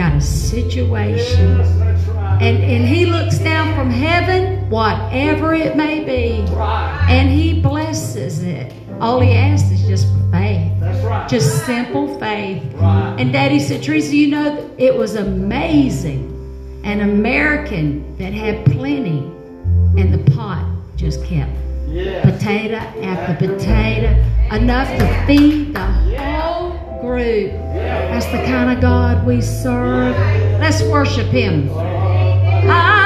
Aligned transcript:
got 0.00 0.14
a 0.16 0.20
situation. 0.20 1.58
Yes, 1.58 2.06
right. 2.08 2.42
And, 2.42 2.56
and 2.64 2.86
he 2.88 3.04
looks 3.04 3.38
down 3.38 3.74
from 3.74 3.90
heaven, 3.90 4.70
whatever 4.70 5.52
it 5.54 5.76
may 5.76 6.02
be, 6.04 6.50
Right. 6.54 7.06
and 7.10 7.28
he 7.28 7.60
blesses 7.60 8.42
it. 8.42 8.72
All 8.98 9.20
he 9.20 9.32
asks 9.34 9.70
is 9.70 9.86
just 9.86 10.06
faith. 10.30 10.72
Right. 10.80 11.26
Just 11.28 11.66
simple 11.66 12.18
faith. 12.18 12.62
And 12.80 13.30
Daddy 13.30 13.60
said, 13.60 13.82
Teresa, 13.82 14.16
you 14.16 14.28
know, 14.28 14.70
it 14.78 14.96
was 14.96 15.16
amazing. 15.16 16.28
An 16.82 17.02
American 17.02 18.16
that 18.16 18.32
had 18.32 18.64
plenty, 18.64 19.18
and 20.00 20.14
the 20.14 20.30
pot 20.30 20.64
just 20.96 21.22
kept 21.26 21.50
Yes. 21.88 22.24
potato 22.24 22.76
after 23.02 23.46
potato, 23.48 24.16
enough 24.54 24.88
to 24.98 25.26
feed 25.26 25.74
the 25.74 25.86
group. 27.00 27.52
That's 27.74 28.26
the 28.26 28.42
kind 28.44 28.70
of 28.70 28.80
God 28.80 29.26
we 29.26 29.40
serve. 29.40 30.16
Let's 30.60 30.82
worship 30.84 31.26
Him. 31.28 31.70
I've 31.76 32.99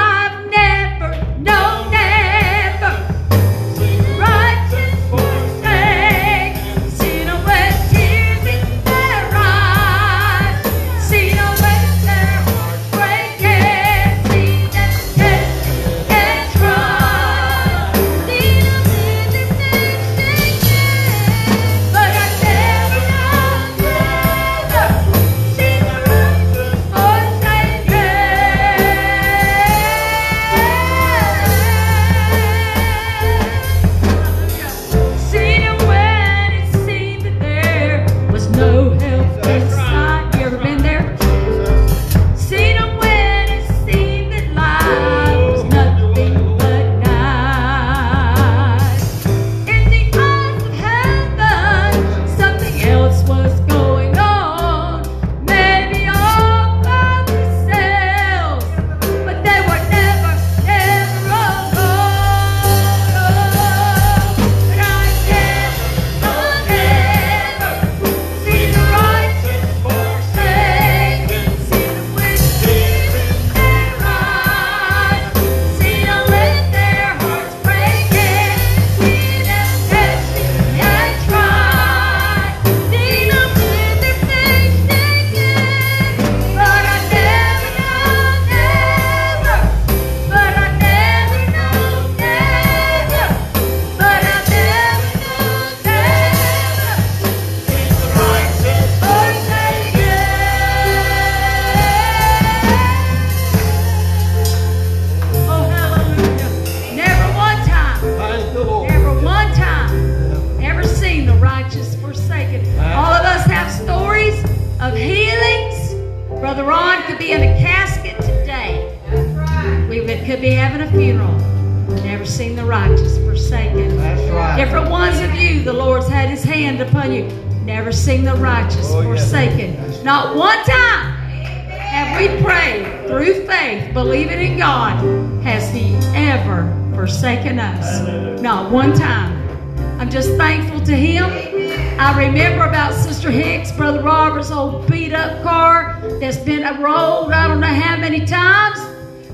rolled 146.71 147.31
I 147.31 147.47
don't 147.47 147.59
know 147.59 147.67
how 147.67 147.97
many 147.97 148.25
times, 148.25 148.79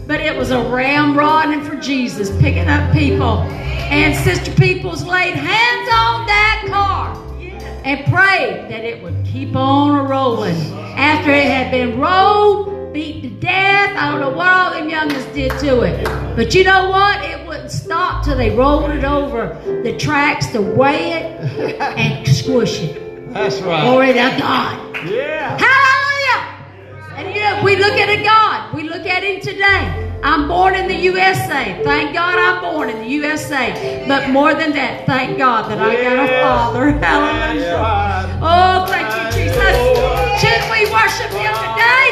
but 0.05 0.19
it 0.19 0.35
was 0.35 0.51
a 0.51 0.57
ramrodding 0.57 1.65
for 1.65 1.75
Jesus, 1.77 2.29
picking 2.41 2.67
up 2.67 2.91
people. 2.93 3.39
And 3.91 4.15
Sister 4.15 4.51
Peoples 4.53 5.03
laid 5.03 5.35
hands 5.35 5.89
on 5.89 6.25
that 6.27 6.65
car 6.67 7.15
and 7.83 8.05
prayed 8.05 8.69
that 8.71 8.83
it 8.83 9.01
would 9.03 9.25
keep 9.25 9.55
on 9.55 9.99
a 9.99 10.03
rolling. 10.03 10.55
After 10.97 11.31
it 11.31 11.45
had 11.45 11.71
been 11.71 11.99
rolled, 11.99 12.93
beat 12.93 13.21
to 13.21 13.29
death, 13.29 13.95
I 13.97 14.11
don't 14.11 14.19
know 14.19 14.29
what 14.29 14.47
all 14.47 14.71
them 14.71 14.89
youngins 14.89 15.33
did 15.33 15.51
to 15.59 15.81
it. 15.81 16.05
But 16.35 16.53
you 16.53 16.63
know 16.63 16.89
what? 16.89 17.23
It 17.23 17.47
wouldn't 17.47 17.71
stop 17.71 18.23
till 18.25 18.37
they 18.37 18.55
rolled 18.55 18.91
it 18.91 19.03
over 19.03 19.57
the 19.83 19.97
tracks 19.97 20.47
to 20.47 20.61
weigh 20.61 21.13
it 21.13 21.81
and 21.81 22.27
squish 22.27 22.81
it. 22.81 23.33
That's 23.33 23.59
right. 23.61 23.83
Glory 23.83 24.07
to 24.07 24.13
God. 24.13 25.07
Yeah. 25.07 25.40
Look 27.81 27.97
at 27.97 28.09
a 28.09 28.23
God. 28.23 28.73
We 28.73 28.83
look 28.83 29.05
at 29.05 29.23
Him 29.23 29.41
today. 29.41 30.11
I'm 30.23 30.47
born 30.47 30.75
in 30.75 30.87
the 30.87 30.95
USA. 31.09 31.81
Thank 31.83 32.13
God 32.13 32.37
I'm 32.37 32.61
born 32.61 32.89
in 32.89 32.99
the 32.99 33.09
USA. 33.09 34.05
But 34.07 34.29
more 34.29 34.53
than 34.53 34.71
that, 34.73 35.07
thank 35.07 35.37
God 35.39 35.69
that 35.71 35.79
I 35.79 35.95
got 35.97 36.17
a 36.21 36.27
Father. 36.45 36.91
Hallelujah. 36.91 38.37
Oh, 38.39 38.85
thank 38.85 39.09
you, 39.17 39.25
Jesus. 39.33 39.75
Should 40.37 40.63
we 40.69 40.85
worship 40.93 41.33
Him 41.33 41.53
today? 41.57 42.10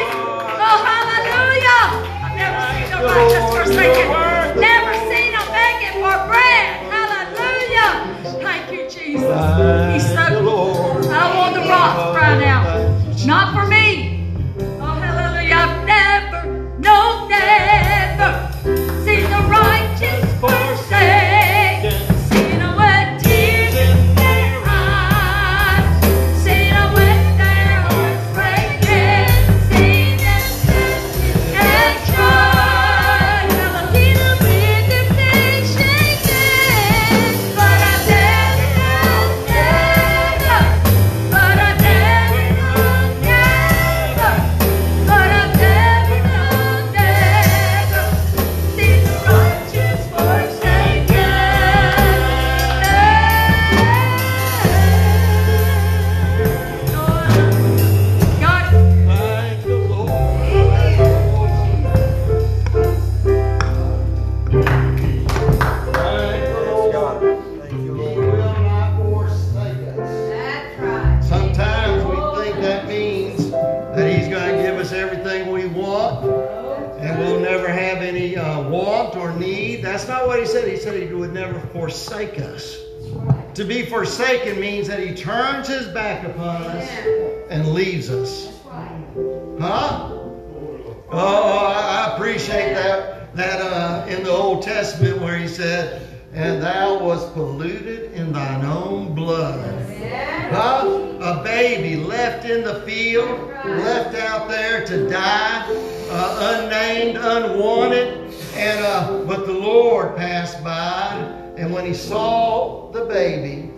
There 104.86 105.04
to 105.04 105.10
die, 105.10 105.66
uh, 106.10 106.64
unnamed, 106.64 107.16
unwanted, 107.16 108.32
and 108.54 108.84
uh, 108.84 109.24
but 109.26 109.46
the 109.46 109.52
Lord 109.52 110.16
passed 110.16 110.62
by, 110.62 111.14
and 111.56 111.72
when 111.72 111.86
he 111.86 111.94
saw 111.94 112.90
the 112.92 113.04
baby, 113.06 113.70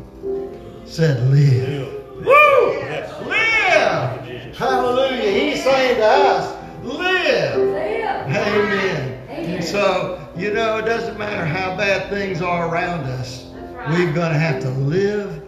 said, 0.85 1.29
"Live." 1.31 2.05
Woo! 2.25 2.79
Live! 3.29 4.57
Hallelujah! 4.57 5.31
He's 5.31 5.63
saying 5.63 5.97
to 5.97 6.07
us, 6.07 6.85
"Live." 6.85 7.57
Amen. 8.29 9.29
And 9.29 9.65
so, 9.65 10.25
you 10.37 10.53
know, 10.53 10.79
it 10.79 10.85
doesn't 10.85 11.19
matter 11.19 11.45
how 11.45 11.77
bad 11.77 12.09
things 12.11 12.41
are 12.41 12.69
around 12.69 13.05
us. 13.05 13.47
We're 13.89 14.13
going 14.13 14.33
to 14.33 14.39
have 14.39 14.63
to 14.63 14.71
live 14.71 15.43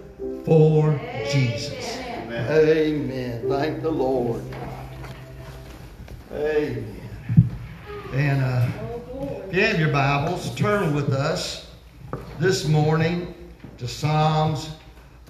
for 0.44 1.00
Jesus. 1.30 1.98
Amen. 2.30 3.48
Thank 3.48 3.82
the 3.82 3.90
Lord. 3.90 4.42
Amen. 6.34 7.00
And 8.12 8.42
uh, 8.42 8.68
if 9.46 9.54
you 9.54 9.60
have 9.60 9.78
your 9.78 9.92
Bibles, 9.92 10.52
turn 10.56 10.92
with 10.92 11.12
us 11.12 11.70
this 12.40 12.66
morning 12.66 13.32
to 13.78 13.86
Psalms 13.86 14.70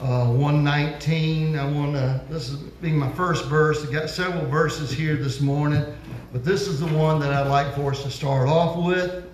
uh, 0.01 0.25
119. 0.25 1.59
I 1.59 1.71
want 1.71 1.93
to, 1.93 2.23
this 2.31 2.49
is 2.49 2.57
being 2.57 2.97
my 2.97 3.13
first 3.13 3.45
verse. 3.51 3.87
I 3.87 3.93
got 3.93 4.09
several 4.09 4.47
verses 4.47 4.91
here 4.91 5.17
this 5.17 5.43
morning, 5.43 5.85
but 6.33 6.43
this 6.43 6.67
is 6.67 6.81
the 6.81 6.87
one 6.87 7.21
that 7.21 7.35
I'd 7.35 7.49
like 7.49 7.75
for 7.75 7.91
us 7.91 8.03
to 8.05 8.11
start 8.11 8.49
off 8.49 8.83
with. 8.83 9.27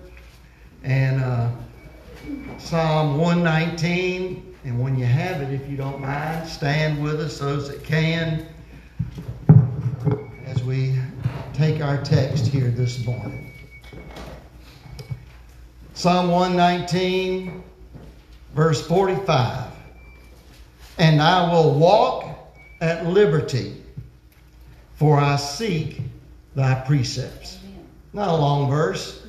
And 0.83 1.21
uh, 1.21 1.51
Psalm 2.57 3.17
119. 3.17 4.55
And 4.65 4.83
when 4.83 4.99
you 4.99 5.05
have 5.05 5.41
it, 5.41 5.53
if 5.53 5.69
you 5.69 5.77
don't 5.77 6.01
mind, 6.01 6.49
stand 6.49 7.01
with 7.01 7.21
us, 7.21 7.39
those 7.39 7.69
that 7.69 7.81
can, 7.85 8.45
as 10.45 10.61
we 10.65 10.99
take 11.53 11.81
our 11.81 12.01
text 12.01 12.47
here 12.47 12.69
this 12.69 13.05
morning. 13.05 13.53
Psalm 15.93 16.29
119, 16.29 17.63
verse 18.53 18.85
45. 18.87 19.67
And 20.97 21.21
I 21.21 21.51
will 21.51 21.73
walk 21.73 22.25
at 22.79 23.05
liberty, 23.05 23.83
for 24.95 25.19
I 25.19 25.35
seek 25.35 26.01
thy 26.55 26.75
precepts. 26.75 27.59
Not 28.13 28.29
a 28.29 28.35
long 28.35 28.69
verse. 28.69 29.25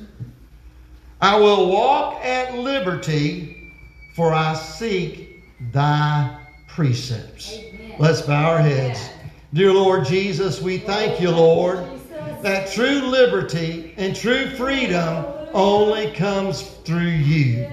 I 1.21 1.39
will 1.39 1.69
walk 1.69 2.23
at 2.23 2.57
liberty 2.57 3.63
for 4.13 4.33
I 4.33 4.53
seek 4.53 5.43
thy 5.71 6.39
precepts. 6.67 7.53
Amen. 7.53 7.95
Let's 7.99 8.21
bow 8.21 8.51
our 8.51 8.59
heads. 8.59 9.09
Dear 9.53 9.73
Lord 9.73 10.05
Jesus, 10.05 10.61
we 10.61 10.77
thank 10.77 11.19
you, 11.19 11.31
Lord, 11.31 11.92
that 12.43 12.69
true 12.71 12.99
liberty 13.01 13.93
and 13.95 14.13
true 14.13 14.49
freedom 14.49 15.25
only 15.53 16.11
comes 16.11 16.61
through 16.61 16.99
you. 16.99 17.67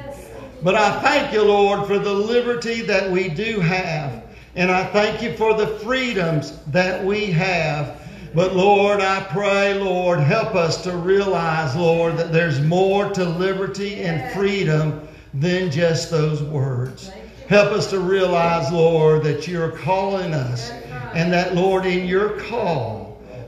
But 0.63 0.77
I 0.77 1.01
thank 1.01 1.33
you, 1.33 1.43
Lord, 1.43 1.87
for 1.87 1.99
the 1.99 2.13
liberty 2.13 2.83
that 2.83 3.11
we 3.11 3.29
do 3.29 3.59
have. 3.61 4.25
And 4.55 4.71
I 4.71 4.85
thank 4.85 5.23
you 5.23 5.37
for 5.37 5.55
the 5.55 5.67
freedoms 5.67 6.59
that 6.67 7.05
we 7.05 7.27
have. 7.27 8.01
But 8.33 8.55
Lord, 8.55 9.01
I 9.01 9.25
pray, 9.25 9.75
Lord, 9.75 10.21
help 10.21 10.55
us 10.55 10.83
to 10.85 10.97
realize, 10.97 11.75
Lord, 11.75 12.17
that 12.17 12.33
there's 12.33 12.61
more 12.61 13.11
to 13.11 13.25
liberty 13.25 14.03
and 14.03 14.33
freedom 14.33 15.09
than 15.35 15.71
just 15.71 16.13
those 16.13 16.43
words. 16.43 17.11
Help 17.49 17.73
us 17.73 17.91
to 17.91 17.99
realize, 17.99 18.71
Lord, 18.71 19.25
that 19.25 19.49
you're 19.49 19.73
calling 19.73 20.33
us 20.33 20.71
and 21.15 21.33
that, 21.33 21.57
Lord, 21.57 21.87
in 21.87 22.07
your 22.07 22.39
call 22.39 23.00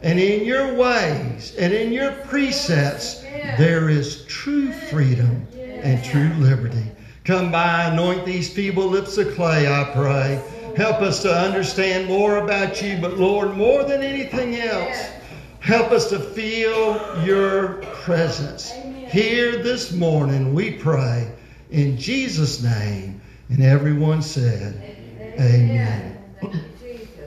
and 0.02 0.18
in 0.18 0.44
your 0.44 0.74
ways 0.74 1.54
and 1.56 1.72
in 1.72 1.92
your 1.92 2.12
precepts, 2.12 3.20
there 3.58 3.88
is 3.88 4.24
true 4.24 4.72
freedom 4.72 5.46
and 5.54 6.02
true 6.04 6.30
liberty. 6.38 6.90
Come 7.24 7.52
by, 7.52 7.84
anoint 7.84 8.24
these 8.24 8.52
feeble 8.52 8.86
lips 8.86 9.16
of 9.18 9.34
clay, 9.34 9.68
I 9.68 9.90
pray. 9.94 10.42
Help 10.76 11.02
us 11.02 11.22
to 11.22 11.32
understand 11.32 12.08
more 12.08 12.38
about 12.38 12.82
you, 12.82 12.98
but 13.00 13.16
Lord, 13.16 13.56
more 13.56 13.84
than 13.84 14.02
anything 14.02 14.56
else, 14.56 14.96
help 15.60 15.92
us 15.92 16.08
to 16.10 16.18
feel 16.18 17.24
your 17.24 17.74
presence. 18.02 18.70
Here 18.70 19.62
this 19.62 19.92
morning, 19.92 20.54
we 20.54 20.72
pray 20.72 21.30
in 21.70 21.96
Jesus' 21.96 22.62
name. 22.62 23.20
And 23.50 23.62
everyone 23.62 24.22
said, 24.22 24.74
Amen. 25.38 26.18
Amen. 26.42 26.64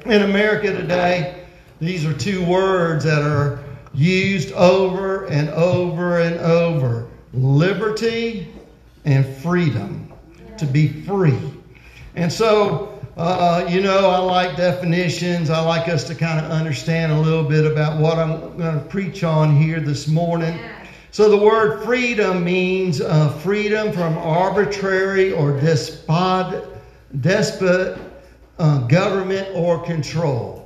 In 0.06 0.24
America 0.24 0.74
today, 0.74 1.44
these 1.80 2.06
are 2.06 2.13
two 2.13 2.45
words 2.45 3.04
that 3.04 3.22
are 3.22 3.60
used 3.94 4.51
over 4.54 5.25
and 5.25 5.50
over 5.50 6.19
and 6.19 6.39
over 6.39 7.07
liberty 7.33 8.48
and 9.06 9.25
freedom. 9.38 10.12
To 10.57 10.66
be 10.66 10.88
free. 10.88 11.38
And 12.16 12.31
so, 12.31 12.98
uh, 13.18 13.66
you 13.68 13.81
know, 13.81 14.10
I 14.10 14.19
like 14.19 14.56
definitions. 14.56 15.50
I 15.50 15.60
like 15.60 15.89
us 15.89 16.06
to 16.06 16.16
kind 16.16 16.44
of 16.44 16.50
understand 16.50 17.12
a 17.12 17.19
little 17.19 17.44
bit 17.44 17.69
about 17.69 18.00
what 18.00 18.18
I'm 18.18 18.57
going 18.57 18.80
to 18.80 18.86
preach 18.86 19.25
on 19.25 19.54
here 19.54 19.81
this 19.81 20.07
morning. 20.07 20.57
So 21.12 21.30
the 21.30 21.38
word 21.38 21.83
freedom 21.83 22.44
means 22.44 23.01
uh, 23.01 23.30
freedom 23.39 23.92
from 23.92 24.18
arbitrary 24.18 25.33
or 25.33 25.60
despot, 25.60 26.63
despot 27.19 27.98
uh, 28.57 28.80
government 28.88 29.50
or 29.54 29.83
control. 29.83 30.65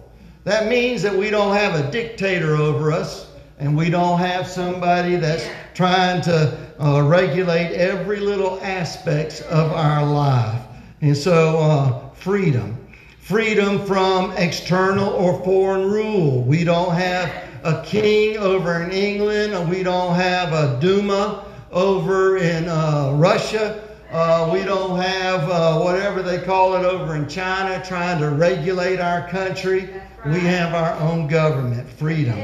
That 0.50 0.68
means 0.68 1.04
that 1.04 1.16
we 1.16 1.30
don't 1.30 1.56
have 1.56 1.75
a 1.75 1.92
dictator 1.92 2.56
over 2.56 2.92
us 2.92 3.28
and 3.60 3.78
we 3.78 3.92
don't 3.92 4.18
have 4.18 4.48
somebody 4.48 5.15
that's 5.15 5.48
trying 5.75 6.24
to 6.24 6.58
uh, 6.84 7.03
regulate 7.03 7.75
every 7.75 8.20
little 8.20 8.60
aspect 8.63 9.41
of 9.41 9.72
our 9.72 10.03
life. 10.03 10.60
And 11.01 11.15
so, 11.15 11.60
uh, 11.60 12.10
freedom. 12.15 12.84
Freedom 13.20 13.86
from 13.86 14.32
external 14.38 15.10
or 15.10 15.39
foreign 15.44 15.88
rule. 15.88 16.41
We 16.41 16.63
don't 16.63 16.96
have 16.96 17.32
a 17.63 17.84
king 17.86 18.38
over 18.38 18.82
in 18.82 18.89
England. 18.89 19.70
We 19.70 19.84
don't 19.84 20.15
have 20.15 20.51
a 20.51 20.79
Duma 20.82 21.46
over 21.72 22.38
in 22.38 22.68
uh, 22.68 23.13
Russia. 23.18 23.88
Uh, 24.12 24.50
we 24.51 24.63
don't 24.63 25.00
have 25.00 25.48
uh, 25.48 25.79
whatever 25.79 26.24
they 26.24 26.41
call 26.41 26.75
it 26.75 26.84
over 26.84 27.15
in 27.15 27.29
China 27.29 27.79
trying 27.86 28.20
to 28.20 28.32
regulate 28.32 29.00
our 29.00 29.29
country. 29.29 29.88
We 30.25 30.39
have 30.41 30.73
our 30.73 30.93
own 30.99 31.27
government, 31.27 31.89
freedom. 31.89 32.39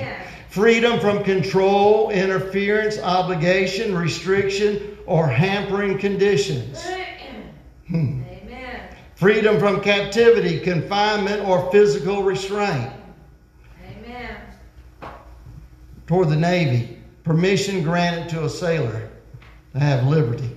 Freedom 0.49 0.99
from 0.99 1.23
control, 1.23 2.09
interference, 2.11 2.97
obligation, 2.99 3.95
restriction, 3.95 4.97
or 5.05 5.27
hampering 5.27 5.97
conditions. 5.97 6.81
Hmm. 7.87 8.23
Freedom 9.15 9.59
from 9.59 9.81
captivity, 9.81 10.59
confinement, 10.59 11.47
or 11.47 11.71
physical 11.71 12.23
restraint. 12.23 12.91
Amen. 13.85 14.37
Toward 16.05 16.29
the 16.29 16.35
Navy, 16.35 16.99
permission 17.23 17.81
granted 17.81 18.29
to 18.29 18.45
a 18.45 18.49
sailor 18.49 19.09
to 19.73 19.79
have 19.79 20.05
liberty. 20.05 20.55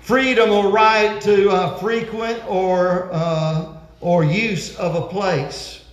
Freedom 0.00 0.50
or 0.50 0.70
right 0.70 1.20
to 1.22 1.50
uh, 1.50 1.78
frequent 1.78 2.42
or, 2.48 3.08
uh, 3.12 3.76
or 4.00 4.24
use 4.24 4.76
of 4.76 4.96
a 4.96 5.08
place. 5.08 5.83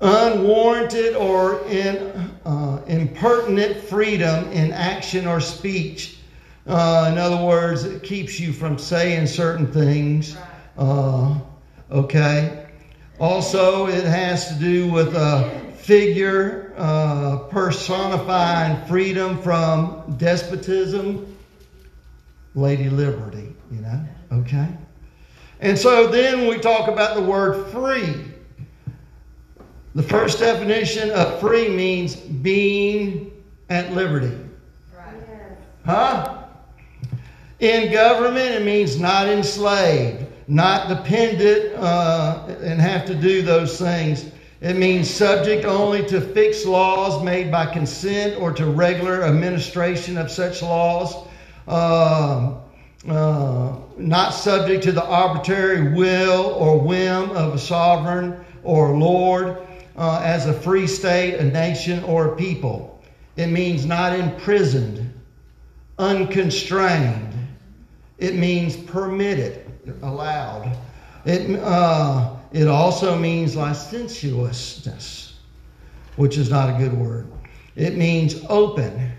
Unwarranted 0.00 1.16
or 1.16 1.64
in, 1.66 1.96
uh, 2.44 2.80
impertinent 2.86 3.76
freedom 3.84 4.50
in 4.52 4.72
action 4.72 5.26
or 5.26 5.40
speech. 5.40 6.18
Uh, 6.66 7.08
in 7.10 7.18
other 7.18 7.44
words, 7.44 7.84
it 7.84 8.02
keeps 8.02 8.38
you 8.38 8.52
from 8.52 8.78
saying 8.78 9.26
certain 9.26 9.66
things. 9.66 10.36
Uh, 10.76 11.38
okay. 11.90 12.66
Also, 13.18 13.88
it 13.88 14.04
has 14.04 14.48
to 14.48 14.54
do 14.54 14.90
with 14.92 15.14
a 15.16 15.68
figure 15.76 16.74
uh, 16.76 17.38
personifying 17.50 18.86
freedom 18.86 19.40
from 19.42 20.14
despotism, 20.18 21.36
Lady 22.54 22.88
Liberty, 22.88 23.54
you 23.72 23.80
know, 23.80 24.00
okay? 24.30 24.68
And 25.60 25.76
so 25.76 26.06
then 26.06 26.46
we 26.46 26.58
talk 26.58 26.88
about 26.88 27.16
the 27.16 27.22
word 27.22 27.66
free. 27.72 28.32
The 29.98 30.04
first 30.04 30.38
definition 30.38 31.10
of 31.10 31.40
free 31.40 31.68
means 31.68 32.14
being 32.14 33.32
at 33.68 33.92
liberty. 33.94 34.32
Huh? 35.84 36.44
In 37.58 37.90
government, 37.90 38.54
it 38.54 38.64
means 38.64 39.00
not 39.00 39.26
enslaved, 39.26 40.24
not 40.46 40.88
dependent 40.88 41.74
uh, 41.74 42.46
and 42.60 42.80
have 42.80 43.06
to 43.06 43.14
do 43.16 43.42
those 43.42 43.76
things. 43.76 44.30
It 44.60 44.76
means 44.76 45.10
subject 45.10 45.64
only 45.64 46.06
to 46.06 46.20
fixed 46.20 46.64
laws 46.64 47.20
made 47.24 47.50
by 47.50 47.66
consent 47.66 48.40
or 48.40 48.52
to 48.52 48.66
regular 48.66 49.24
administration 49.24 50.16
of 50.16 50.30
such 50.30 50.62
laws. 50.62 51.26
Uh, 51.66 52.54
uh, 53.08 53.76
not 53.96 54.30
subject 54.30 54.84
to 54.84 54.92
the 54.92 55.04
arbitrary 55.04 55.92
will 55.92 56.54
or 56.54 56.78
whim 56.78 57.30
of 57.30 57.54
a 57.54 57.58
sovereign 57.58 58.44
or 58.62 58.96
lord 58.96 59.58
uh, 59.98 60.20
as 60.24 60.46
a 60.46 60.52
free 60.54 60.86
state, 60.86 61.34
a 61.34 61.44
nation, 61.44 62.02
or 62.04 62.32
a 62.32 62.36
people. 62.36 63.02
It 63.36 63.48
means 63.48 63.84
not 63.84 64.18
imprisoned, 64.18 65.12
unconstrained. 65.98 67.34
It 68.18 68.34
means 68.34 68.76
permitted, 68.76 69.70
allowed. 70.02 70.76
It, 71.24 71.58
uh, 71.60 72.36
it 72.52 72.68
also 72.68 73.18
means 73.18 73.56
licentiousness, 73.56 75.34
which 76.16 76.38
is 76.38 76.48
not 76.48 76.74
a 76.74 76.78
good 76.78 76.92
word. 76.92 77.30
It 77.76 77.96
means 77.96 78.42
open. 78.48 79.12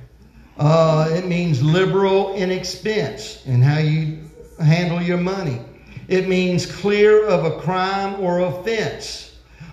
Uh, 0.58 1.10
it 1.12 1.28
means 1.28 1.62
liberal 1.62 2.34
in 2.34 2.52
expense 2.52 3.44
and 3.46 3.64
how 3.64 3.80
you 3.80 4.20
handle 4.60 5.02
your 5.02 5.18
money. 5.18 5.62
It 6.08 6.28
means 6.28 6.66
clear 6.66 7.26
of 7.26 7.46
a 7.46 7.60
crime 7.60 8.20
or 8.20 8.40
offense, 8.40 9.29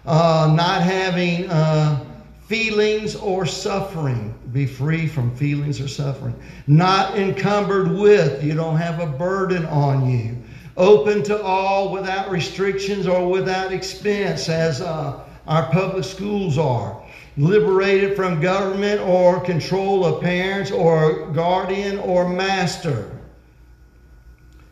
uh, 0.07 0.53
not 0.57 0.83
having 0.83 1.51
uh, 1.51 2.05
feelings 2.47 3.17
or 3.17 3.45
suffering. 3.45 4.33
Be 4.53 4.67
free 4.67 5.07
from 5.07 5.35
feelings 5.37 5.81
or 5.81 5.89
suffering. 5.89 6.35
Not 6.67 7.19
encumbered 7.19 7.91
with, 7.91 8.43
you 8.43 8.55
don't 8.55 8.77
have 8.77 9.01
a 9.01 9.07
burden 9.07 9.67
on 9.67 10.09
you. 10.09 10.37
Open 10.77 11.23
to 11.25 11.43
all 11.43 11.91
without 11.93 12.31
restrictions 12.31 13.07
or 13.07 13.29
without 13.29 13.73
expense, 13.73 14.49
as 14.49 14.81
uh, 14.81 15.25
our 15.47 15.71
public 15.71 16.05
schools 16.05 16.59
are 16.59 17.03
liberated 17.39 18.17
from 18.17 18.41
government 18.41 19.01
or 19.01 19.41
control 19.41 20.05
of 20.05 20.23
parents 20.23 20.71
or 20.71 21.31
guardian 21.33 21.99
or 21.99 22.29
master. 22.29 23.11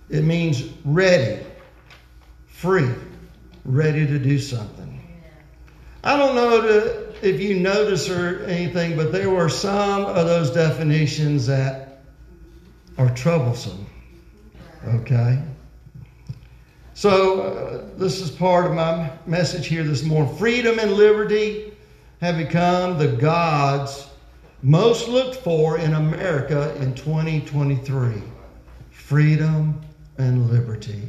It 0.09 0.25
means 0.25 0.71
ready, 0.85 1.45
free, 2.47 2.91
ready 3.64 4.07
to 4.07 4.19
do 4.19 4.38
something. 4.38 4.84
I 6.05 6.19
don't 6.19 6.35
know 6.35 7.03
if 7.23 7.41
you 7.41 7.59
notice 7.59 8.11
or 8.11 8.45
anything, 8.45 8.95
but 8.95 9.11
there 9.11 9.31
were 9.31 9.49
some 9.49 10.05
of 10.05 10.27
those 10.27 10.51
definitions 10.51 11.47
that 11.47 12.03
are 12.99 13.09
troublesome. 13.15 13.87
Okay? 14.87 15.43
So, 16.93 17.41
uh, 17.41 17.99
this 17.99 18.21
is 18.21 18.31
part 18.31 18.67
of 18.67 18.73
my 18.73 19.11
message 19.25 19.67
here 19.67 19.83
this 19.83 20.05
morning. 20.05 20.37
Freedom 20.37 20.79
and 20.79 20.93
liberty 20.93 21.73
have 22.21 22.37
become 22.37 22.99
the 22.99 23.09
gods 23.09 24.07
most 24.63 25.09
looked 25.09 25.37
for 25.37 25.79
in 25.79 25.95
America 25.95 26.77
in 26.77 26.95
2023 26.95 28.23
freedom 28.91 29.81
and 30.19 30.51
liberty. 30.51 31.03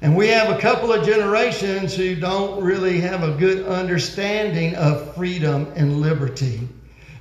And 0.00 0.16
we 0.16 0.28
have 0.28 0.56
a 0.56 0.60
couple 0.60 0.92
of 0.92 1.04
generations 1.04 1.96
who 1.96 2.14
don't 2.14 2.62
really 2.62 3.00
have 3.00 3.22
a 3.22 3.32
good 3.32 3.66
understanding 3.66 4.76
of 4.76 5.14
freedom 5.14 5.72
and 5.74 6.00
liberty. 6.00 6.68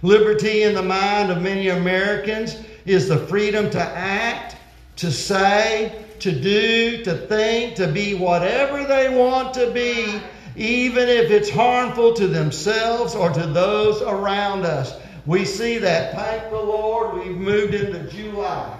Liberty 0.04 0.64
in 0.64 0.76
the 0.76 0.84
mind 0.84 1.32
of 1.32 1.42
many 1.42 1.70
Americans 1.70 2.64
is 2.86 3.08
the 3.08 3.18
freedom 3.18 3.70
to 3.72 3.82
act, 3.82 4.58
to 4.98 5.12
say, 5.12 6.06
to 6.20 6.32
do, 6.32 7.04
to 7.04 7.16
think, 7.16 7.76
to 7.76 7.88
be 7.88 8.14
whatever 8.14 8.84
they 8.86 9.10
want 9.10 9.54
to 9.56 9.72
be 9.72 10.22
even 10.58 11.08
if 11.08 11.30
it's 11.30 11.52
harmful 11.52 12.14
to 12.16 12.28
themselves 12.28 13.14
or 13.14 13.30
to 13.30 13.46
those 13.46 14.02
around 14.02 14.66
us. 14.66 15.00
We 15.28 15.46
see 15.46 15.78
that. 15.78 16.16
Thank 16.16 16.50
the 16.50 16.60
Lord, 16.60 17.20
we've 17.20 17.38
moved 17.38 17.76
into 17.76 18.10
July. 18.10 18.76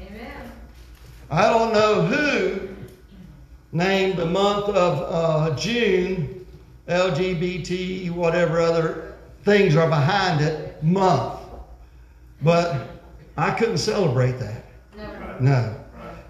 Amen. 0.00 0.52
I 1.30 1.50
don't 1.50 1.74
know 1.74 2.06
who 2.06 2.73
named 3.74 4.16
the 4.16 4.24
month 4.24 4.68
of 4.68 5.52
uh, 5.52 5.56
June, 5.56 6.46
LGBT, 6.88 8.10
whatever 8.12 8.60
other 8.60 9.16
things 9.42 9.76
are 9.76 9.88
behind 9.88 10.40
it, 10.40 10.82
month. 10.82 11.40
But 12.40 12.88
I 13.36 13.50
couldn't 13.50 13.78
celebrate 13.78 14.38
that. 14.38 14.64
No. 14.96 15.40
no. 15.40 15.76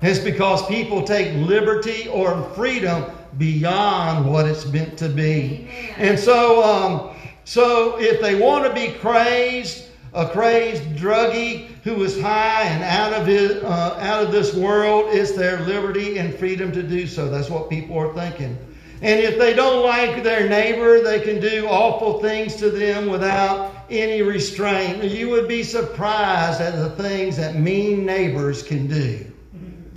It's 0.01 0.19
because 0.19 0.67
people 0.67 1.03
take 1.03 1.35
liberty 1.35 2.09
or 2.09 2.43
freedom 2.51 3.05
beyond 3.39 4.31
what 4.31 4.47
it's 4.47 4.67
meant 4.67 4.99
to 4.99 5.09
be. 5.09 5.69
Amen. 5.71 5.95
And 5.97 6.19
so, 6.19 6.63
um, 6.63 7.17
so 7.45 7.99
if 8.01 8.21
they 8.21 8.35
want 8.35 8.65
to 8.65 8.73
be 8.73 8.93
crazed, 8.99 9.91
a 10.15 10.29
crazed 10.29 10.83
druggie 10.97 11.69
who 11.85 12.03
is 12.03 12.19
high 12.19 12.63
and 12.63 12.83
out 12.83 13.13
of 13.13 13.27
his, 13.27 13.63
uh, 13.63 13.99
out 14.01 14.25
of 14.25 14.33
this 14.33 14.55
world, 14.55 15.15
it's 15.15 15.33
their 15.33 15.61
liberty 15.61 16.17
and 16.17 16.35
freedom 16.35 16.73
to 16.73 16.83
do 16.83 17.07
so. 17.07 17.29
That's 17.29 17.51
what 17.51 17.69
people 17.69 17.99
are 17.99 18.13
thinking. 18.15 18.57
And 19.03 19.21
if 19.21 19.39
they 19.39 19.53
don't 19.53 19.85
like 19.85 20.23
their 20.23 20.49
neighbor, 20.49 21.03
they 21.03 21.21
can 21.21 21.41
do 21.41 21.67
awful 21.69 22.21
things 22.21 22.57
to 22.57 22.71
them 22.71 23.11
without 23.11 23.75
any 23.91 24.23
restraint. 24.23 25.05
You 25.05 25.29
would 25.29 25.47
be 25.47 25.63
surprised 25.63 26.63
at 26.63 26.75
the 26.77 26.91
things 27.03 27.37
that 27.37 27.55
mean 27.55 28.07
neighbors 28.07 28.63
can 28.63 28.87
do. 28.87 29.27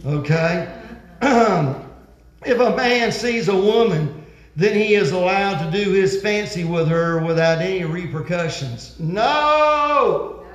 Okay? 0.05 0.73
If 2.45 2.59
a 2.59 2.75
man 2.77 3.11
sees 3.11 3.49
a 3.49 3.55
woman, 3.55 4.23
then 4.55 4.73
he 4.73 4.93
is 4.93 5.11
allowed 5.11 5.65
to 5.65 5.83
do 5.83 5.91
his 5.91 6.21
fancy 6.21 6.63
with 6.63 6.87
her 6.87 7.19
without 7.19 7.59
any 7.59 7.83
repercussions. 7.83 8.97
No! 8.99 10.46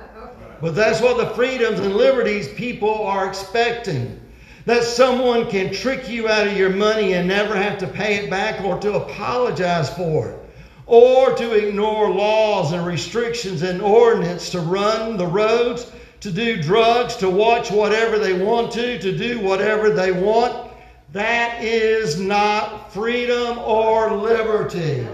But 0.63 0.75
that's 0.75 1.01
what 1.01 1.17
the 1.17 1.35
freedoms 1.35 1.81
and 1.81 1.93
liberties 1.93 2.47
people 2.47 3.03
are 3.03 3.27
expecting. 3.27 4.21
That 4.65 4.83
someone 4.83 5.49
can 5.49 5.73
trick 5.73 6.07
you 6.07 6.29
out 6.29 6.47
of 6.47 6.55
your 6.55 6.69
money 6.69 7.15
and 7.15 7.27
never 7.27 7.53
have 7.53 7.79
to 7.79 7.87
pay 7.87 8.15
it 8.15 8.29
back 8.29 8.63
or 8.63 8.79
to 8.79 8.93
apologize 8.93 9.93
for 9.93 10.29
it. 10.29 10.39
Or 10.85 11.35
to 11.35 11.51
ignore 11.51 12.09
laws 12.09 12.71
and 12.71 12.85
restrictions 12.85 13.61
and 13.61 13.81
ordinance 13.81 14.51
to 14.51 14.61
run 14.61 15.17
the 15.17 15.27
roads, 15.27 15.91
to 16.21 16.31
do 16.31 16.61
drugs, 16.61 17.17
to 17.17 17.29
watch 17.29 17.69
whatever 17.69 18.17
they 18.17 18.41
want 18.41 18.71
to, 18.71 18.97
to 18.99 19.17
do 19.17 19.41
whatever 19.41 19.89
they 19.89 20.13
want 20.13 20.71
that 21.11 21.61
is 21.61 22.17
not 22.17 22.93
freedom 22.93 23.59
or 23.59 24.15
liberty. 24.15 25.05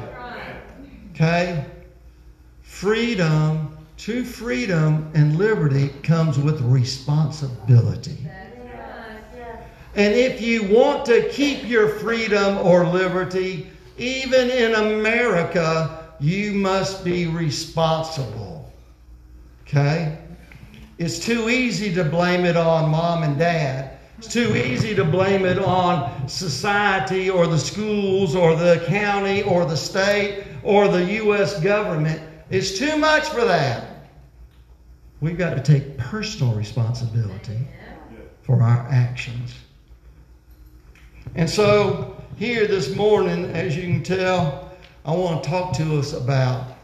Okay? 1.11 1.65
Freedom, 2.61 3.68
true 3.99 4.23
freedom 4.23 5.11
and 5.13 5.37
liberty 5.37 5.89
comes 6.03 6.39
with 6.39 6.61
responsibility. 6.61 8.17
And 9.95 10.13
if 10.13 10.39
you 10.39 10.63
want 10.63 11.05
to 11.07 11.27
keep 11.29 11.67
your 11.67 11.89
freedom 11.89 12.57
or 12.59 12.87
liberty, 12.87 13.69
even 13.97 14.49
in 14.49 14.75
America, 14.75 16.13
you 16.21 16.53
must 16.53 17.03
be 17.03 17.27
responsible. 17.27 18.71
Okay? 19.63 20.17
It's 20.97 21.19
too 21.19 21.49
easy 21.49 21.93
to 21.95 22.05
blame 22.05 22.45
it 22.45 22.55
on 22.55 22.89
mom 22.89 23.23
and 23.23 23.37
dad. 23.37 23.97
It's 24.17 24.31
too 24.31 24.55
easy 24.55 24.95
to 24.95 25.03
blame 25.03 25.45
it 25.45 25.59
on 25.59 26.27
society 26.29 27.29
or 27.29 27.47
the 27.47 27.59
schools 27.59 28.33
or 28.33 28.55
the 28.55 28.83
county 28.87 29.43
or 29.43 29.65
the 29.65 29.77
state 29.77 30.45
or 30.63 30.87
the 30.87 31.03
U.S. 31.15 31.59
government. 31.61 32.21
It's 32.49 32.77
too 32.77 32.97
much 32.97 33.27
for 33.27 33.43
that. 33.43 33.88
We've 35.21 35.37
got 35.37 35.55
to 35.55 35.61
take 35.61 35.97
personal 35.97 36.53
responsibility 36.53 37.67
for 38.41 38.61
our 38.61 38.87
actions. 38.89 39.53
And 41.35 41.49
so, 41.49 42.21
here 42.37 42.67
this 42.67 42.95
morning, 42.95 43.45
as 43.45 43.75
you 43.75 43.83
can 43.83 44.03
tell, 44.03 44.71
I 45.05 45.13
want 45.13 45.43
to 45.43 45.49
talk 45.49 45.73
to 45.77 45.99
us 45.99 46.13
about 46.13 46.77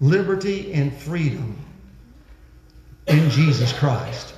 liberty 0.00 0.72
and 0.72 0.94
freedom 0.94 1.56
in 3.06 3.30
Jesus 3.30 3.72
Christ. 3.72 4.34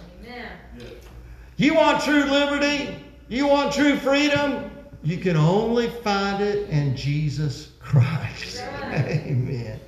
You 1.57 1.75
want 1.75 2.03
true 2.03 2.25
liberty? 2.25 2.97
You 3.29 3.47
want 3.47 3.75
true 3.75 3.97
freedom? 3.97 4.71
You 5.03 5.19
can 5.19 5.37
only 5.37 5.91
find 5.91 6.43
it 6.43 6.71
in 6.71 6.97
Jesus 6.97 7.73
Christ. 7.81 8.63
Amen. 8.93 9.79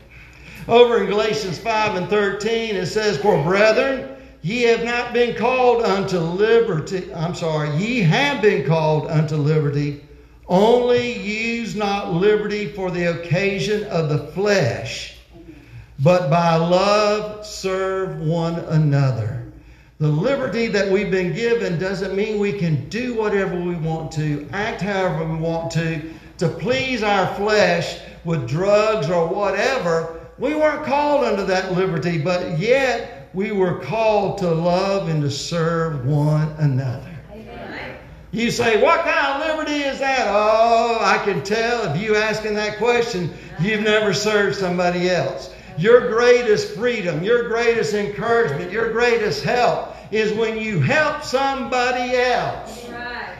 Over 0.69 1.02
in 1.02 1.11
Galatians 1.11 1.59
5 1.59 1.97
and 1.97 2.09
13, 2.09 2.76
it 2.76 2.87
says, 2.87 3.19
For 3.19 3.42
brethren, 3.42 4.16
ye 4.42 4.62
have 4.62 4.85
not 4.85 5.12
been 5.12 5.37
called 5.37 5.83
unto 5.83 6.19
liberty. 6.19 7.12
I'm 7.12 7.35
sorry, 7.35 7.75
ye 7.76 8.00
have 8.00 8.40
been 8.42 8.66
called 8.66 9.11
unto 9.11 9.37
liberty. 9.37 10.04
Only 10.49 11.12
use 11.21 11.75
not 11.75 12.12
liberty 12.12 12.69
for 12.69 12.90
the 12.90 13.04
occasion 13.07 13.85
of 13.85 14.09
the 14.09 14.26
flesh, 14.33 15.16
but 15.99 16.31
by 16.31 16.57
love 16.57 17.45
serve 17.47 18.21
one 18.21 18.57
another. 18.57 19.42
The 19.99 20.09
liberty 20.09 20.66
that 20.66 20.90
we've 20.90 21.11
been 21.11 21.33
given 21.33 21.78
doesn't 21.78 22.16
mean 22.16 22.38
we 22.38 22.52
can 22.52 22.88
do 22.88 23.14
whatever 23.14 23.59
we 23.59 23.76
want 23.76 24.11
to, 24.12 24.49
act 24.52 24.81
however 24.81 25.25
we 25.25 25.38
want 25.38 25.71
to, 25.73 26.12
to 26.38 26.49
please 26.49 27.02
our 27.02 27.33
flesh 27.37 28.00
with 28.25 28.49
drugs 28.49 29.09
or 29.09 29.28
whatever. 29.28 30.22
We 30.42 30.56
weren't 30.56 30.84
called 30.84 31.22
under 31.22 31.44
that 31.44 31.75
liberty, 31.75 32.18
but 32.18 32.58
yet 32.58 33.28
we 33.32 33.52
were 33.52 33.78
called 33.78 34.38
to 34.38 34.50
love 34.50 35.08
and 35.08 35.22
to 35.22 35.30
serve 35.30 36.04
one 36.04 36.50
another. 36.58 37.14
You 38.32 38.50
say, 38.50 38.82
What 38.82 39.04
kind 39.04 39.40
of 39.40 39.49
liberty 39.49 39.84
is 39.84 40.00
that? 40.00 40.26
Oh, 40.28 40.99
I 41.00 41.18
can 41.25 41.44
tell 41.44 41.94
if 41.94 42.02
you 42.02 42.16
asking 42.16 42.54
that 42.54 42.78
question, 42.78 43.32
you've 43.61 43.82
never 43.82 44.12
served 44.12 44.56
somebody 44.56 45.08
else. 45.08 45.54
Your 45.78 46.08
greatest 46.08 46.75
freedom, 46.75 47.22
your 47.22 47.46
greatest 47.46 47.94
encouragement, 47.94 48.72
your 48.72 48.90
greatest 48.90 49.44
help 49.44 49.94
is 50.11 50.32
when 50.32 50.58
you 50.58 50.80
help 50.80 51.22
somebody 51.22 52.16
else. 52.16 52.84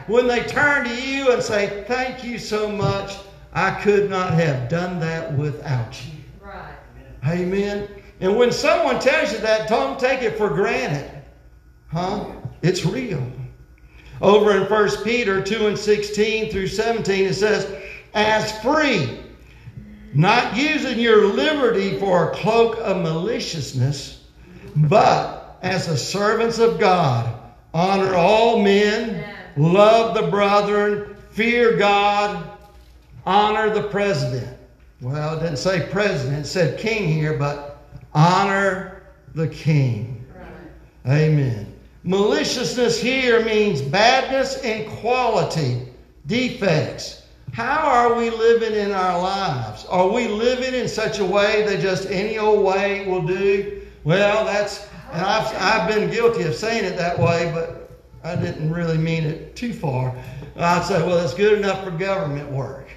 When 0.07 0.25
they 0.25 0.43
turn 0.43 0.85
to 0.85 1.01
you 1.05 1.33
and 1.33 1.43
say, 1.43 1.83
Thank 1.85 2.23
you 2.23 2.39
so 2.39 2.71
much. 2.71 3.17
I 3.51 3.71
could 3.81 4.09
not 4.09 4.35
have 4.35 4.69
done 4.69 5.01
that 5.01 5.33
without 5.33 6.01
you. 6.05 6.12
Amen. 7.27 7.87
And 8.19 8.37
when 8.37 8.51
someone 8.51 8.99
tells 8.99 9.31
you 9.31 9.39
that, 9.39 9.69
don't 9.69 9.99
take 9.99 10.21
it 10.21 10.37
for 10.37 10.49
granted. 10.49 11.09
Huh? 11.91 12.25
It's 12.61 12.85
real. 12.85 13.25
Over 14.21 14.55
in 14.55 14.69
1 14.69 15.03
Peter 15.03 15.41
2 15.41 15.67
and 15.67 15.77
16 15.77 16.51
through 16.51 16.67
17, 16.67 17.25
it 17.25 17.33
says, 17.33 17.81
As 18.13 18.57
free, 18.61 19.19
not 20.13 20.55
using 20.55 20.99
your 20.99 21.25
liberty 21.27 21.99
for 21.99 22.31
a 22.31 22.35
cloak 22.35 22.77
of 22.79 23.01
maliciousness, 23.01 24.25
but 24.75 25.57
as 25.61 25.87
the 25.87 25.97
servants 25.97 26.59
of 26.59 26.79
God, 26.79 27.33
honor 27.73 28.13
all 28.15 28.61
men, 28.61 29.35
love 29.57 30.15
the 30.15 30.29
brethren, 30.29 31.15
fear 31.31 31.75
God, 31.77 32.57
honor 33.25 33.73
the 33.73 33.89
president. 33.89 34.57
Well, 35.03 35.37
it 35.37 35.41
didn't 35.41 35.57
say 35.57 35.85
president, 35.91 36.45
it 36.45 36.47
said 36.47 36.79
king 36.79 37.09
here, 37.09 37.37
but 37.37 37.83
honor 38.13 39.03
the 39.35 39.49
king. 39.49 40.25
Amen. 41.05 41.73
Maliciousness 42.05 43.01
here 43.01 43.43
means 43.43 43.81
badness 43.81 44.63
and 44.63 44.87
quality, 44.87 45.89
defects. 46.27 47.27
How 47.51 47.85
are 47.85 48.15
we 48.15 48.29
living 48.29 48.73
in 48.73 48.93
our 48.93 49.21
lives? 49.21 49.85
Are 49.87 50.09
we 50.09 50.29
living 50.29 50.73
in 50.73 50.87
such 50.87 51.19
a 51.19 51.25
way 51.25 51.65
that 51.65 51.81
just 51.81 52.09
any 52.09 52.37
old 52.37 52.63
way 52.63 53.05
will 53.05 53.27
do? 53.27 53.81
Well, 54.05 54.45
that's, 54.45 54.87
and 55.11 55.21
I've, 55.21 55.53
I've 55.57 55.93
been 55.93 56.09
guilty 56.11 56.43
of 56.43 56.55
saying 56.55 56.85
it 56.85 56.95
that 56.95 57.19
way, 57.19 57.51
but 57.53 57.91
I 58.23 58.37
didn't 58.37 58.71
really 58.71 58.97
mean 58.97 59.25
it 59.25 59.57
too 59.57 59.73
far. 59.73 60.15
I'd 60.55 60.85
say, 60.85 61.05
well, 61.05 61.19
it's 61.19 61.33
good 61.33 61.59
enough 61.59 61.83
for 61.83 61.91
government 61.91 62.49
work. 62.49 62.87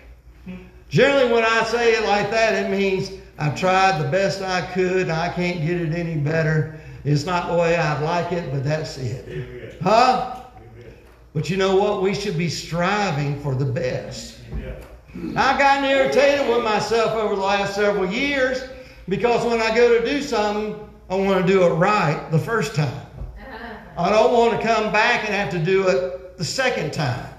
Generally, 0.88 1.32
when 1.32 1.44
I 1.44 1.64
say 1.64 1.94
it 1.94 2.04
like 2.04 2.30
that, 2.30 2.64
it 2.64 2.70
means 2.70 3.10
I've 3.38 3.58
tried 3.58 4.00
the 4.00 4.08
best 4.08 4.40
I 4.42 4.62
could, 4.72 5.02
and 5.02 5.12
I 5.12 5.28
can't 5.28 5.60
get 5.60 5.80
it 5.80 5.92
any 5.92 6.16
better. 6.16 6.78
It's 7.04 7.24
not 7.24 7.48
the 7.48 7.54
way 7.54 7.76
I'd 7.76 8.02
like 8.02 8.32
it, 8.32 8.50
but 8.52 8.64
that's 8.64 8.98
it. 8.98 9.28
Amen. 9.28 9.76
Huh? 9.82 10.42
Amen. 10.56 10.94
But 11.34 11.50
you 11.50 11.56
know 11.56 11.76
what? 11.76 12.02
We 12.02 12.14
should 12.14 12.38
be 12.38 12.48
striving 12.48 13.40
for 13.40 13.54
the 13.54 13.64
best. 13.64 14.40
Amen. 14.52 15.36
I've 15.36 15.58
gotten 15.58 15.84
irritated 15.84 16.48
with 16.48 16.62
myself 16.62 17.12
over 17.12 17.34
the 17.34 17.42
last 17.42 17.74
several 17.74 18.10
years 18.10 18.62
because 19.08 19.44
when 19.46 19.60
I 19.60 19.74
go 19.74 19.98
to 19.98 20.04
do 20.04 20.20
something, 20.20 20.78
I 21.08 21.14
want 21.14 21.46
to 21.46 21.52
do 21.52 21.64
it 21.64 21.70
right 21.70 22.30
the 22.30 22.38
first 22.38 22.74
time. 22.74 23.06
Uh-huh. 23.38 23.74
I 23.98 24.10
don't 24.10 24.32
want 24.32 24.60
to 24.60 24.66
come 24.66 24.92
back 24.92 25.24
and 25.24 25.34
have 25.34 25.50
to 25.50 25.58
do 25.58 25.88
it 25.88 26.36
the 26.36 26.44
second 26.44 26.92
time. 26.92 27.32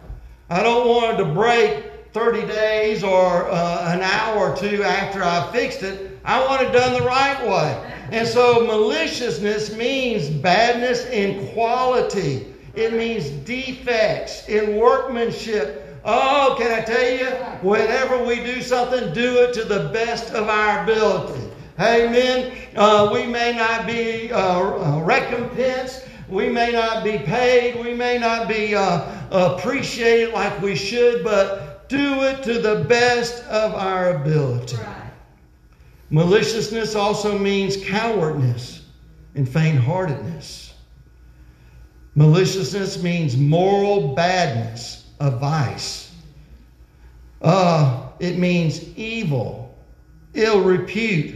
I 0.49 0.63
don't 0.63 0.87
want 0.87 1.17
to 1.17 1.25
break 1.25 1.86
30 2.13 2.47
days 2.47 3.03
or 3.03 3.49
uh, 3.49 3.93
an 3.93 4.01
hour 4.01 4.51
or 4.51 4.55
two 4.55 4.83
after 4.83 5.23
I 5.23 5.51
fixed 5.51 5.83
it. 5.83 6.19
I 6.23 6.45
want 6.45 6.61
it 6.61 6.71
done 6.71 6.93
the 6.93 7.07
right 7.07 7.47
way. 7.47 7.93
And 8.11 8.27
so 8.27 8.65
maliciousness 8.65 9.75
means 9.75 10.29
badness 10.29 11.05
in 11.07 11.47
quality. 11.53 12.53
It 12.75 12.93
means 12.93 13.29
defects 13.29 14.47
in 14.47 14.77
workmanship. 14.77 15.99
Oh, 16.05 16.55
can 16.57 16.71
I 16.71 16.81
tell 16.81 17.09
you? 17.09 17.25
Whenever 17.67 18.23
we 18.23 18.35
do 18.35 18.61
something, 18.61 19.13
do 19.13 19.43
it 19.43 19.53
to 19.55 19.65
the 19.65 19.89
best 19.89 20.33
of 20.33 20.47
our 20.47 20.83
ability. 20.83 21.51
Amen. 21.79 22.57
Uh, 22.75 23.09
we 23.13 23.25
may 23.25 23.55
not 23.55 23.85
be 23.85 24.31
uh, 24.31 25.01
recompensed. 25.01 26.07
We 26.29 26.49
may 26.49 26.71
not 26.71 27.03
be 27.03 27.19
paid. 27.19 27.79
We 27.79 27.93
may 27.93 28.17
not 28.17 28.47
be 28.47 28.75
uh, 28.75 29.01
appreciated 29.31 30.33
like 30.33 30.61
we 30.61 30.75
should, 30.75 31.23
but 31.23 31.66
do 31.87 32.23
it 32.23 32.43
to 32.43 32.59
the 32.59 32.85
best 32.85 33.43
of 33.45 33.73
our 33.73 34.15
ability. 34.15 34.77
Right. 34.77 35.11
Maliciousness 36.09 36.95
also 36.95 37.37
means 37.37 37.77
cowardness 37.85 38.85
and 39.35 39.47
faint 39.47 39.79
heartedness. 39.79 40.73
Maliciousness 42.15 43.01
means 43.03 43.37
moral 43.37 44.15
badness, 44.15 45.09
a 45.19 45.29
vice. 45.29 46.11
Uh, 47.41 48.09
it 48.19 48.37
means 48.37 48.97
evil, 48.97 49.77
ill 50.33 50.61
repute, 50.61 51.35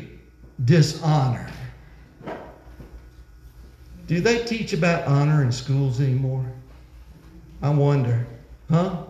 dishonor. 0.65 1.47
Do 4.07 4.19
they 4.19 4.43
teach 4.43 4.73
about 4.73 5.07
honor 5.07 5.43
in 5.43 5.51
schools 5.51 6.01
anymore? 6.01 6.45
I 7.61 7.69
wonder. 7.69 8.25
Huh? 8.69 9.03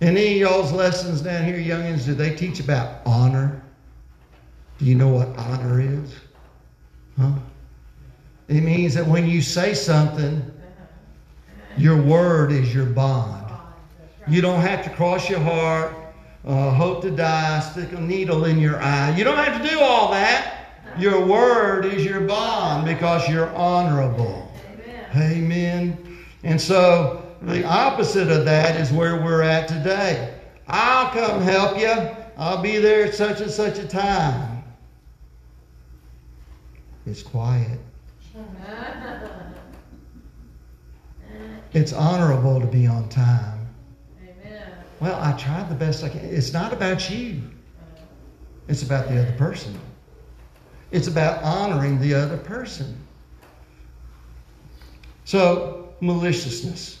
Any 0.00 0.32
of 0.32 0.36
y'all's 0.50 0.72
lessons 0.72 1.20
down 1.20 1.44
here, 1.44 1.58
youngins, 1.58 2.06
do 2.06 2.14
they 2.14 2.34
teach 2.34 2.58
about 2.58 3.02
honor? 3.04 3.60
Do 4.78 4.86
you 4.86 4.94
know 4.94 5.08
what 5.08 5.28
honor 5.36 5.80
is? 5.80 6.14
Huh? 7.18 7.32
It 8.48 8.62
means 8.62 8.94
that 8.94 9.06
when 9.06 9.28
you 9.28 9.42
say 9.42 9.74
something, 9.74 10.42
your 11.76 12.00
word 12.00 12.50
is 12.50 12.74
your 12.74 12.86
bond. 12.86 13.46
You 14.26 14.40
don't 14.40 14.60
have 14.60 14.82
to 14.84 14.90
cross 14.90 15.28
your 15.28 15.40
heart, 15.40 15.94
uh, 16.46 16.70
hope 16.70 17.02
to 17.02 17.10
die, 17.10 17.60
stick 17.60 17.92
a 17.92 18.00
needle 18.00 18.46
in 18.46 18.58
your 18.58 18.80
eye. 18.82 19.14
You 19.16 19.24
don't 19.24 19.36
have 19.36 19.62
to 19.62 19.68
do 19.68 19.80
all 19.80 20.10
that. 20.12 20.56
Your 20.98 21.24
word 21.24 21.84
is 21.84 22.04
your 22.04 22.22
bond 22.22 22.86
because 22.86 23.28
you're 23.28 23.50
honorable. 23.50 24.50
Amen. 25.14 25.44
Amen. 25.44 26.18
And 26.42 26.60
so 26.60 27.29
the 27.42 27.64
opposite 27.64 28.30
of 28.30 28.44
that 28.44 28.80
is 28.80 28.92
where 28.92 29.16
we're 29.16 29.42
at 29.42 29.68
today. 29.68 30.34
I'll 30.68 31.10
come 31.10 31.40
help 31.40 31.78
you. 31.78 32.16
I'll 32.36 32.62
be 32.62 32.78
there 32.78 33.04
at 33.04 33.14
such 33.14 33.40
and 33.40 33.50
such 33.50 33.78
a 33.78 33.86
time. 33.86 34.62
It's 37.06 37.22
quiet. 37.22 37.80
it's 41.72 41.92
honorable 41.92 42.60
to 42.60 42.66
be 42.66 42.86
on 42.86 43.08
time. 43.08 43.66
Amen. 44.22 44.72
Well, 45.00 45.18
I 45.20 45.32
tried 45.32 45.68
the 45.68 45.74
best 45.74 46.04
I 46.04 46.08
can. 46.08 46.20
It's 46.20 46.52
not 46.52 46.72
about 46.72 47.10
you, 47.10 47.42
it's 48.68 48.82
about 48.82 49.08
the 49.08 49.20
other 49.20 49.32
person. 49.32 49.78
It's 50.90 51.06
about 51.06 51.42
honoring 51.42 52.00
the 52.00 52.14
other 52.14 52.36
person. 52.36 52.96
So, 55.24 55.94
maliciousness. 56.00 56.99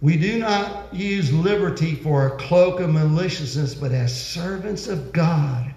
We 0.00 0.16
do 0.16 0.38
not 0.38 0.92
use 0.92 1.32
liberty 1.32 1.94
for 1.94 2.26
a 2.26 2.36
cloak 2.36 2.80
of 2.80 2.90
maliciousness, 2.90 3.74
but 3.74 3.92
as 3.92 4.14
servants 4.14 4.88
of 4.88 5.12
God 5.12 5.72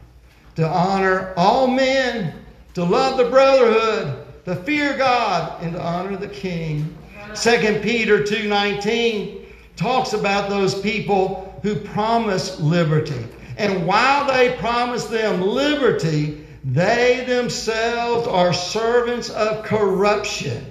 to 0.56 0.68
honor 0.68 1.34
all 1.38 1.68
men 1.68 2.34
to 2.74 2.84
love 2.84 3.18
the 3.18 3.30
brotherhood, 3.30 4.26
to 4.46 4.56
fear 4.56 4.98
God, 4.98 5.64
and 5.64 5.74
to 5.74 5.82
honor 5.82 6.18
the 6.18 6.28
king. 6.28 6.98
2 7.34 7.82
Peter 7.82 8.24
2:19 8.24 9.40
talks 9.76 10.14
about 10.14 10.50
those 10.50 10.76
people 10.76 11.58
who 11.64 11.76
promise 11.76 12.60
liberty. 12.60 13.26
And 13.58 13.86
while 13.86 14.28
they 14.28 14.56
promise 14.58 15.06
them 15.06 15.42
liberty, 15.42 16.46
they 16.64 17.24
themselves 17.26 18.28
are 18.28 18.54
servants 18.54 19.30
of 19.30 19.64
corruption. 19.64 20.66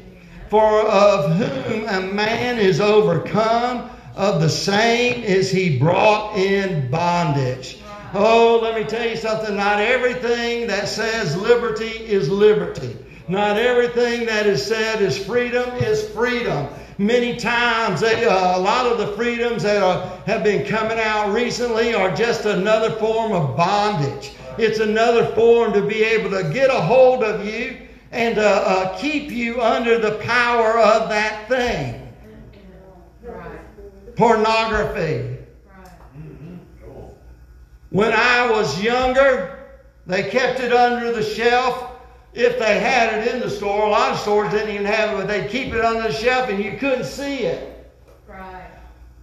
For 0.48 0.80
of 0.80 1.36
whom 1.36 1.86
a 1.88 2.00
man 2.00 2.58
is 2.58 2.80
overcome, 2.80 3.90
of 4.16 4.40
the 4.40 4.48
same 4.48 5.22
is 5.22 5.50
he 5.50 5.78
brought 5.78 6.36
in 6.36 6.90
bondage. 6.90 7.78
Oh, 8.14 8.58
let 8.62 8.74
me 8.74 8.84
tell 8.84 9.06
you 9.06 9.16
something. 9.16 9.54
Not 9.54 9.78
everything 9.80 10.66
that 10.68 10.88
says 10.88 11.36
liberty 11.36 11.84
is 11.84 12.30
liberty. 12.30 12.96
Not 13.28 13.58
everything 13.58 14.24
that 14.24 14.46
is 14.46 14.64
said 14.64 15.02
is 15.02 15.22
freedom 15.22 15.68
is 15.76 16.08
freedom. 16.08 16.68
Many 16.96 17.36
times, 17.36 18.00
they, 18.00 18.24
uh, 18.24 18.58
a 18.58 18.58
lot 18.58 18.86
of 18.86 18.96
the 18.96 19.08
freedoms 19.08 19.62
that 19.64 19.82
are, 19.82 20.00
have 20.24 20.42
been 20.42 20.66
coming 20.66 20.98
out 20.98 21.32
recently 21.34 21.94
are 21.94 22.10
just 22.16 22.46
another 22.46 22.90
form 22.92 23.32
of 23.32 23.54
bondage. 23.54 24.32
It's 24.56 24.80
another 24.80 25.26
form 25.34 25.74
to 25.74 25.82
be 25.82 26.02
able 26.02 26.30
to 26.30 26.50
get 26.52 26.70
a 26.70 26.80
hold 26.80 27.22
of 27.22 27.46
you 27.46 27.76
and 28.10 28.38
uh, 28.38 28.42
uh, 28.42 28.98
keep 28.98 29.30
you 29.30 29.60
under 29.60 29.98
the 29.98 30.16
power 30.18 30.78
of 30.78 31.08
that 31.08 31.48
thing. 31.48 32.04
Pornography. 34.16 35.36
When 37.90 38.12
I 38.12 38.50
was 38.50 38.82
younger, 38.82 39.58
they 40.06 40.28
kept 40.28 40.60
it 40.60 40.72
under 40.72 41.12
the 41.12 41.22
shelf. 41.22 41.92
If 42.34 42.58
they 42.58 42.78
had 42.78 43.14
it 43.14 43.34
in 43.34 43.40
the 43.40 43.50
store, 43.50 43.86
a 43.86 43.90
lot 43.90 44.12
of 44.12 44.18
stores 44.18 44.50
didn't 44.52 44.74
even 44.74 44.86
have 44.86 45.10
it, 45.10 45.16
but 45.16 45.28
they'd 45.28 45.50
keep 45.50 45.72
it 45.72 45.84
under 45.84 46.08
the 46.08 46.12
shelf 46.12 46.50
and 46.50 46.62
you 46.62 46.76
couldn't 46.76 47.04
see 47.04 47.38
it. 47.38 47.90
Right. 48.26 48.70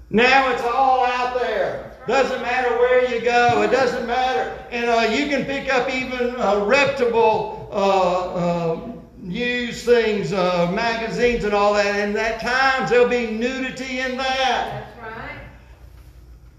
Now 0.10 0.52
it's 0.52 0.64
all 0.64 1.06
out 1.06 1.40
there. 1.40 1.96
Doesn't 2.08 2.42
matter 2.42 2.70
where 2.78 3.12
you 3.14 3.22
go. 3.22 3.62
It 3.64 3.72
doesn't 3.72 4.06
matter. 4.08 4.64
And 4.72 4.90
uh, 4.90 5.12
you 5.12 5.28
can 5.28 5.46
pick 5.46 5.74
up 5.74 5.90
even 5.90 6.36
uh, 6.36 6.66
reputable 6.66 7.55
uh, 7.76 8.34
uh, 8.34 8.92
news 9.18 9.84
things, 9.84 10.32
uh, 10.32 10.72
magazines, 10.72 11.44
and 11.44 11.54
all 11.54 11.74
that. 11.74 11.86
And 11.88 12.16
at 12.18 12.40
times 12.40 12.90
there'll 12.90 13.10
be 13.10 13.30
nudity 13.30 14.00
in 14.00 14.16
that. 14.16 14.88
That's 15.02 15.16
right. 15.18 15.42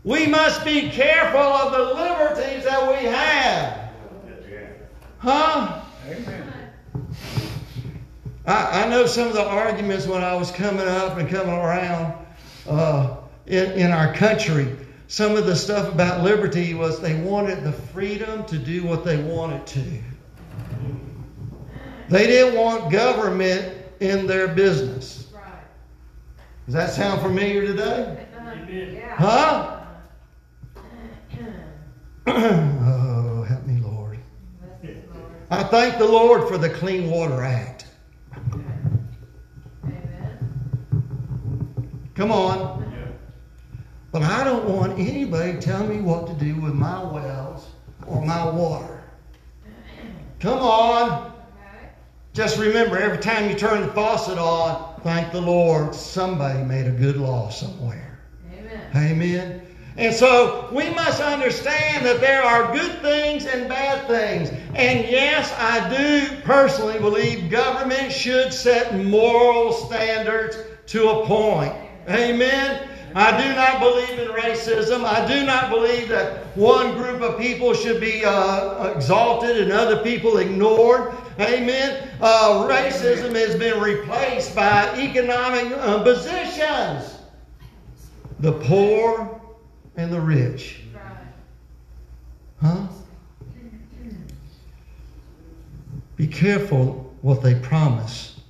We 0.05 0.27
must 0.27 0.63
be 0.63 0.91
careful 0.91 1.41
of 1.41 1.73
the 1.73 1.95
liberties 1.95 2.65
that 2.65 2.87
we 2.87 3.07
have. 3.07 3.91
Huh? 5.19 5.81
Amen. 6.07 6.53
I, 8.47 8.85
I 8.85 8.89
know 8.89 9.07
some 9.07 9.29
of 9.29 9.33
the 9.33 9.45
arguments 9.45 10.07
when 10.07 10.23
I 10.23 10.35
was 10.35 10.51
coming 10.51 10.87
up 10.87 11.17
and 11.17 11.29
coming 11.31 11.55
around 11.55 12.27
uh, 12.69 13.17
in, 13.47 13.73
in 13.73 13.91
our 13.91 14.13
country. 14.13 14.77
Some 15.09 15.35
of 15.35 15.47
the 15.47 15.57
stuff 15.57 15.91
about 15.91 16.23
liberty 16.23 16.75
was 16.75 17.01
they 17.01 17.19
wanted 17.23 17.65
the 17.65 17.73
freedom 17.73 18.45
to 18.45 18.59
do 18.59 18.85
what 18.85 19.03
they 19.03 19.17
wanted 19.17 19.67
to. 19.69 20.03
They 22.09 22.27
didn't 22.27 22.59
want 22.59 22.93
government 22.93 23.77
in 24.01 24.27
their 24.27 24.49
business. 24.49 25.29
Right. 25.35 25.43
Does 26.67 26.75
that 26.75 26.91
sound 26.91 27.21
familiar 27.21 27.67
today? 27.67 28.27
Huh? 29.17 29.81
oh, 32.27 33.45
help 33.49 33.67
me, 33.67 33.81
Lord. 33.81 34.19
Lord. 34.83 34.99
I 35.51 35.63
thank 35.65 35.99
the 35.99 36.05
Lord 36.05 36.49
for 36.49 36.59
the 36.59 36.69
Clean 36.69 37.09
Water 37.11 37.43
Act. 37.43 37.87
Amen. 38.35 39.09
Come 42.15 42.33
on. 42.33 42.85
But 44.13 44.23
I 44.23 44.45
don't 44.45 44.69
want 44.69 44.99
anybody 44.99 45.61
telling 45.61 45.89
me 45.89 46.01
what 46.01 46.27
to 46.27 46.33
do 46.35 46.55
with 46.57 46.73
my 46.75 47.03
wells 47.03 47.69
or 48.07 48.25
my 48.25 48.49
water. 48.51 49.03
Come 50.41 50.59
on. 50.59 51.36
Just 52.37 52.59
remember, 52.59 52.99
every 52.99 53.17
time 53.17 53.49
you 53.49 53.57
turn 53.57 53.81
the 53.81 53.89
faucet 53.95 54.37
on, 54.37 55.01
thank 55.01 55.33
the 55.33 55.41
Lord, 55.41 55.95
somebody 55.95 56.63
made 56.65 56.87
a 56.87 56.91
good 56.91 57.17
law 57.17 57.49
somewhere. 57.49 58.19
Amen. 58.53 58.91
Amen. 58.95 59.63
And 59.97 60.15
so 60.15 60.69
we 60.71 60.91
must 60.91 61.23
understand 61.23 62.05
that 62.05 62.21
there 62.21 62.43
are 62.43 62.75
good 62.75 63.01
things 63.01 63.47
and 63.47 63.67
bad 63.71 64.07
things. 64.07 64.51
And 64.75 65.09
yes, 65.09 65.51
I 65.57 65.89
do 65.89 66.37
personally 66.43 66.99
believe 66.99 67.51
government 67.51 68.13
should 68.13 68.53
set 68.53 68.95
moral 69.03 69.73
standards 69.73 70.59
to 70.89 71.09
a 71.09 71.25
point. 71.25 71.73
Amen. 72.07 72.87
I 73.17 73.43
do 73.43 73.55
not 73.55 73.81
believe 73.81 74.19
in 74.19 74.29
racism. 74.29 75.05
I 75.05 75.27
do 75.27 75.45
not 75.45 75.71
believe 75.71 76.09
that 76.11 76.55
one 76.57 76.95
group 76.97 77.23
of 77.23 77.39
people 77.41 77.73
should 77.73 78.01
be 78.01 78.25
uh, 78.25 78.93
exalted 78.93 79.57
and 79.57 79.73
other 79.73 80.03
people 80.03 80.37
ignored. 80.37 81.15
Amen. 81.41 82.11
Uh, 82.21 82.69
racism 82.69 83.35
has 83.35 83.57
been 83.57 83.81
replaced 83.81 84.55
by 84.55 84.95
economic 84.99 85.73
uh, 85.79 86.03
positions. 86.03 87.19
The 88.41 88.53
poor 88.53 89.41
and 89.97 90.13
the 90.13 90.21
rich. 90.21 90.83
Huh? 92.61 92.87
Be 96.17 96.27
careful 96.27 97.15
what 97.23 97.43
they 97.43 97.55
promise 97.55 98.41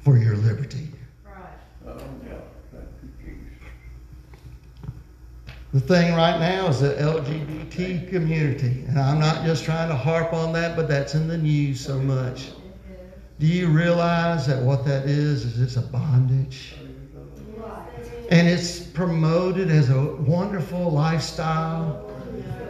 for 0.00 0.16
your 0.16 0.36
liberty. 0.36 0.88
Right. 1.24 1.42
Oh, 1.86 1.98
yeah. 2.26 2.34
Thank 2.72 2.86
you, 3.02 3.10
Jesus. 3.22 3.42
The 5.76 5.82
thing 5.82 6.14
right 6.14 6.40
now 6.40 6.68
is 6.68 6.80
the 6.80 6.94
LGBT 6.94 8.08
community. 8.08 8.82
And 8.88 8.98
I'm 8.98 9.20
not 9.20 9.44
just 9.44 9.62
trying 9.62 9.90
to 9.90 9.94
harp 9.94 10.32
on 10.32 10.54
that, 10.54 10.74
but 10.74 10.88
that's 10.88 11.14
in 11.14 11.28
the 11.28 11.36
news 11.36 11.84
so 11.84 11.98
much. 11.98 12.48
Do 13.38 13.46
you 13.46 13.68
realize 13.68 14.46
that 14.46 14.62
what 14.62 14.86
that 14.86 15.04
is, 15.04 15.44
is 15.44 15.60
it's 15.60 15.76
a 15.76 15.86
bondage? 15.86 16.76
And 18.30 18.48
it's 18.48 18.80
promoted 18.80 19.70
as 19.70 19.90
a 19.90 20.14
wonderful 20.14 20.90
lifestyle. 20.92 22.10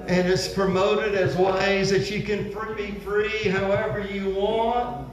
And 0.09 0.27
it's 0.27 0.53
promoted 0.53 1.15
as 1.15 1.37
ways 1.37 1.91
that 1.91 2.11
you 2.11 2.25
can 2.25 2.53
be 2.77 2.91
free 3.05 3.45
however 3.45 4.01
you 4.01 4.35
want. 4.35 5.09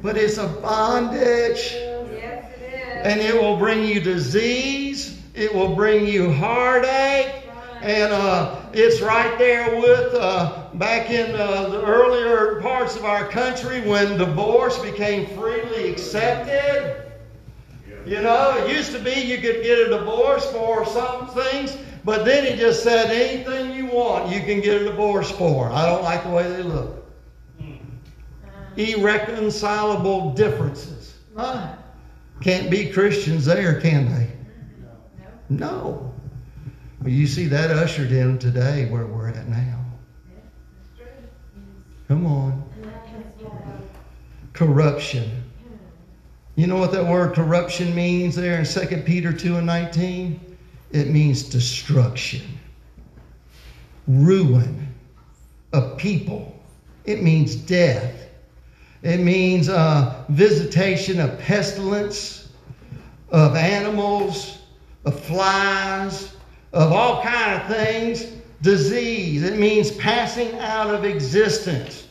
But 0.00 0.16
it's 0.16 0.38
a 0.38 0.48
bondage. 0.48 1.74
Yes, 1.74 2.50
it 2.56 2.62
is. 2.62 3.06
And 3.06 3.20
it 3.20 3.38
will 3.38 3.58
bring 3.58 3.84
you 3.84 4.00
disease. 4.00 5.13
It 5.34 5.52
will 5.52 5.74
bring 5.74 6.06
you 6.06 6.32
heartache. 6.32 7.34
And 7.82 8.12
uh, 8.12 8.62
it's 8.72 9.02
right 9.02 9.36
there 9.36 9.78
with 9.78 10.14
uh, 10.14 10.68
back 10.74 11.10
in 11.10 11.34
uh, 11.34 11.68
the 11.68 11.84
earlier 11.84 12.60
parts 12.62 12.96
of 12.96 13.04
our 13.04 13.28
country 13.28 13.82
when 13.82 14.16
divorce 14.16 14.78
became 14.78 15.26
freely 15.36 15.90
accepted. 15.90 17.02
You 18.06 18.22
know, 18.22 18.56
it 18.58 18.74
used 18.74 18.92
to 18.92 18.98
be 19.00 19.12
you 19.12 19.38
could 19.38 19.62
get 19.62 19.78
a 19.78 19.88
divorce 19.88 20.50
for 20.50 20.86
some 20.86 21.26
things, 21.28 21.76
but 22.04 22.24
then 22.24 22.44
he 22.44 22.58
just 22.58 22.82
said 22.82 23.10
anything 23.10 23.74
you 23.74 23.86
want, 23.86 24.30
you 24.30 24.40
can 24.40 24.60
get 24.60 24.80
a 24.80 24.84
divorce 24.84 25.30
for. 25.30 25.70
I 25.70 25.86
don't 25.86 26.02
like 26.02 26.22
the 26.22 26.30
way 26.30 26.48
they 26.48 26.62
look. 26.62 27.06
Irreconcilable 28.76 30.32
differences. 30.34 31.14
Can't 32.40 32.70
be 32.70 32.90
Christians 32.90 33.44
there, 33.44 33.80
can 33.80 34.12
they? 34.12 34.33
No. 35.58 36.12
You 37.04 37.26
see 37.26 37.46
that 37.46 37.70
ushered 37.70 38.12
in 38.12 38.38
today 38.38 38.88
where 38.90 39.06
we're 39.06 39.28
at 39.28 39.48
now. 39.48 39.84
Come 42.08 42.26
on. 42.26 42.64
Corruption. 44.52 45.42
You 46.56 46.66
know 46.66 46.76
what 46.76 46.92
that 46.92 47.04
word 47.04 47.34
corruption 47.34 47.94
means 47.94 48.36
there 48.36 48.58
in 48.58 48.64
2 48.64 49.02
Peter 49.02 49.32
2 49.32 49.56
and 49.56 49.66
19? 49.66 50.40
It 50.92 51.08
means 51.08 51.42
destruction, 51.42 52.42
ruin 54.06 54.94
of 55.72 55.98
people. 55.98 56.62
It 57.04 57.22
means 57.22 57.56
death. 57.56 58.28
It 59.02 59.18
means 59.18 59.68
uh, 59.68 60.24
visitation 60.28 61.20
of 61.20 61.38
pestilence, 61.40 62.48
of 63.30 63.56
animals, 63.56 64.63
of 65.04 65.18
flies, 65.20 66.34
of 66.72 66.92
all 66.92 67.22
kind 67.22 67.60
of 67.60 67.68
things. 67.68 68.32
Disease. 68.62 69.42
It 69.42 69.58
means 69.58 69.90
passing 69.90 70.54
out 70.58 70.94
of 70.94 71.04
existence. 71.04 72.08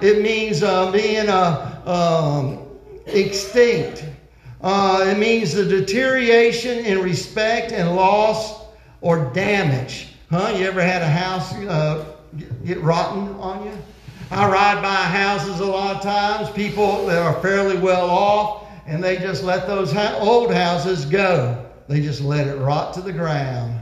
It 0.00 0.20
means 0.20 0.62
uh, 0.62 0.90
being 0.90 1.28
uh, 1.28 1.80
um, 1.86 2.66
extinct. 3.06 4.04
Uh, 4.60 5.04
it 5.06 5.18
means 5.18 5.54
the 5.54 5.64
deterioration 5.64 6.84
in 6.84 7.00
respect 7.00 7.72
and 7.72 7.94
loss 7.94 8.64
or 9.00 9.30
damage. 9.32 10.08
Huh? 10.30 10.54
You 10.56 10.66
ever 10.66 10.82
had 10.82 11.02
a 11.02 11.08
house 11.08 11.52
uh, 11.54 12.04
get, 12.36 12.64
get 12.64 12.80
rotten 12.80 13.28
on 13.36 13.64
you? 13.64 13.72
I 14.30 14.48
ride 14.50 14.80
by 14.82 14.94
houses 14.94 15.60
a 15.60 15.66
lot 15.66 15.96
of 15.96 16.02
times, 16.02 16.48
people 16.50 17.06
that 17.06 17.18
are 17.18 17.40
fairly 17.42 17.76
well 17.76 18.08
off, 18.08 18.66
and 18.86 19.04
they 19.04 19.18
just 19.18 19.44
let 19.44 19.66
those 19.66 19.92
ha- 19.92 20.16
old 20.18 20.52
houses 20.52 21.04
go. 21.04 21.64
They 21.92 22.00
just 22.00 22.22
let 22.22 22.46
it 22.46 22.56
rot 22.56 22.94
to 22.94 23.02
the 23.02 23.12
ground. 23.12 23.78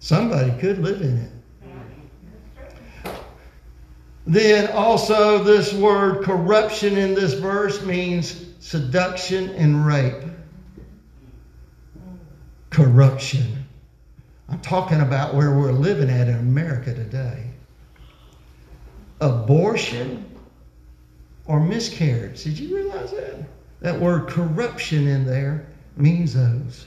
Somebody 0.00 0.50
could 0.58 0.80
live 0.80 1.00
in 1.00 1.16
it. 1.16 1.30
Then 4.26 4.68
also, 4.72 5.44
this 5.44 5.72
word 5.72 6.24
corruption 6.24 6.98
in 6.98 7.14
this 7.14 7.34
verse 7.34 7.84
means 7.84 8.46
seduction 8.58 9.50
and 9.50 9.86
rape. 9.86 10.24
Corruption. 12.70 13.64
I'm 14.48 14.60
talking 14.60 15.02
about 15.02 15.36
where 15.36 15.56
we're 15.56 15.70
living 15.70 16.10
at 16.10 16.26
in 16.26 16.34
America 16.34 16.92
today. 16.92 17.44
Abortion 19.20 20.24
or 21.46 21.60
miscarriage. 21.60 22.42
Did 22.42 22.58
you 22.58 22.74
realize 22.74 23.12
that? 23.12 23.46
that 23.80 23.98
word 24.00 24.28
corruption 24.28 25.06
in 25.06 25.24
there 25.24 25.66
means 25.98 26.34
those. 26.34 26.86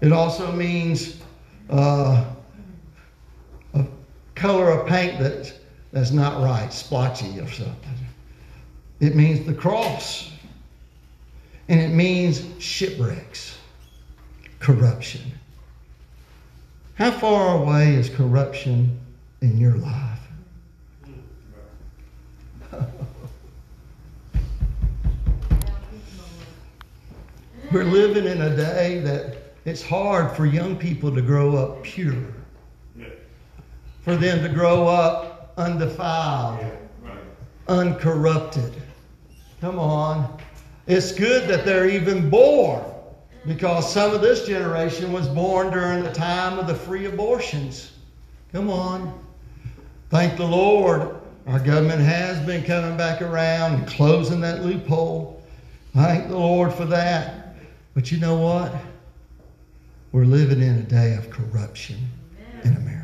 It 0.00 0.12
also 0.12 0.50
means 0.52 1.18
uh, 1.70 2.24
a 3.74 3.86
color 4.34 4.70
of 4.70 4.86
paint 4.86 5.18
that, 5.20 5.52
that's 5.92 6.10
not 6.10 6.42
right, 6.42 6.72
splotchy 6.72 7.38
or 7.38 7.48
something. 7.48 7.76
It 9.00 9.14
means 9.14 9.46
the 9.46 9.54
cross. 9.54 10.30
And 11.68 11.80
it 11.80 11.90
means 11.90 12.44
shipwrecks, 12.62 13.56
corruption. 14.58 15.22
How 16.94 17.10
far 17.10 17.62
away 17.62 17.94
is 17.94 18.10
corruption 18.10 18.98
in 19.40 19.58
your 19.58 19.76
life? 19.76 20.11
We're 27.72 27.84
living 27.84 28.26
in 28.26 28.42
a 28.42 28.54
day 28.54 29.00
that 29.00 29.36
it's 29.64 29.82
hard 29.82 30.36
for 30.36 30.44
young 30.44 30.76
people 30.76 31.14
to 31.14 31.22
grow 31.22 31.56
up 31.56 31.82
pure, 31.82 32.22
for 34.02 34.14
them 34.14 34.42
to 34.42 34.48
grow 34.50 34.86
up 34.86 35.54
undefiled, 35.56 36.66
uncorrupted. 37.68 38.74
Come 39.62 39.78
on. 39.78 40.38
It's 40.86 41.12
good 41.12 41.48
that 41.48 41.64
they're 41.64 41.88
even 41.88 42.28
born 42.28 42.84
because 43.46 43.90
some 43.90 44.14
of 44.14 44.20
this 44.20 44.46
generation 44.46 45.10
was 45.10 45.26
born 45.28 45.70
during 45.70 46.04
the 46.04 46.12
time 46.12 46.58
of 46.58 46.66
the 46.66 46.74
free 46.74 47.06
abortions. 47.06 47.92
Come 48.52 48.68
on. 48.68 49.18
Thank 50.10 50.36
the 50.36 50.44
Lord. 50.44 51.16
Our 51.46 51.58
government 51.58 52.02
has 52.02 52.44
been 52.44 52.64
coming 52.64 52.98
back 52.98 53.22
around 53.22 53.76
and 53.76 53.86
closing 53.86 54.42
that 54.42 54.62
loophole. 54.62 55.42
Thank 55.94 56.28
the 56.28 56.36
Lord 56.36 56.74
for 56.74 56.84
that. 56.84 57.41
But 57.94 58.10
you 58.10 58.18
know 58.18 58.36
what? 58.36 58.74
We're 60.12 60.24
living 60.24 60.60
in 60.60 60.78
a 60.78 60.82
day 60.82 61.14
of 61.14 61.30
corruption 61.30 61.96
in 62.64 62.76
America. 62.76 63.02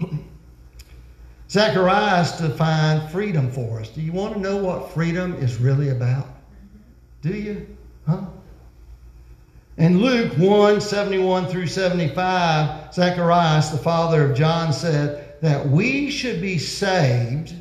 Zacharias 1.50 2.38
defined 2.38 3.10
freedom 3.10 3.50
for 3.50 3.80
us. 3.80 3.88
Do 3.90 4.00
you 4.00 4.12
want 4.12 4.34
to 4.34 4.40
know 4.40 4.56
what 4.56 4.92
freedom 4.92 5.34
is 5.34 5.58
really 5.58 5.90
about? 5.90 6.28
Do 7.22 7.30
you? 7.30 7.66
Huh? 8.06 8.26
In 9.76 10.00
Luke 10.00 10.32
1 10.38 10.80
71 10.80 11.46
through 11.46 11.66
75, 11.66 12.94
Zacharias, 12.94 13.70
the 13.70 13.78
father 13.78 14.30
of 14.30 14.36
John, 14.36 14.72
said 14.72 15.40
that 15.42 15.68
we 15.68 16.10
should 16.10 16.40
be 16.40 16.58
saved 16.58 17.54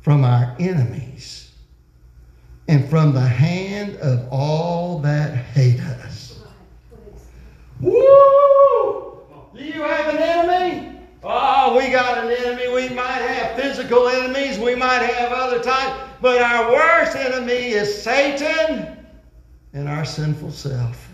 from 0.00 0.22
our 0.22 0.54
enemies 0.60 1.45
and 2.68 2.88
from 2.88 3.12
the 3.12 3.20
hand 3.20 3.96
of 3.96 4.28
all 4.30 4.98
that 5.00 5.34
hate 5.34 5.80
us. 5.80 6.40
Woo! 7.80 9.20
Do 9.54 9.64
you 9.64 9.82
have 9.82 10.14
an 10.14 10.20
enemy? 10.20 11.00
Oh, 11.22 11.76
we 11.76 11.90
got 11.90 12.18
an 12.24 12.30
enemy. 12.30 12.68
We 12.72 12.94
might 12.94 13.22
have 13.22 13.56
physical 13.60 14.08
enemies, 14.08 14.58
we 14.58 14.74
might 14.74 15.02
have 15.02 15.32
other 15.32 15.60
types, 15.60 16.00
but 16.20 16.40
our 16.40 16.70
worst 16.72 17.16
enemy 17.16 17.52
is 17.52 18.02
Satan 18.02 18.96
and 19.72 19.88
our 19.88 20.04
sinful 20.04 20.52
self. 20.52 21.10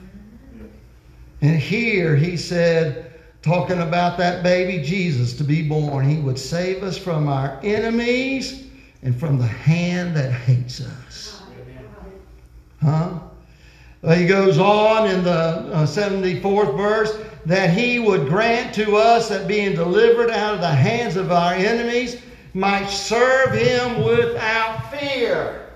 And 1.41 1.57
here 1.57 2.15
he 2.15 2.37
said, 2.37 3.21
talking 3.43 3.81
about 3.81 4.17
that 4.19 4.43
baby 4.43 4.83
Jesus 4.83 5.35
to 5.35 5.45
be 5.45 5.67
born, 5.67 6.09
he 6.09 6.19
would 6.19 6.39
save 6.39 6.83
us 6.83 6.97
from 6.97 7.29
our 7.29 7.59
enemies 7.65 8.67
and 9.03 9.19
from 9.19 9.39
the 9.39 9.47
hand 9.47 10.17
that 10.17 10.31
hates 10.31 10.81
us. 10.81 11.32
Huh? 12.83 13.21
He 14.17 14.27
goes 14.27 14.59
on 14.59 15.09
in 15.09 15.23
the 15.23 15.31
uh, 15.31 15.87
74th 15.87 16.77
verse 16.77 17.17
that 17.47 17.71
he 17.71 18.01
would 18.01 18.29
grant 18.29 18.75
to 18.75 18.97
us 18.97 19.29
that 19.29 19.47
being 19.47 19.77
delivered 19.77 20.31
out 20.31 20.55
of 20.55 20.61
the 20.61 20.69
hands 20.69 21.17
of 21.17 21.31
our 21.31 21.55
enemies 21.55 22.21
might 22.55 22.87
serve 22.87 23.53
him 23.53 24.05
without 24.05 24.91
fear. 24.91 25.69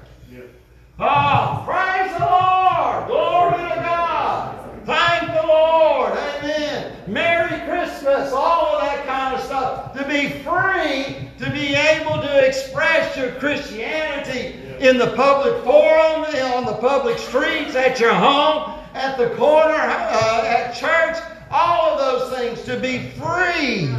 Ah, 0.98 1.62
praise 1.64 2.12
the 2.18 2.24
Lord! 2.24 3.06
Glory 3.06 3.68
to 3.68 3.76
God! 3.76 4.84
Thank 4.84 5.40
the 5.40 5.46
Lord! 5.46 6.12
Amen! 6.12 6.96
Merry 7.06 7.60
Christmas! 7.68 8.32
All 8.32 8.76
of 8.76 8.80
that 8.82 9.06
kind 9.06 9.36
of 9.36 9.42
stuff. 9.42 9.96
To 9.96 10.04
be 10.08 10.30
free, 10.42 11.28
to 11.38 11.50
be 11.52 11.74
able 11.74 12.20
to 12.22 12.46
express 12.46 13.16
your 13.16 13.32
Christianity 13.32 14.65
in 14.80 14.98
the 14.98 15.12
public 15.12 15.62
forum, 15.64 16.24
on 16.56 16.64
the 16.64 16.74
public 16.74 17.18
streets, 17.18 17.74
at 17.74 18.00
your 18.00 18.14
home, 18.14 18.78
at 18.94 19.18
the 19.18 19.30
corner, 19.36 19.74
uh, 19.74 20.44
at 20.46 20.72
church, 20.72 21.16
all 21.50 21.98
of 21.98 22.30
those 22.30 22.38
things. 22.38 22.62
To 22.64 22.78
be 22.78 23.10
free. 23.10 23.94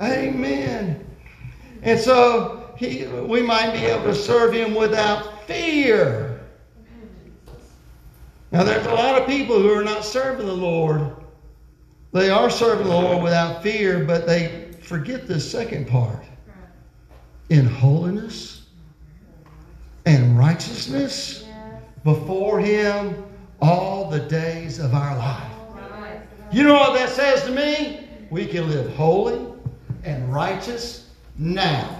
Amen. 0.00 1.04
And 1.82 1.98
so 1.98 2.74
he, 2.76 3.06
we 3.06 3.42
might 3.42 3.72
be 3.72 3.84
able 3.86 4.04
to 4.04 4.14
serve 4.14 4.52
him 4.52 4.74
without 4.74 5.46
fear. 5.46 6.40
Now, 8.50 8.64
there's 8.64 8.86
a 8.86 8.94
lot 8.94 9.20
of 9.20 9.26
people 9.26 9.60
who 9.60 9.72
are 9.72 9.84
not 9.84 10.04
serving 10.04 10.46
the 10.46 10.52
Lord. 10.52 11.16
They 12.12 12.28
are 12.28 12.50
serving 12.50 12.86
the 12.86 12.94
Lord 12.94 13.22
without 13.22 13.62
fear, 13.62 14.04
but 14.04 14.26
they 14.26 14.72
forget 14.82 15.26
this 15.26 15.50
second 15.50 15.88
part. 15.88 16.22
In 17.48 17.66
holiness 17.66 18.61
and 20.04 20.38
righteousness 20.38 21.44
before 22.04 22.60
Him 22.60 23.24
all 23.60 24.10
the 24.10 24.20
days 24.20 24.78
of 24.78 24.94
our 24.94 25.16
life. 25.16 25.52
You 26.50 26.64
know 26.64 26.74
what 26.74 26.94
that 26.94 27.08
says 27.08 27.44
to 27.44 27.50
me? 27.50 28.08
We 28.30 28.46
can 28.46 28.68
live 28.68 28.94
holy 28.94 29.46
and 30.04 30.32
righteous 30.32 31.08
now. 31.38 31.98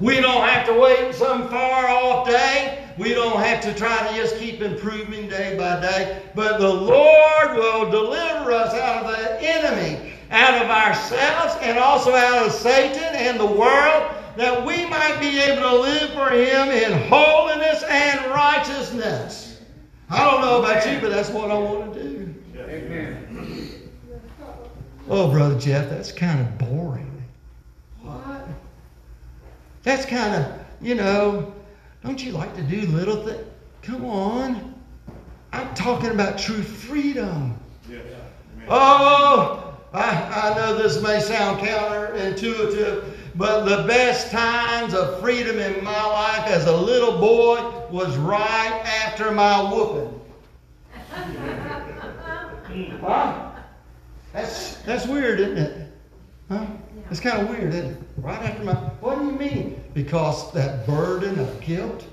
We 0.00 0.20
don't 0.20 0.46
have 0.46 0.66
to 0.66 0.74
wait 0.74 1.14
some 1.14 1.48
far 1.48 1.88
off 1.88 2.28
day. 2.28 2.86
We 2.98 3.14
don't 3.14 3.40
have 3.40 3.60
to 3.62 3.74
try 3.74 4.06
to 4.06 4.14
just 4.14 4.36
keep 4.36 4.60
improving 4.60 5.28
day 5.28 5.56
by 5.56 5.80
day. 5.80 6.22
But 6.34 6.58
the 6.58 6.72
Lord 6.72 7.56
will 7.56 7.90
deliver 7.90 8.52
us 8.52 8.74
out 8.74 9.04
of 9.04 9.10
the 9.10 9.42
enemy, 9.42 10.12
out 10.30 10.62
of 10.62 10.70
ourselves, 10.70 11.56
and 11.62 11.78
also 11.78 12.14
out 12.14 12.46
of 12.46 12.52
Satan 12.52 13.02
and 13.14 13.40
the 13.40 13.46
world, 13.46 14.12
that 14.38 14.64
we 14.64 14.86
might 14.86 15.18
be 15.18 15.40
able 15.40 15.62
to 15.62 15.76
live 15.80 16.10
for 16.10 16.30
Him 16.30 16.68
in 16.68 17.08
holiness 17.08 17.82
and 17.82 18.24
righteousness. 18.30 19.60
I 20.08 20.30
don't 20.30 20.40
know 20.40 20.60
about 20.60 20.86
you, 20.86 21.00
but 21.00 21.10
that's 21.10 21.28
what 21.28 21.50
I 21.50 21.58
want 21.58 21.94
to 21.94 22.02
do. 22.02 22.34
Amen. 22.56 23.90
Oh, 25.08 25.28
Brother 25.28 25.58
Jeff, 25.58 25.90
that's 25.90 26.12
kind 26.12 26.40
of 26.40 26.56
boring. 26.56 27.24
What? 28.00 28.46
That's 29.82 30.06
kind 30.06 30.36
of, 30.36 30.64
you 30.80 30.94
know, 30.94 31.52
don't 32.04 32.24
you 32.24 32.30
like 32.30 32.54
to 32.54 32.62
do 32.62 32.82
little 32.82 33.26
things? 33.26 33.44
Come 33.82 34.04
on. 34.04 34.74
I'm 35.52 35.74
talking 35.74 36.10
about 36.10 36.38
true 36.38 36.62
freedom. 36.62 37.58
Yes. 37.90 38.04
Oh, 38.68 39.76
I, 39.92 40.50
I 40.52 40.54
know 40.54 40.78
this 40.78 41.02
may 41.02 41.20
sound 41.20 41.58
counterintuitive, 41.60 43.27
but 43.38 43.66
the 43.66 43.86
best 43.86 44.32
times 44.32 44.94
of 44.94 45.20
freedom 45.20 45.60
in 45.60 45.84
my 45.84 46.04
life 46.06 46.48
as 46.48 46.66
a 46.66 46.76
little 46.76 47.20
boy 47.20 47.86
was 47.88 48.16
right 48.16 48.82
after 48.84 49.30
my 49.30 49.72
whooping. 49.72 50.20
Huh? 53.00 53.52
That's, 54.32 54.76
that's 54.82 55.06
weird, 55.06 55.40
isn't 55.40 55.56
it? 55.56 55.88
Huh? 56.50 56.66
It's 57.10 57.18
kind 57.18 57.40
of 57.40 57.48
weird, 57.48 57.72
isn't 57.74 57.92
it? 57.92 58.02
Right 58.18 58.40
after 58.42 58.62
my. 58.62 58.74
What 58.74 59.18
do 59.18 59.24
you 59.24 59.32
mean? 59.32 59.82
Because 59.94 60.52
that 60.52 60.86
burden 60.86 61.38
of 61.38 61.60
guilt, 61.60 62.06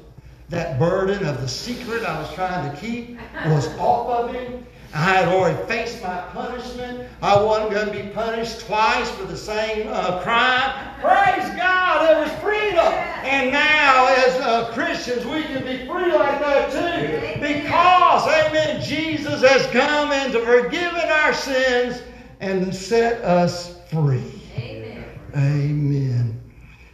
that 0.50 0.80
burden 0.80 1.26
of 1.26 1.42
the 1.42 1.48
secret 1.48 2.04
I 2.04 2.20
was 2.22 2.34
trying 2.34 2.72
to 2.72 2.78
keep 2.82 3.20
was 3.48 3.68
off 3.78 4.08
of 4.08 4.34
him. 4.34 4.66
I 4.96 5.00
had 5.00 5.28
already 5.28 5.62
faced 5.68 6.02
my 6.02 6.22
punishment. 6.32 7.10
I 7.22 7.44
wasn't 7.44 7.72
going 7.72 7.88
to 7.88 7.92
be 7.92 8.10
punished 8.14 8.62
twice 8.62 9.12
for 9.12 9.26
the 9.26 9.36
same 9.36 9.90
uh, 9.90 10.24
crime. 10.24 10.72
Praise 11.02 11.54
God, 11.58 12.08
there 12.08 12.22
was 12.22 12.32
freedom. 12.42 12.94
And 13.26 13.52
now, 13.52 14.08
as 14.08 14.36
uh, 14.40 14.72
Christians, 14.74 15.26
we 15.26 15.44
can 15.44 15.64
be 15.64 15.86
free 15.86 16.14
like 16.14 16.40
that 16.40 16.72
too. 16.72 17.42
Because, 17.42 18.48
amen, 18.48 18.82
Jesus 18.82 19.42
has 19.42 19.68
come 19.68 20.14
and 20.14 20.32
to 20.32 20.40
forgiven 20.46 21.10
our 21.10 21.34
sins 21.34 22.02
and 22.40 22.74
set 22.74 23.22
us 23.22 23.78
free. 23.90 24.24
Amen. 24.56 25.04
Amen. 25.36 26.42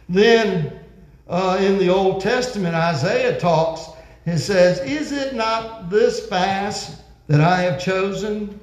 Then 0.08 0.80
uh, 1.28 1.56
in 1.60 1.78
the 1.78 1.88
Old 1.88 2.20
Testament, 2.20 2.74
Isaiah 2.74 3.38
talks, 3.38 3.90
it 4.26 4.38
says, 4.38 4.80
Is 4.80 5.12
it 5.12 5.36
not 5.36 5.88
this 5.88 6.26
fast 6.26 7.01
that 7.32 7.40
I 7.40 7.62
have 7.62 7.80
chosen? 7.80 8.60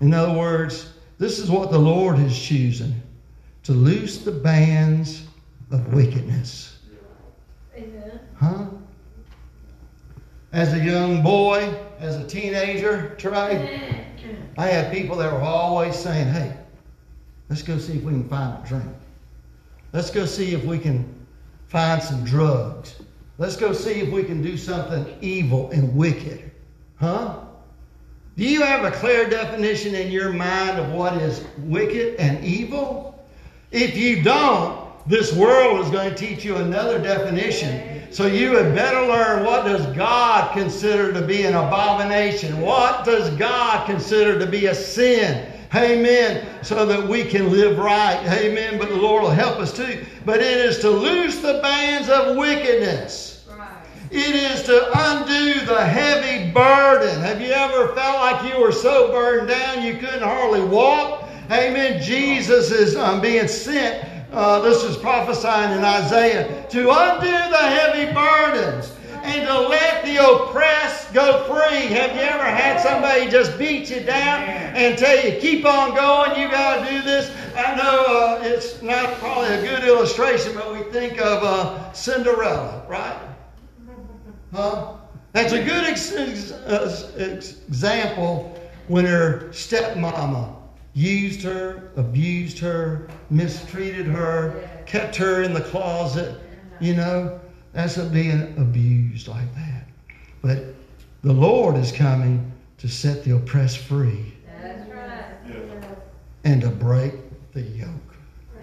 In 0.00 0.12
other 0.12 0.36
words, 0.36 0.94
this 1.18 1.38
is 1.38 1.48
what 1.48 1.70
the 1.70 1.78
Lord 1.78 2.18
has 2.18 2.36
chosen 2.36 3.00
to 3.62 3.70
loose 3.70 4.18
the 4.18 4.32
bands 4.32 5.28
of 5.70 5.94
wickedness. 5.94 6.80
Amen. 7.76 8.18
Huh? 8.34 8.66
As 10.52 10.72
a 10.72 10.80
young 10.80 11.22
boy, 11.22 11.72
as 12.00 12.16
a 12.16 12.26
teenager, 12.26 13.14
Trey, 13.16 14.04
I 14.58 14.66
had 14.66 14.92
people 14.92 15.16
that 15.18 15.32
were 15.32 15.42
always 15.42 15.96
saying, 15.96 16.26
hey, 16.26 16.52
let's 17.48 17.62
go 17.62 17.78
see 17.78 17.92
if 17.92 18.02
we 18.02 18.10
can 18.10 18.28
find 18.28 18.60
a 18.60 18.66
drink. 18.66 18.92
Let's 19.92 20.10
go 20.10 20.26
see 20.26 20.52
if 20.52 20.64
we 20.64 20.80
can 20.80 21.24
find 21.68 22.02
some 22.02 22.24
drugs. 22.24 23.00
Let's 23.38 23.56
go 23.56 23.72
see 23.72 24.00
if 24.00 24.10
we 24.10 24.24
can 24.24 24.42
do 24.42 24.56
something 24.56 25.16
evil 25.20 25.70
and 25.70 25.94
wicked. 25.94 26.50
Huh? 26.96 27.43
Do 28.36 28.44
you 28.44 28.62
have 28.62 28.84
a 28.84 28.90
clear 28.90 29.30
definition 29.30 29.94
in 29.94 30.10
your 30.10 30.32
mind 30.32 30.78
of 30.78 30.90
what 30.90 31.14
is 31.14 31.44
wicked 31.58 32.16
and 32.16 32.44
evil? 32.44 33.24
If 33.70 33.96
you 33.96 34.24
don't, 34.24 34.84
this 35.06 35.32
world 35.32 35.84
is 35.84 35.90
going 35.90 36.10
to 36.10 36.16
teach 36.16 36.44
you 36.44 36.56
another 36.56 36.98
definition. 36.98 38.12
So 38.12 38.26
you 38.26 38.56
had 38.56 38.74
better 38.74 39.06
learn 39.06 39.44
what 39.44 39.64
does 39.64 39.86
God 39.96 40.52
consider 40.52 41.12
to 41.12 41.24
be 41.24 41.42
an 41.42 41.54
abomination? 41.54 42.60
What 42.60 43.04
does 43.04 43.30
God 43.36 43.86
consider 43.86 44.36
to 44.38 44.46
be 44.46 44.66
a 44.66 44.74
sin? 44.74 45.52
Amen. 45.74 46.46
So 46.62 46.86
that 46.86 47.06
we 47.06 47.24
can 47.24 47.52
live 47.52 47.78
right. 47.78 48.20
Amen. 48.32 48.78
But 48.78 48.88
the 48.88 48.96
Lord 48.96 49.22
will 49.22 49.30
help 49.30 49.58
us 49.58 49.72
too. 49.76 50.04
But 50.24 50.40
it 50.40 50.58
is 50.58 50.78
to 50.80 50.90
loose 50.90 51.40
the 51.40 51.60
bands 51.62 52.08
of 52.08 52.36
wickedness. 52.36 53.33
It 54.10 54.34
is 54.34 54.62
to 54.64 54.90
undo 54.94 55.64
the 55.64 55.84
heavy 55.84 56.50
burden. 56.52 57.20
Have 57.20 57.40
you 57.40 57.48
ever 57.48 57.94
felt 57.94 58.16
like 58.16 58.52
you 58.52 58.60
were 58.60 58.72
so 58.72 59.08
burdened 59.08 59.48
down 59.48 59.82
you 59.82 59.94
couldn't 59.94 60.22
hardly 60.22 60.62
walk? 60.62 61.28
Amen. 61.50 62.02
Jesus 62.02 62.70
is 62.70 62.96
um, 62.96 63.20
being 63.20 63.48
sent. 63.48 64.08
Uh, 64.32 64.60
this 64.60 64.82
is 64.82 64.96
prophesying 64.96 65.78
in 65.78 65.84
Isaiah 65.84 66.66
to 66.70 66.90
undo 66.90 67.26
the 67.26 67.56
heavy 67.56 68.12
burdens 68.12 68.92
and 69.22 69.46
to 69.46 69.68
let 69.68 70.04
the 70.04 70.16
oppressed 70.16 71.12
go 71.14 71.44
free. 71.44 71.86
Have 71.86 72.14
you 72.14 72.22
ever 72.22 72.44
had 72.44 72.80
somebody 72.80 73.30
just 73.30 73.58
beat 73.58 73.88
you 73.90 74.00
down 74.00 74.42
and 74.42 74.98
tell 74.98 75.24
you, 75.24 75.40
keep 75.40 75.64
on 75.64 75.94
going, 75.94 76.38
you 76.40 76.50
got 76.50 76.84
to 76.84 76.90
do 76.92 77.02
this? 77.02 77.34
I 77.56 77.74
know 77.76 78.04
uh, 78.06 78.42
it's 78.42 78.82
not 78.82 79.14
probably 79.14 79.48
a 79.48 79.62
good 79.62 79.84
illustration, 79.84 80.54
but 80.54 80.72
we 80.72 80.82
think 80.92 81.20
of 81.20 81.42
uh, 81.42 81.92
Cinderella, 81.92 82.84
right? 82.88 83.33
Huh? 84.54 84.94
That's 85.32 85.52
a 85.52 85.64
good 85.64 85.84
ex- 85.84 86.14
ex- 86.14 86.52
ex- 87.16 87.56
example 87.66 88.56
when 88.86 89.04
her 89.04 89.48
stepmama 89.50 90.54
used 90.92 91.42
her, 91.42 91.90
abused 91.96 92.60
her, 92.60 93.08
mistreated 93.30 94.06
her, 94.06 94.62
kept 94.86 95.16
her 95.16 95.42
in 95.42 95.54
the 95.54 95.60
closet. 95.60 96.38
You 96.78 96.94
know, 96.94 97.40
that's 97.72 97.96
a 97.96 98.04
being 98.04 98.54
abused 98.56 99.26
like 99.26 99.52
that. 99.56 99.88
But 100.40 100.66
the 101.22 101.32
Lord 101.32 101.76
is 101.76 101.90
coming 101.90 102.52
to 102.78 102.88
set 102.88 103.24
the 103.24 103.34
oppressed 103.34 103.78
free 103.78 104.34
That's 104.62 104.88
right. 104.88 105.96
And 106.44 106.60
to 106.60 106.68
break 106.68 107.14
the 107.52 107.62
yoke. 107.62 107.88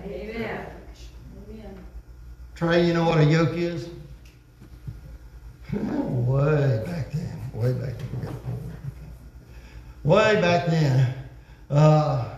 Amen. 0.05 0.67
Trey, 2.55 2.85
you 2.85 2.93
know 2.93 3.03
what 3.03 3.17
a 3.17 3.25
yoke 3.25 3.57
is? 3.57 3.89
Way 5.73 6.83
back 6.85 7.11
then, 7.11 7.51
way 7.53 7.73
back 7.73 7.97
then, 7.97 8.09
we 8.19 8.25
got 8.25 8.43
pulled. 8.43 8.71
way 10.03 10.41
back 10.41 10.67
then, 10.67 11.13
uh, 11.69 12.35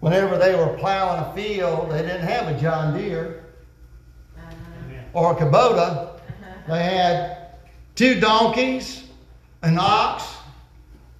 whenever 0.00 0.38
they 0.38 0.54
were 0.54 0.76
plowing 0.78 1.20
a 1.20 1.34
field, 1.34 1.90
they 1.90 2.02
didn't 2.02 2.26
have 2.26 2.48
a 2.48 2.60
John 2.60 2.96
Deere 2.96 3.44
or 5.12 5.32
a 5.32 5.36
Kubota. 5.36 6.20
They 6.68 6.84
had 6.84 7.48
two 7.96 8.20
donkeys, 8.20 9.04
an 9.62 9.78
ox, 9.78 10.36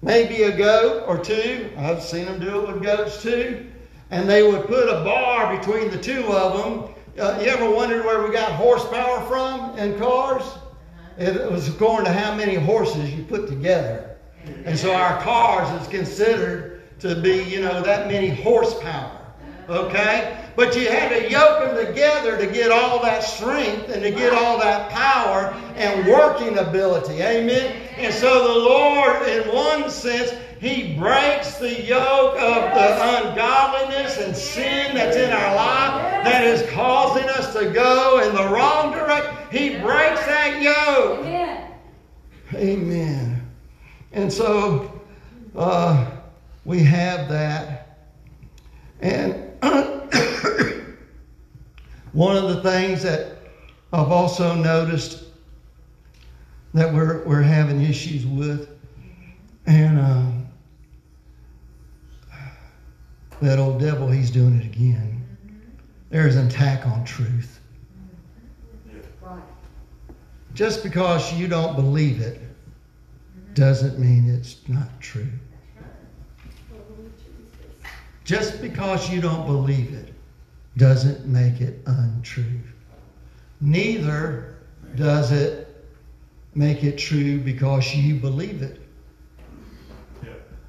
maybe 0.01 0.43
a 0.43 0.55
goat 0.55 1.03
or 1.07 1.17
two. 1.17 1.69
I've 1.77 2.01
seen 2.01 2.25
them 2.25 2.39
do 2.39 2.61
it 2.61 2.73
with 2.73 2.83
goats 2.83 3.21
too. 3.21 3.69
And 4.11 4.29
they 4.29 4.43
would 4.43 4.67
put 4.67 4.87
a 4.87 5.03
bar 5.03 5.57
between 5.57 5.89
the 5.89 5.97
two 5.97 6.23
of 6.27 6.57
them. 6.57 6.92
Uh, 7.19 7.39
you 7.43 7.47
ever 7.47 7.69
wondered 7.69 8.03
where 8.03 8.23
we 8.23 8.33
got 8.33 8.51
horsepower 8.53 9.21
from 9.27 9.77
in 9.77 9.99
cars? 9.99 10.43
It 11.19 11.51
was 11.51 11.69
according 11.69 12.05
to 12.05 12.11
how 12.11 12.33
many 12.33 12.55
horses 12.55 13.13
you 13.13 13.23
put 13.23 13.47
together. 13.47 14.17
And 14.65 14.77
so 14.77 14.91
our 14.91 15.21
cars 15.21 15.79
is 15.79 15.87
considered 15.87 16.81
to 16.99 17.13
be, 17.13 17.43
you 17.43 17.61
know, 17.61 17.83
that 17.83 18.07
many 18.07 18.29
horsepower. 18.29 19.19
Okay? 19.69 20.43
But 20.55 20.75
you 20.75 20.89
had 20.89 21.09
to 21.09 21.29
yoke 21.29 21.65
them 21.65 21.85
together 21.85 22.35
to 22.35 22.47
get 22.47 22.71
all 22.71 22.99
that 23.03 23.23
strength 23.23 23.89
and 23.89 24.01
to 24.01 24.09
get 24.09 24.33
all 24.33 24.57
that 24.57 24.89
power 24.89 25.53
and 25.75 26.07
working 26.07 26.57
ability. 26.57 27.21
Amen? 27.21 27.89
And 27.95 28.11
so 28.11 28.47
the 28.47 28.59
Lord, 28.59 29.27
in 29.29 29.53
one 29.53 29.91
sense, 29.91 30.33
He 30.63 30.95
breaks 30.95 31.57
the 31.57 31.83
yoke 31.83 32.39
of 32.39 32.73
the 32.73 33.27
ungodliness 33.27 34.17
and 34.17 34.33
sin 34.33 34.95
that's 34.95 35.17
in 35.17 35.29
our 35.29 35.55
life 35.55 36.23
that 36.23 36.45
is 36.45 36.71
causing 36.71 37.25
us 37.25 37.51
to 37.51 37.69
go 37.71 38.21
in 38.21 38.33
the 38.33 38.47
wrong 38.47 38.93
direction. 38.93 39.35
He 39.51 39.71
breaks 39.71 40.25
that 40.25 40.61
yoke. 40.61 41.25
Amen. 42.55 43.45
And 44.13 44.31
so 44.31 45.01
uh, 45.53 46.09
we 46.63 46.81
have 46.83 47.27
that. 47.27 47.99
And 49.01 49.33
one 52.13 52.37
of 52.37 52.47
the 52.47 52.61
things 52.63 53.03
that 53.03 53.37
I've 53.91 54.13
also 54.13 54.55
noticed 54.55 55.25
that 56.73 56.93
we're, 56.93 57.21
we're 57.25 57.41
having 57.41 57.81
issues 57.81 58.25
with, 58.25 58.69
and 59.65 59.99
um, 59.99 60.42
that 63.43 63.59
old 63.59 63.79
devil, 63.79 64.09
he's 64.09 64.31
doing 64.31 64.59
it 64.59 64.65
again. 64.65 65.23
There's 66.09 66.35
an 66.35 66.47
attack 66.47 66.85
on 66.87 67.03
truth. 67.03 67.59
Just 70.53 70.83
because 70.83 71.33
you 71.33 71.47
don't 71.47 71.75
believe 71.75 72.21
it 72.21 72.39
doesn't 73.53 73.99
mean 73.99 74.29
it's 74.29 74.57
not 74.67 74.87
true. 75.01 75.27
Just 78.23 78.61
because 78.61 79.09
you 79.09 79.19
don't 79.19 79.45
believe 79.45 79.93
it 79.93 80.13
doesn't 80.77 81.25
make 81.25 81.59
it 81.59 81.81
untrue. 81.85 82.59
Neither 83.59 84.55
does 84.95 85.31
it 85.31 85.83
make 86.55 86.83
it 86.83 86.97
true 86.97 87.39
because 87.39 87.93
you 87.95 88.15
believe 88.15 88.61
it. 88.61 88.79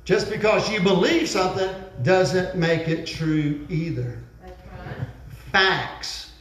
Just 0.05 0.31
because 0.31 0.71
you 0.71 0.81
believe 0.81 1.29
something 1.29 1.84
doesn't 2.03 2.57
make 2.57 2.89
it 2.89 3.07
true 3.07 3.67
either. 3.69 4.19
Right. 4.43 4.55
Facts. 5.53 6.33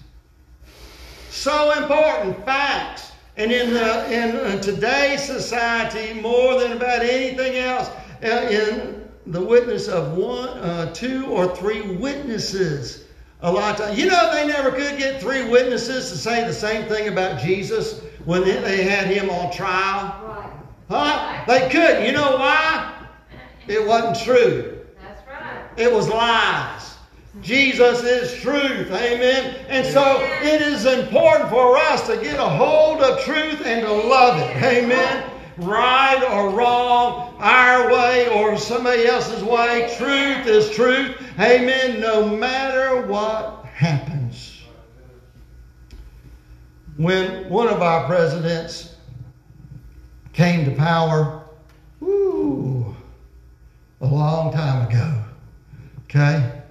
So 1.30 1.72
important, 1.72 2.44
facts. 2.46 3.12
And 3.38 3.52
in, 3.52 3.74
the, 3.74 4.12
in, 4.12 4.36
uh, 4.36 4.62
today's 4.62 5.24
society, 5.24 6.20
more 6.20 6.60
than 6.60 6.74
about 6.74 7.02
anything 7.02 7.56
else, 7.56 7.89
uh, 8.24 8.48
in 8.50 9.10
the 9.28 9.42
witness 9.42 9.88
of 9.88 10.16
one, 10.16 10.50
uh, 10.50 10.94
two, 10.94 11.26
or 11.28 11.56
three 11.56 11.82
witnesses, 11.82 13.06
a 13.42 13.52
lot 13.52 13.72
of 13.72 13.86
times. 13.86 14.00
You 14.00 14.06
know, 14.10 14.34
they 14.34 14.48
never 14.48 14.72
could 14.72 14.98
get 14.98 15.20
three 15.20 15.50
witnesses 15.50 16.12
to 16.12 16.18
say 16.18 16.46
the 16.46 16.54
same 16.54 16.88
thing 16.88 17.08
about 17.10 17.42
Jesus 17.42 18.02
when 18.26 18.44
they- 18.44 18.84
had 18.84 19.08
him 19.08 19.30
on 19.30 19.52
trial. 19.52 20.16
Right. 20.24 20.50
Huh? 20.89 21.44
They 21.48 21.70
couldn't. 21.70 22.06
You 22.06 22.13
know 22.13 22.38
why? 22.38 22.94
It 23.68 23.86
wasn't 23.86 24.20
true. 24.24 24.73
It 25.78 25.92
was 25.92 26.08
lies. 26.10 26.98
Jesus 27.42 28.04
is 28.04 28.40
truth. 28.42 28.92
Amen. 28.92 29.56
And 29.68 29.86
so 29.88 30.20
it 30.42 30.62
is 30.62 30.86
important 30.86 31.50
for 31.50 31.76
us 31.78 32.06
to 32.08 32.18
get 32.18 32.40
a 32.40 32.48
hold 32.48 33.02
of 33.02 33.20
truth 33.24 33.66
and 33.66 33.82
to 33.86 33.92
love 33.92 34.40
it. 34.40 34.64
Amen. 34.64 35.30
Right 35.58 36.24
or 36.32 36.50
wrong, 36.52 37.36
our 37.39 37.91
way 37.91 38.28
or 38.30 38.58
somebody 38.58 39.06
else's 39.06 39.43
way, 39.43 39.93
truth 39.97 40.47
is 40.47 40.70
truth. 40.76 41.16
Amen. 41.39 42.00
No 42.00 42.28
matter 42.28 43.02
what 43.08 43.66
happens. 43.66 44.62
When 46.97 47.50
one 47.50 47.68
of 47.68 47.82
our 47.82 48.06
presidents 48.06 48.95
came 50.34 50.66
to 50.66 50.72
power, 50.72 51.43
ooh, 52.04 52.95
a 54.02 54.06
long 54.06 54.52
time 54.54 54.88
ago. 54.88 55.22
Okay? 56.16 56.61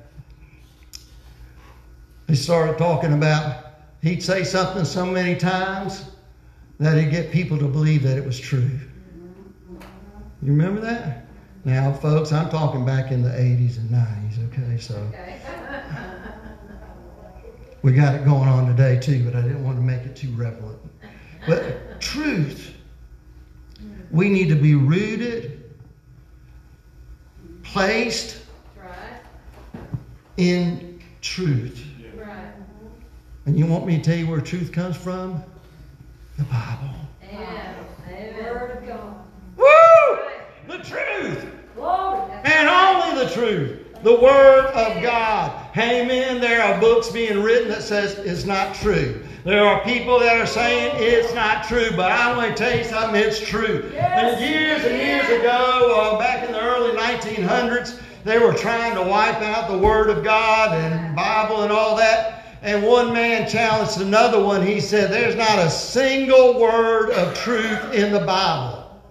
He 2.28 2.36
started 2.36 2.78
talking 2.78 3.12
about, 3.12 3.72
he'd 4.02 4.22
say 4.22 4.44
something 4.44 4.84
so 4.84 5.04
many 5.04 5.34
times 5.34 6.04
that 6.78 6.96
he'd 6.96 7.10
get 7.10 7.32
people 7.32 7.58
to 7.58 7.66
believe 7.66 8.04
that 8.04 8.16
it 8.16 8.24
was 8.24 8.38
true. 8.38 8.70
You 10.40 10.52
remember 10.52 10.80
that? 10.82 11.26
Now, 11.64 11.92
folks, 11.92 12.30
I'm 12.32 12.50
talking 12.50 12.84
back 12.84 13.10
in 13.10 13.22
the 13.22 13.30
80s 13.30 13.78
and 13.78 13.90
90s, 13.90 14.52
okay? 14.52 14.78
So 14.78 14.94
Okay. 15.12 15.40
we 17.82 17.92
got 17.92 18.14
it 18.14 18.24
going 18.24 18.48
on 18.48 18.68
today 18.68 18.98
too, 19.00 19.24
but 19.24 19.34
I 19.34 19.42
didn't 19.42 19.64
want 19.64 19.76
to 19.76 19.82
make 19.82 20.02
it 20.02 20.14
too 20.14 20.30
relevant. 20.30 20.78
But 21.48 22.00
truth, 22.00 22.74
we 24.12 24.28
need 24.28 24.48
to 24.50 24.54
be 24.54 24.76
rooted, 24.76 25.74
placed. 27.64 28.41
In 30.50 31.00
truth. 31.20 31.84
Right. 32.16 32.52
And 33.46 33.58
you 33.58 33.66
want 33.66 33.86
me 33.86 33.96
to 33.98 34.02
tell 34.02 34.16
you 34.16 34.26
where 34.26 34.40
truth 34.40 34.72
comes 34.72 34.96
from? 34.96 35.42
The 36.36 36.44
Bible. 36.44 36.94
Amen. 37.22 37.76
Amen. 38.08 38.44
Word 38.44 38.78
of 38.78 38.88
God. 38.88 39.14
Woo! 39.56 40.76
The 40.76 40.82
truth. 40.82 41.46
Glory. 41.76 42.32
And 42.44 42.68
only 42.68 43.24
the 43.24 43.30
truth. 43.30 43.78
The 44.02 44.14
Word 44.20 44.66
of 44.74 45.00
God. 45.02 45.76
Amen. 45.76 46.40
There 46.40 46.62
are 46.62 46.80
books 46.80 47.10
being 47.10 47.40
written 47.42 47.68
that 47.68 47.82
says 47.82 48.18
it's 48.18 48.44
not 48.44 48.74
true. 48.74 49.22
There 49.44 49.64
are 49.64 49.82
people 49.84 50.18
that 50.20 50.36
are 50.40 50.46
saying 50.46 50.96
it's 50.96 51.32
not 51.34 51.64
true, 51.64 51.90
but 51.96 52.10
I 52.10 52.36
want 52.36 52.56
to 52.56 52.62
tell 52.62 52.76
you 52.76 52.84
something, 52.84 53.20
it's 53.20 53.40
true. 53.40 53.90
Yes. 53.92 54.40
And 54.40 54.50
years 54.50 54.84
and 54.84 54.96
years 54.96 55.40
ago, 55.40 56.14
uh, 56.14 56.18
back 56.18 56.46
in 56.46 56.52
the 56.52 56.60
early 56.60 56.96
1900s, 56.96 58.00
they 58.24 58.38
were 58.38 58.52
trying 58.52 58.94
to 58.94 59.02
wipe 59.02 59.42
out 59.42 59.70
the 59.70 59.78
Word 59.78 60.08
of 60.08 60.22
God 60.22 60.76
and 60.76 61.16
Bible 61.16 61.62
and 61.62 61.72
all 61.72 61.96
that. 61.96 62.44
And 62.62 62.84
one 62.84 63.12
man 63.12 63.48
challenged 63.48 64.00
another 64.00 64.42
one. 64.42 64.64
He 64.64 64.80
said, 64.80 65.10
There's 65.10 65.34
not 65.34 65.58
a 65.58 65.68
single 65.68 66.60
word 66.60 67.10
of 67.10 67.36
truth 67.36 67.92
in 67.92 68.12
the 68.12 68.20
Bible. 68.20 69.02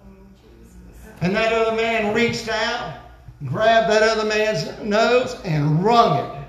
And 1.19 1.35
that 1.35 1.51
other 1.51 1.75
man 1.75 2.15
reached 2.15 2.47
out, 2.47 2.95
grabbed 3.45 3.91
that 3.91 4.03
other 4.03 4.25
man's 4.25 4.79
nose, 4.81 5.39
and 5.43 5.83
wrung 5.83 6.19
it. 6.19 6.41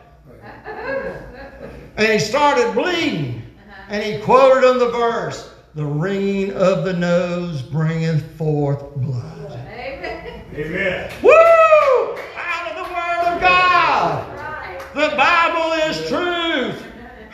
And 1.97 2.13
he 2.13 2.19
started 2.19 2.73
bleeding. 2.73 3.43
And 3.89 4.03
he 4.03 4.23
quoted 4.23 4.67
him 4.67 4.79
the 4.79 4.91
verse 4.91 5.53
The 5.75 5.85
ringing 5.85 6.53
of 6.53 6.85
the 6.85 6.93
nose 6.93 7.63
bringeth 7.63 8.37
forth 8.39 8.95
blood. 8.95 9.53
Amen. 9.53 10.45
Amen. 10.55 11.13
Woo! 11.23 11.62
God. 13.43 14.81
The 14.95 15.15
Bible 15.17 15.73
is 15.91 16.09
truth. 16.09 16.87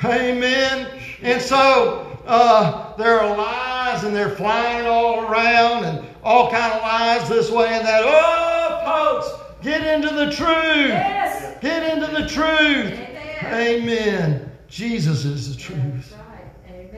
Amen. 0.05 0.89
And 1.23 1.43
so 1.43 2.19
uh, 2.27 2.97
there 2.97 3.21
are 3.21 3.37
lies 3.37 4.05
and 4.05 4.15
they're 4.15 4.37
flying 4.37 4.87
all 4.87 5.25
around 5.25 5.85
and 5.85 6.07
all 6.23 6.51
kind 6.51 6.73
of 6.73 6.83
lies 6.83 7.29
this 7.29 7.51
way 7.51 7.69
and 7.69 7.87
that. 7.87 8.03
Oh, 8.05 9.21
folks, 9.21 9.63
get 9.63 9.87
into 9.87 10.15
the 10.15 10.27
truth. 10.27 10.89
Yes. 10.89 11.59
Get 11.61 11.97
into 11.97 12.07
the 12.07 12.29
truth. 12.29 12.93
Amen. 12.93 13.83
Amen. 13.83 14.53
Jesus 14.69 15.25
is 15.25 15.57
the 15.57 15.61
truth. 15.61 16.15
Right. 16.31 16.91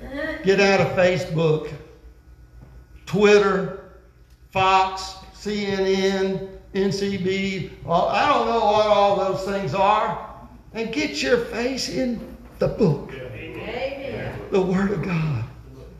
Amen. 0.00 0.40
Get 0.44 0.60
out 0.60 0.80
of 0.80 0.88
Facebook, 0.96 1.70
Twitter, 3.04 3.90
Fox, 4.50 5.16
CNN, 5.34 6.53
NCB. 6.74 7.70
I 7.88 8.28
don't 8.28 8.46
know 8.48 8.64
what 8.64 8.86
all 8.86 9.16
those 9.16 9.44
things 9.44 9.74
are. 9.74 10.30
And 10.74 10.92
get 10.92 11.22
your 11.22 11.38
face 11.38 11.88
in 11.88 12.36
the 12.58 12.66
book, 12.66 13.12
Amen. 13.12 14.38
the 14.50 14.60
Word 14.60 14.90
of 14.90 15.02
God. 15.02 15.44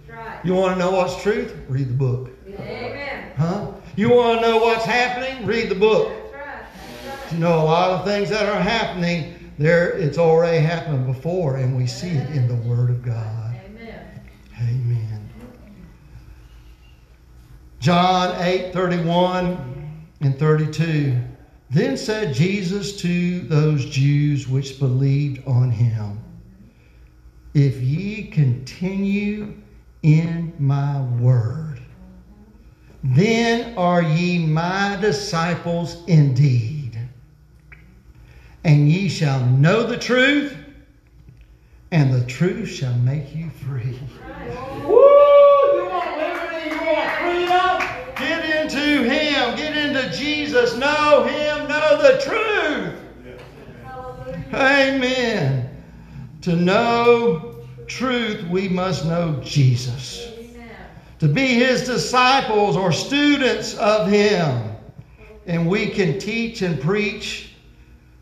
Right. 0.08 0.40
You 0.44 0.54
want 0.54 0.74
to 0.74 0.78
know 0.80 0.90
what's 0.90 1.22
truth? 1.22 1.54
Read 1.68 1.88
the 1.88 1.94
book. 1.94 2.30
Amen. 2.48 3.32
Huh? 3.36 3.70
You 3.94 4.10
want 4.10 4.40
to 4.40 4.48
know 4.48 4.56
what's 4.58 4.84
happening? 4.84 5.46
Read 5.46 5.68
the 5.68 5.76
book. 5.76 6.08
That's 6.08 6.34
right. 6.34 6.64
That's 7.06 7.32
You 7.32 7.38
know, 7.38 7.60
a 7.60 7.62
lot 7.62 7.90
of 7.92 8.04
things 8.04 8.28
that 8.30 8.48
are 8.48 8.60
happening, 8.60 9.52
there 9.58 9.90
it's 9.90 10.18
already 10.18 10.58
happened 10.58 11.06
before, 11.06 11.56
and 11.56 11.76
we 11.76 11.86
see 11.86 12.10
it 12.10 12.30
in 12.30 12.48
the 12.48 12.56
Word 12.68 12.90
of 12.90 13.04
God. 13.04 13.54
Amen. 13.66 14.20
Amen. 14.58 15.30
John 17.78 18.34
8 18.42 18.72
31 18.72 19.83
and 20.20 20.38
32. 20.38 21.20
Then 21.70 21.96
said 21.96 22.34
Jesus 22.34 22.96
to 23.00 23.40
those 23.40 23.84
Jews 23.86 24.46
which 24.48 24.78
believed 24.78 25.46
on 25.46 25.70
him, 25.70 26.22
If 27.54 27.80
ye 27.80 28.28
continue 28.28 29.54
in 30.02 30.52
my 30.58 31.00
word, 31.00 31.80
then 33.02 33.76
are 33.76 34.02
ye 34.02 34.46
my 34.46 34.96
disciples 35.00 36.04
indeed. 36.06 36.98
And 38.64 38.90
ye 38.90 39.08
shall 39.08 39.44
know 39.44 39.82
the 39.86 39.98
truth, 39.98 40.56
and 41.90 42.12
the 42.12 42.24
truth 42.26 42.68
shall 42.68 42.94
make 42.98 43.34
you 43.34 43.50
free. 43.50 43.98
Woo! 44.84 44.94
You 45.74 45.86
want 45.90 46.16
liberty? 46.16 46.70
You 46.70 46.80
want 46.86 47.10
freedom? 47.20 47.83
Get 48.16 48.44
into 48.62 49.02
Him. 49.02 49.56
Get 49.56 49.76
into 49.76 50.10
Jesus. 50.16 50.76
Know 50.76 51.24
Him. 51.24 51.68
Know 51.68 52.02
the 52.02 52.20
truth. 52.22 53.00
Amen. 54.52 55.82
To 56.42 56.56
know 56.56 57.56
truth, 57.86 58.44
we 58.48 58.68
must 58.68 59.04
know 59.04 59.40
Jesus. 59.42 60.30
To 61.20 61.28
be 61.28 61.54
His 61.54 61.86
disciples 61.86 62.76
or 62.76 62.92
students 62.92 63.74
of 63.78 64.08
Him. 64.08 64.76
And 65.46 65.68
we 65.68 65.88
can 65.88 66.18
teach 66.18 66.62
and 66.62 66.80
preach, 66.80 67.54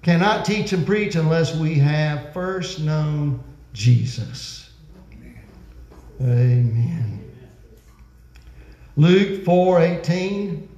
cannot 0.02 0.44
teach 0.44 0.72
and 0.72 0.86
preach 0.86 1.14
unless 1.14 1.56
we 1.56 1.74
have 1.74 2.32
first 2.32 2.80
known 2.80 3.42
Jesus. 3.72 4.70
Amen. 6.20 7.21
Luke 8.96 9.44
4:18 9.44 10.68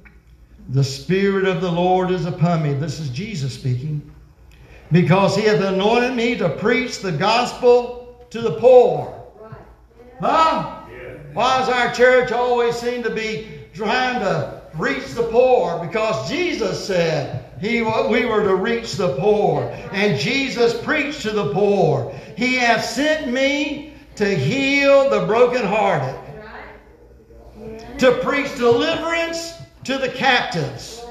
The 0.69 0.83
spirit 0.83 1.45
of 1.45 1.61
the 1.61 1.71
Lord 1.71 2.11
is 2.11 2.25
upon 2.25 2.63
me. 2.63 2.73
This 2.73 2.99
is 2.99 3.09
Jesus 3.09 3.53
speaking. 3.53 4.01
Because 4.91 5.35
he 5.35 5.43
hath 5.43 5.61
anointed 5.61 6.15
me 6.15 6.35
to 6.37 6.49
preach 6.49 6.99
the 6.99 7.11
gospel 7.11 8.25
to 8.29 8.41
the 8.41 8.53
poor. 8.53 9.13
Right. 9.39 9.53
Huh? 10.21 10.71
Why 11.33 11.59
does 11.59 11.69
our 11.69 11.93
church 11.93 12.31
always 12.31 12.75
seem 12.77 13.03
to 13.03 13.09
be 13.09 13.47
trying 13.73 14.19
to 14.21 14.61
reach 14.75 15.07
the 15.13 15.23
poor? 15.23 15.85
Because 15.85 16.29
Jesus 16.29 16.81
said 16.85 17.45
he, 17.59 17.81
we 17.81 18.25
were 18.25 18.43
to 18.43 18.55
reach 18.55 18.93
the 18.93 19.15
poor. 19.17 19.63
And 19.91 20.17
Jesus 20.17 20.79
preached 20.81 21.21
to 21.23 21.31
the 21.31 21.51
poor. 21.51 22.13
He 22.37 22.55
hath 22.55 22.85
sent 22.85 23.31
me 23.31 23.93
to 24.15 24.25
heal 24.25 25.09
the 25.09 25.25
brokenhearted. 25.25 26.24
To 27.99 28.11
preach 28.23 28.55
deliverance 28.55 29.53
to 29.83 29.97
the 29.97 30.09
captives, 30.09 31.03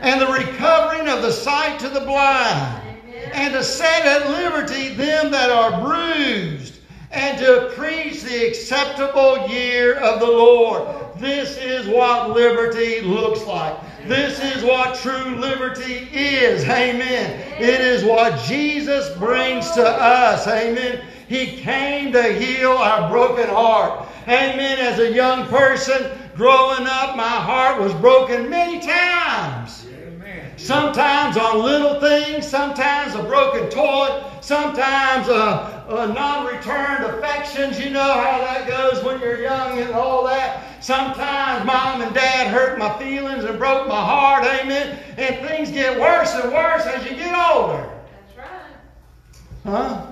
and 0.00 0.20
the 0.20 0.26
recovering 0.26 1.08
of 1.08 1.22
the 1.22 1.32
sight 1.32 1.78
to 1.80 1.88
the 1.88 2.00
blind 2.00 2.88
and 3.32 3.52
to 3.54 3.62
set 3.62 4.06
at 4.06 4.30
liberty 4.30 4.94
them 4.94 5.30
that 5.30 5.50
are 5.50 5.80
bruised, 5.80 6.80
and 7.10 7.38
to 7.38 7.72
preach 7.74 8.22
the 8.22 8.46
acceptable 8.46 9.48
year 9.48 9.94
of 9.96 10.20
the 10.20 10.26
Lord. 10.26 10.86
This 11.18 11.56
is 11.56 11.88
what 11.88 12.30
liberty 12.30 13.00
looks 13.00 13.44
like. 13.44 13.76
This 14.06 14.38
is 14.40 14.62
what 14.62 14.98
true 15.00 15.36
liberty 15.36 16.08
is. 16.12 16.64
Amen. 16.64 17.40
It 17.60 17.80
is 17.80 18.04
what 18.04 18.38
Jesus 18.44 19.16
brings 19.16 19.70
to 19.72 19.86
us. 19.86 20.46
Amen. 20.46 21.02
He 21.28 21.58
came 21.58 22.12
to 22.12 22.22
heal 22.22 22.72
our 22.72 23.10
broken 23.10 23.48
heart. 23.48 24.08
Amen. 24.22 24.78
As 24.78 24.98
a 24.98 25.12
young 25.12 25.46
person 25.48 26.10
growing 26.34 26.86
up, 26.86 27.16
my 27.16 27.28
heart 27.28 27.80
was 27.80 27.92
broken 27.94 28.48
many 28.48 28.80
times. 28.80 29.86
Sometimes 30.56 31.36
on 31.36 31.62
little 31.62 32.00
things, 32.00 32.46
sometimes 32.46 33.14
a 33.14 33.22
broken 33.22 33.70
toy, 33.70 34.22
sometimes 34.40 35.28
a, 35.28 35.86
a 35.88 36.12
non-returned 36.12 37.04
affections. 37.04 37.78
You 37.78 37.90
know 37.90 38.00
how 38.00 38.38
that 38.38 38.66
goes 38.66 39.04
when 39.04 39.20
you're 39.20 39.40
young 39.40 39.78
and 39.78 39.92
all 39.92 40.24
that. 40.26 40.82
Sometimes 40.82 41.64
mom 41.64 42.02
and 42.02 42.12
dad 42.12 42.48
hurt 42.48 42.78
my 42.78 42.98
feelings 42.98 43.44
and 43.44 43.56
broke 43.58 43.86
my 43.86 44.00
heart. 44.00 44.44
Amen. 44.44 44.98
And 45.16 45.46
things 45.46 45.70
get 45.70 45.98
worse 45.98 46.34
and 46.34 46.52
worse 46.52 46.86
as 46.86 47.04
you 47.08 47.16
get 47.16 47.34
older. 47.34 47.88
That's 48.26 48.36
right. 48.36 48.72
Huh? 49.64 50.07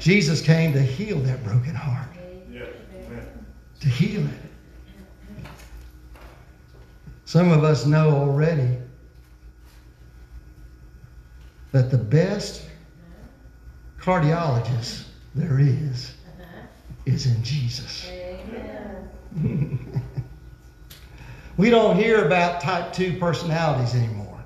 Jesus 0.00 0.40
came 0.40 0.72
to 0.72 0.82
heal 0.82 1.18
that 1.20 1.44
broken 1.44 1.74
heart. 1.74 2.08
To 3.80 3.88
heal 3.88 4.26
it. 4.26 5.46
Some 7.26 7.52
of 7.52 7.62
us 7.62 7.86
know 7.86 8.10
already 8.10 8.76
that 11.72 11.90
the 11.90 11.98
best 11.98 12.64
cardiologist 14.00 15.04
there 15.34 15.60
is 15.60 16.14
is 17.06 17.26
in 17.26 17.42
Jesus. 17.44 18.10
We 21.60 21.68
don't 21.68 21.94
hear 21.94 22.24
about 22.24 22.62
type 22.62 22.90
2 22.94 23.18
personalities 23.18 23.94
anymore. 23.94 24.42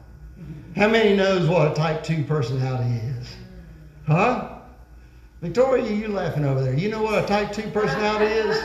How 0.75 0.89
many 0.89 1.15
knows 1.15 1.49
what 1.49 1.71
a 1.71 1.75
type 1.75 2.03
2 2.03 2.25
personality 2.25 2.97
is? 3.21 3.37
Huh? 4.05 4.54
Victoria, 5.45 5.92
you 5.92 6.09
laughing 6.09 6.42
over 6.47 6.62
there. 6.62 6.72
You 6.72 6.88
know 6.88 7.03
what 7.03 7.22
a 7.22 7.26
type 7.26 7.53
2 7.53 7.68
personality 7.68 8.32
is? 8.32 8.64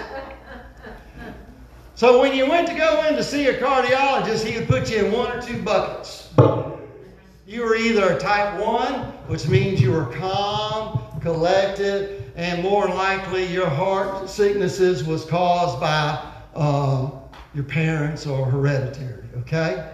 So 1.96 2.22
when 2.22 2.34
you 2.34 2.50
went 2.50 2.70
to 2.70 2.74
go 2.74 3.06
in 3.06 3.16
to 3.16 3.24
see 3.24 3.48
a 3.48 3.60
cardiologist, 3.60 4.46
he 4.46 4.58
would 4.58 4.70
put 4.70 4.90
you 4.90 5.04
in 5.04 5.12
one 5.12 5.30
or 5.30 5.42
two 5.42 5.62
buckets. 5.62 6.34
You 7.46 7.64
were 7.66 7.76
either 7.76 8.14
a 8.14 8.18
type 8.18 8.58
1, 8.66 8.94
which 9.28 9.46
means 9.50 9.82
you 9.82 9.92
were 9.92 10.06
calm, 10.06 11.20
collected, 11.20 12.32
and 12.38 12.64
more 12.64 12.88
likely 12.88 13.46
your 13.46 13.68
heart 13.68 14.30
sicknesses 14.30 15.04
was 15.04 15.26
caused 15.26 15.82
by 15.82 16.32
uh, 16.56 17.12
your 17.54 17.66
parents 17.66 18.26
or 18.26 18.46
hereditary, 18.46 19.26
okay? 19.36 19.92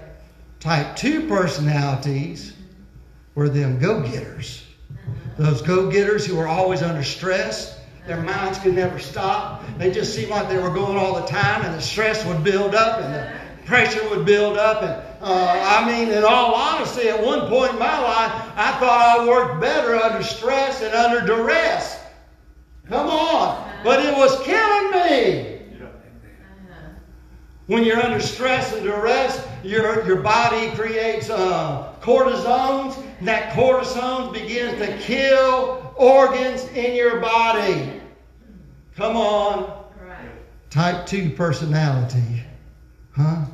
Type 0.60 0.96
2 0.96 1.28
personalities 1.28 2.54
were 3.34 3.50
them 3.50 3.80
go 3.80 4.04
getters. 4.04 4.65
Those 5.38 5.62
go 5.62 5.90
getters 5.92 6.26
who 6.26 6.36
were 6.36 6.48
always 6.48 6.82
under 6.82 7.04
stress. 7.04 7.80
Their 8.08 8.22
minds 8.22 8.60
could 8.60 8.76
never 8.76 9.00
stop. 9.00 9.64
They 9.78 9.92
just 9.92 10.14
seemed 10.14 10.30
like 10.30 10.48
they 10.48 10.60
were 10.60 10.70
going 10.70 10.98
all 10.98 11.16
the 11.16 11.28
time, 11.28 11.66
and 11.66 11.74
the 11.74 11.82
stress 11.82 12.26
would 12.26 12.44
build 12.44 12.76
up, 12.76 13.02
and 13.02 13.14
the 13.14 13.66
pressure 13.66 14.08
would 14.10 14.26
build 14.26 14.58
up. 14.58 14.84
And 14.84 14.92
uh, 15.22 15.64
I 15.66 15.86
mean, 15.86 16.14
in 16.14 16.24
all 16.24 16.54
honesty, 16.54 17.10
at 17.10 17.22
one 17.22 17.50
point 17.50 17.74
in 17.74 17.80
my 17.80 18.00
life, 18.00 18.32
I 18.56 18.78
thought 18.80 19.20
I 19.20 19.28
worked 19.28 19.60
better 19.60 19.96
under 19.96 20.24
stress 20.24 20.82
and 20.82 20.94
under 20.94 21.26
duress. 21.26 22.00
Come 22.88 23.08
on. 23.08 23.70
But 23.84 24.06
it 24.06 24.16
was 24.16 24.42
killing 24.44 24.92
me. 24.92 25.55
When 27.68 27.84
you're 27.84 28.00
under 28.00 28.20
stress 28.20 28.74
and 28.74 28.84
duress, 28.84 29.46
your, 29.64 30.06
your 30.06 30.18
body 30.18 30.70
creates 30.72 31.30
uh, 31.32 31.94
cortisones. 32.00 33.04
And 33.20 33.28
that 33.28 33.54
cortisones 33.54 34.34
begins 34.34 34.78
to 34.80 34.98
kill 35.00 35.94
organs 35.96 36.66
in 36.70 36.96
your 36.96 37.20
body. 37.20 38.02
Come 38.96 39.18
on. 39.18 39.86
Right. 40.00 40.30
Type 40.70 41.08
2 41.08 41.32
personality. 41.32 42.44
Huh? 43.14 43.46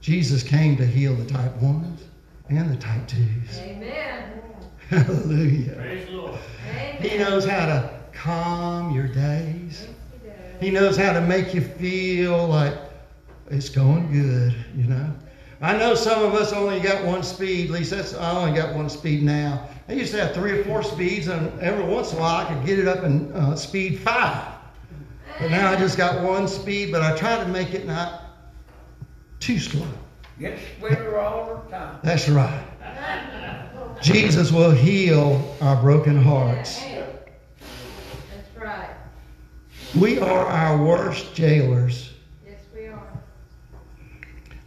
Jesus 0.00 0.42
came 0.42 0.76
to 0.76 0.86
heal 0.86 1.14
the 1.14 1.26
type 1.26 1.54
1s 1.56 2.00
and 2.48 2.70
the 2.70 2.76
type 2.76 3.06
2s. 3.06 3.58
Amen. 3.58 4.40
Hallelujah. 4.88 5.74
Praise 5.74 6.06
the 6.06 6.12
Lord. 6.12 6.38
Amen. 6.70 7.02
He 7.02 7.18
knows 7.18 7.44
how 7.44 7.66
to 7.66 8.00
calm 8.12 8.94
your 8.94 9.08
days. 9.08 9.86
Yes, 9.86 9.88
he 10.12 10.28
does. 10.28 10.62
He 10.62 10.70
knows 10.70 10.96
how 10.96 11.12
to 11.12 11.20
make 11.20 11.52
you 11.52 11.60
feel 11.60 12.46
like 12.46 12.74
it's 13.50 13.68
going 13.68 14.10
good, 14.12 14.54
you 14.76 14.84
know. 14.84 15.12
I 15.60 15.76
know 15.76 15.94
some 15.94 16.22
of 16.22 16.34
us 16.34 16.52
only 16.52 16.80
got 16.80 17.04
one 17.04 17.22
speed. 17.22 17.66
At 17.66 17.72
least 17.72 17.90
that's 17.90 18.14
I 18.14 18.32
only 18.32 18.58
got 18.58 18.74
one 18.74 18.90
speed 18.90 19.22
now. 19.22 19.68
I 19.88 19.92
used 19.92 20.12
to 20.12 20.20
have 20.20 20.34
three 20.34 20.52
or 20.52 20.64
four 20.64 20.82
speeds, 20.82 21.28
and 21.28 21.58
every 21.60 21.84
once 21.84 22.12
in 22.12 22.18
a 22.18 22.20
while 22.20 22.46
I 22.46 22.52
could 22.52 22.66
get 22.66 22.78
it 22.78 22.88
up 22.88 23.04
in 23.04 23.32
uh, 23.32 23.56
speed 23.56 24.00
five. 24.00 24.52
But 25.38 25.50
now 25.50 25.70
I 25.70 25.76
just 25.76 25.96
got 25.96 26.22
one 26.22 26.48
speed, 26.48 26.92
but 26.92 27.02
I 27.02 27.16
try 27.16 27.38
to 27.38 27.46
make 27.48 27.74
it 27.74 27.86
not 27.86 28.22
too 29.40 29.58
slow. 29.58 29.86
Get 30.38 30.58
sweeter 30.78 31.18
all 31.18 31.62
the 31.64 31.70
time. 31.70 31.98
That's 32.02 32.28
right. 32.28 32.64
Jesus 34.02 34.52
will 34.52 34.70
heal 34.70 35.56
our 35.60 35.80
broken 35.80 36.20
hearts. 36.20 36.82
That's 36.82 38.56
right. 38.56 38.90
We 39.98 40.18
are 40.18 40.46
our 40.46 40.82
worst 40.82 41.34
jailers. 41.34 42.13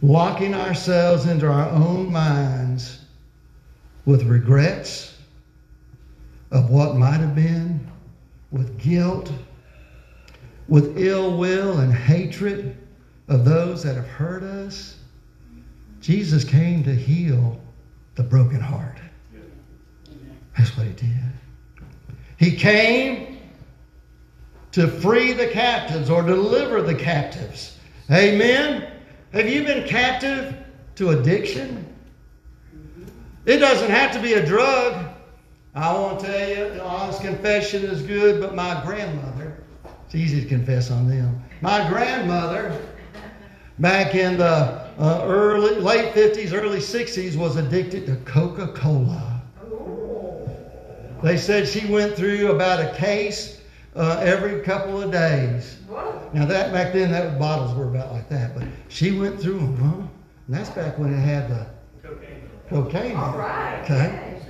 Locking 0.00 0.54
ourselves 0.54 1.26
into 1.26 1.48
our 1.48 1.68
own 1.70 2.12
minds 2.12 3.00
with 4.04 4.22
regrets 4.24 5.16
of 6.50 6.70
what 6.70 6.96
might 6.96 7.18
have 7.18 7.34
been, 7.34 7.86
with 8.50 8.78
guilt, 8.78 9.30
with 10.68 10.98
ill 10.98 11.36
will 11.36 11.78
and 11.78 11.92
hatred 11.92 12.76
of 13.28 13.44
those 13.44 13.82
that 13.82 13.96
have 13.96 14.06
hurt 14.06 14.42
us. 14.42 14.98
Jesus 16.00 16.44
came 16.44 16.84
to 16.84 16.94
heal 16.94 17.60
the 18.14 18.22
broken 18.22 18.60
heart. 18.60 18.98
That's 20.56 20.76
what 20.76 20.86
he 20.86 20.92
did. 20.92 21.32
He 22.36 22.56
came 22.56 23.38
to 24.72 24.88
free 24.88 25.32
the 25.32 25.48
captives 25.48 26.08
or 26.08 26.22
deliver 26.22 26.82
the 26.82 26.94
captives. 26.94 27.78
Amen. 28.10 28.97
Have 29.32 29.48
you 29.48 29.62
been 29.62 29.86
captive 29.86 30.56
to 30.94 31.10
addiction? 31.10 31.84
It 33.44 33.58
doesn't 33.58 33.90
have 33.90 34.12
to 34.12 34.22
be 34.22 34.34
a 34.34 34.44
drug. 34.44 35.06
I 35.74 35.92
want 35.92 36.20
to 36.20 36.26
tell 36.26 36.48
you, 36.48 36.80
honest 36.80 37.20
confession 37.20 37.84
is 37.84 38.02
good, 38.02 38.40
but 38.40 38.54
my 38.54 38.82
grandmother, 38.84 39.62
it's 40.06 40.14
easy 40.14 40.40
to 40.40 40.48
confess 40.48 40.90
on 40.90 41.08
them. 41.08 41.42
My 41.60 41.86
grandmother, 41.88 42.80
back 43.78 44.14
in 44.14 44.38
the 44.38 44.88
uh, 44.98 45.24
early, 45.24 45.74
late 45.76 46.14
50s, 46.14 46.52
early 46.54 46.78
60s, 46.78 47.36
was 47.36 47.56
addicted 47.56 48.06
to 48.06 48.16
Coca 48.24 48.68
Cola. 48.68 49.42
They 51.22 51.36
said 51.36 51.68
she 51.68 51.86
went 51.86 52.16
through 52.16 52.52
about 52.52 52.80
a 52.80 52.94
case 52.96 53.57
uh, 53.96 54.20
every 54.22 54.60
couple 54.62 55.02
of 55.02 55.10
days. 55.10 55.76
Whoa. 55.88 56.30
Now 56.32 56.46
that 56.46 56.72
back 56.72 56.92
then, 56.92 57.10
that 57.10 57.38
bottles 57.38 57.74
were 57.76 57.88
about 57.88 58.12
like 58.12 58.28
that, 58.28 58.54
but 58.54 58.66
she 58.88 59.18
went 59.18 59.40
through 59.40 59.58
them, 59.58 59.76
huh? 59.76 60.06
And 60.46 60.56
that's 60.56 60.70
back 60.70 60.98
when 60.98 61.12
it 61.12 61.18
had 61.18 61.50
the 61.50 61.66
Cocaine. 62.02 62.48
cocaine. 62.68 63.16
All 63.16 63.36
right. 63.36 63.82
Okay. 63.84 64.40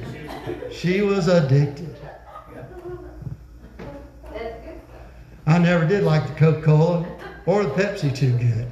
She 0.71 1.03
was 1.03 1.29
addicted. 1.29 1.97
I 5.47 5.59
never 5.59 5.87
did 5.87 6.05
like 6.05 6.27
the 6.29 6.35
Coca 6.35 6.61
Cola 6.63 7.07
or 7.47 7.65
the 7.65 7.71
Pepsi 7.71 8.15
too 8.15 8.37
good. 8.37 8.71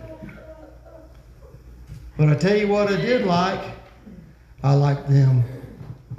But 2.18 2.28
I 2.28 2.34
tell 2.34 2.56
you 2.56 2.68
what 2.68 2.88
I 2.88 2.96
did 2.96 3.24
like. 3.24 3.74
I 4.62 4.74
liked 4.74 5.08
them 5.08 5.42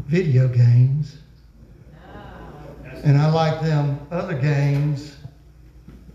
video 0.08 0.48
games. 0.48 1.17
And 3.08 3.18
I 3.18 3.32
liked 3.32 3.64
them 3.64 4.06
other 4.12 4.38
games 4.38 5.16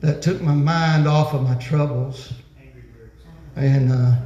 that 0.00 0.20
took 0.20 0.42
my 0.42 0.52
mind 0.52 1.08
off 1.08 1.32
of 1.32 1.40
my 1.40 1.54
troubles. 1.54 2.34
Angry 2.60 2.82
Birds. 2.82 3.24
And 3.56 3.90
uh, 3.90 4.16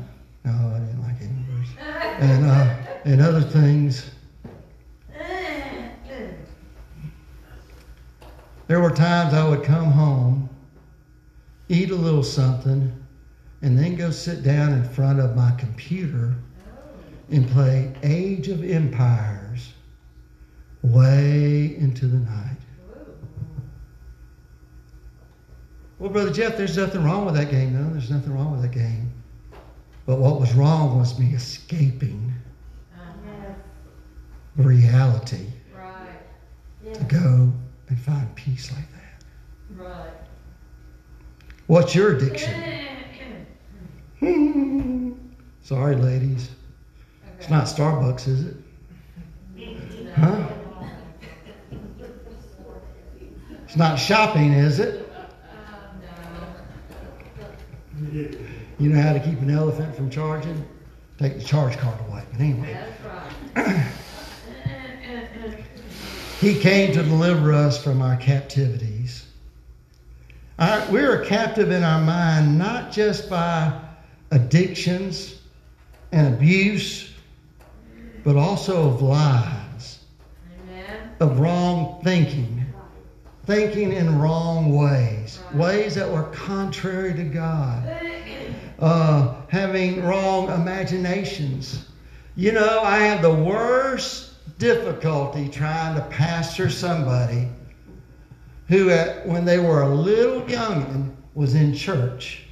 no, 0.45 0.75
I 0.75 0.81
didn't 0.81 1.01
like 1.01 1.15
Angry 1.23 1.45
Birds. 1.55 1.69
And 2.19 2.45
uh, 2.45 2.77
and 3.05 3.21
other 3.21 3.41
things. 3.41 4.11
There 8.67 8.81
were 8.81 8.91
times 8.91 9.33
I 9.33 9.49
would 9.49 9.63
come 9.63 9.93
home, 9.93 10.49
eat 11.69 11.93
a 11.93 11.95
little 11.95 12.25
something, 12.25 12.93
and 13.63 13.79
then 13.79 13.95
go 13.95 14.11
sit 14.11 14.43
down 14.43 14.73
in 14.73 14.83
front 14.83 15.21
of 15.21 15.37
my 15.37 15.53
computer 15.53 16.35
and 17.31 17.49
play 17.49 17.95
Age 18.03 18.49
of 18.49 18.69
Empires 18.69 19.73
way 20.83 21.77
into 21.79 22.07
the 22.07 22.19
night. 22.19 22.56
Well, 25.99 26.11
Brother 26.11 26.31
Jeff, 26.31 26.59
there's 26.59 26.77
nothing 26.77 27.03
wrong 27.05 27.25
with 27.25 27.35
that 27.37 27.51
game. 27.51 27.73
No, 27.73 27.91
there's 27.91 28.11
nothing 28.11 28.35
wrong 28.35 28.53
with 28.53 28.63
that 28.63 28.73
game. 28.73 29.11
But 30.05 30.19
what 30.19 30.39
was 30.39 30.53
wrong 30.55 30.99
was 30.99 31.19
me 31.19 31.35
escaping 31.35 32.33
uh-huh. 32.95 33.53
reality 34.57 35.47
Right. 35.75 36.95
to 36.95 37.05
go 37.05 37.53
and 37.89 37.99
find 37.99 38.35
peace 38.35 38.71
like 38.73 38.87
that. 38.93 39.25
Right. 39.83 40.11
What's 41.67 41.95
your 41.95 42.15
addiction? 42.17 42.55
Sorry, 45.63 45.97
ladies. 45.97 46.51
It's 47.39 47.49
not 47.49 47.65
Starbucks, 47.65 48.29
is 48.29 48.45
it? 48.47 48.57
Huh? 50.17 50.49
It's 53.65 53.77
not 53.77 53.97
shopping, 53.97 54.55
is 54.55 54.79
it? 54.79 55.06
You 58.79 58.91
know 58.91 59.01
how 59.01 59.13
to 59.13 59.21
keep 59.21 59.41
an 59.41 59.51
elephant 59.51 59.95
from 59.95 60.11
charging? 60.11 60.65
Take 61.19 61.39
the 61.39 61.45
charge 61.45 61.77
card 61.79 61.99
away. 62.09 62.25
But 62.31 62.41
anyway, 62.41 62.79
That's 63.55 63.57
right. 63.57 63.87
He 66.41 66.59
came 66.61 66.93
to 66.93 67.03
deliver 67.03 67.55
us 67.55 67.83
from 67.83 68.03
our 68.03 68.17
captivities. 68.17 69.27
Our, 70.59 70.85
we're 70.91 71.23
a 71.23 71.27
captive 71.27 71.71
in 71.71 71.83
our 71.83 72.01
mind 72.01 72.59
not 72.59 72.93
just 72.93 73.31
by 73.31 73.73
addictions 74.31 75.41
and 76.13 76.35
abuse, 76.35 77.15
but 78.23 78.37
also 78.37 78.89
of 78.91 79.01
lies, 79.01 80.01
Amen. 80.63 81.11
of 81.21 81.41
wrong 81.41 82.01
thinking, 82.05 82.56
thinking 83.47 83.93
in 83.93 84.19
wrong 84.19 84.77
ways, 84.77 85.39
ways 85.55 85.95
that 85.95 86.11
were 86.11 86.25
contrary 86.25 87.15
to 87.15 87.23
God, 87.23 87.87
uh, 88.81 89.35
having 89.49 90.05
wrong 90.05 90.51
imaginations. 90.51 91.87
You 92.35 92.53
know, 92.53 92.81
I 92.83 92.99
have 92.99 93.23
the 93.23 93.33
worst 93.33 94.33
difficulty 94.59 95.49
trying 95.49 95.95
to 95.95 96.03
pastor 96.09 96.69
somebody 96.69 97.49
who, 98.69 98.91
at, 98.91 99.27
when 99.27 99.45
they 99.45 99.59
were 99.59 99.83
a 99.83 99.95
little 99.95 100.43
youngin, 100.43 101.15
was 101.35 101.55
in 101.55 101.73
church. 101.73 102.43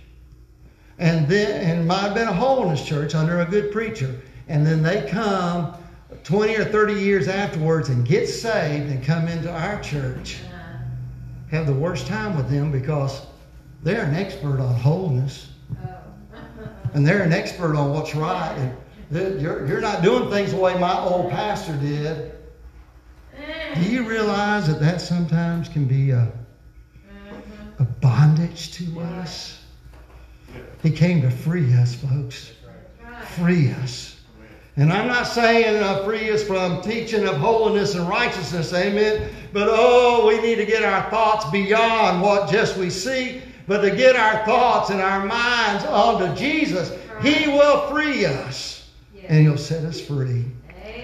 And 0.98 1.26
then, 1.26 1.60
and 1.60 1.88
might 1.88 2.02
have 2.02 2.14
been 2.14 2.28
a 2.28 2.32
holiness 2.32 2.86
church 2.86 3.16
under 3.16 3.40
a 3.40 3.44
good 3.44 3.72
preacher. 3.72 4.14
And 4.46 4.64
then 4.64 4.80
they 4.80 5.08
come 5.08 5.74
20 6.22 6.56
or 6.56 6.64
30 6.64 6.94
years 6.94 7.26
afterwards 7.26 7.88
and 7.88 8.06
get 8.06 8.28
saved 8.28 8.90
and 8.90 9.02
come 9.02 9.26
into 9.26 9.50
our 9.50 9.80
church. 9.80 10.36
Have 11.54 11.68
the 11.68 11.72
worst 11.72 12.08
time 12.08 12.36
with 12.36 12.50
them 12.50 12.72
because 12.72 13.22
they're 13.84 14.02
an 14.02 14.14
expert 14.14 14.58
on 14.58 14.74
holiness. 14.74 15.52
Oh. 15.86 15.98
And 16.94 17.06
they're 17.06 17.22
an 17.22 17.32
expert 17.32 17.76
on 17.76 17.92
what's 17.92 18.12
right. 18.12 18.72
And 19.12 19.40
you're, 19.40 19.64
you're 19.64 19.80
not 19.80 20.02
doing 20.02 20.28
things 20.30 20.50
the 20.50 20.56
way 20.56 20.76
my 20.76 20.98
old 20.98 21.30
pastor 21.30 21.76
did. 21.76 22.32
Do 23.76 23.82
you 23.82 24.02
realize 24.02 24.66
that 24.66 24.80
that 24.80 25.00
sometimes 25.00 25.68
can 25.68 25.84
be 25.84 26.10
a, 26.10 26.32
mm-hmm. 27.06 27.82
a 27.82 27.84
bondage 27.84 28.72
to 28.72 29.00
us? 29.00 29.62
He 30.82 30.90
came 30.90 31.22
to 31.22 31.30
free 31.30 31.72
us, 31.74 31.94
folks. 31.94 32.50
Free 33.36 33.70
us. 33.70 34.16
And 34.76 34.92
I'm 34.92 35.06
not 35.06 35.24
saying 35.24 35.80
uh, 35.82 36.02
free 36.04 36.30
us 36.30 36.42
from 36.42 36.82
teaching 36.82 37.26
of 37.28 37.36
holiness 37.36 37.94
and 37.94 38.08
righteousness, 38.08 38.72
amen. 38.72 39.30
But 39.52 39.68
oh, 39.70 40.26
we 40.26 40.40
need 40.40 40.56
to 40.56 40.66
get 40.66 40.82
our 40.82 41.08
thoughts 41.10 41.48
beyond 41.50 42.20
what 42.20 42.50
just 42.50 42.76
we 42.76 42.90
see, 42.90 43.40
but 43.68 43.82
to 43.82 43.94
get 43.94 44.16
our 44.16 44.44
thoughts 44.44 44.90
and 44.90 45.00
our 45.00 45.24
minds 45.24 45.84
onto 45.84 46.34
Jesus. 46.34 46.92
He 47.22 47.48
will 47.48 47.86
free 47.88 48.26
us 48.26 48.90
and 49.28 49.42
He'll 49.42 49.56
set 49.56 49.84
us 49.84 50.00
free. 50.00 50.44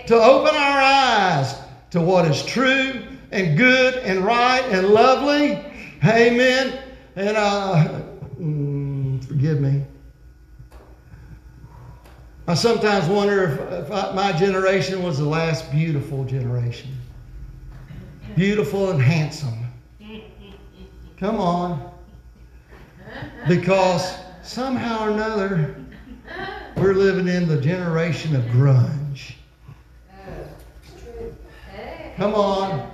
To 0.09 0.17
open 0.17 0.55
our 0.55 0.81
eyes 0.81 1.55
to 1.91 2.01
what 2.01 2.25
is 2.25 2.45
true 2.45 3.03
and 3.31 3.57
good 3.57 3.95
and 3.99 4.25
right 4.25 4.65
and 4.71 4.89
lovely. 4.89 5.65
Amen. 6.05 6.83
And 7.15 7.37
uh, 7.37 8.01
mm, 8.41 9.25
forgive 9.25 9.61
me. 9.61 9.85
I 12.51 12.55
sometimes 12.55 13.07
wonder 13.07 13.45
if, 13.45 13.85
if 13.85 13.93
I, 13.93 14.13
my 14.13 14.33
generation 14.33 15.05
was 15.05 15.19
the 15.19 15.25
last 15.25 15.71
beautiful 15.71 16.25
generation. 16.25 16.91
Beautiful 18.35 18.91
and 18.91 19.01
handsome. 19.01 19.67
Come 21.17 21.37
on. 21.37 21.93
Because 23.47 24.17
somehow 24.43 25.07
or 25.07 25.11
another, 25.11 25.77
we're 26.77 26.95
living 26.95 27.29
in 27.29 27.47
the 27.47 27.61
generation 27.61 28.35
of 28.35 28.43
grunge. 28.47 29.35
Come 32.17 32.35
on. 32.35 32.91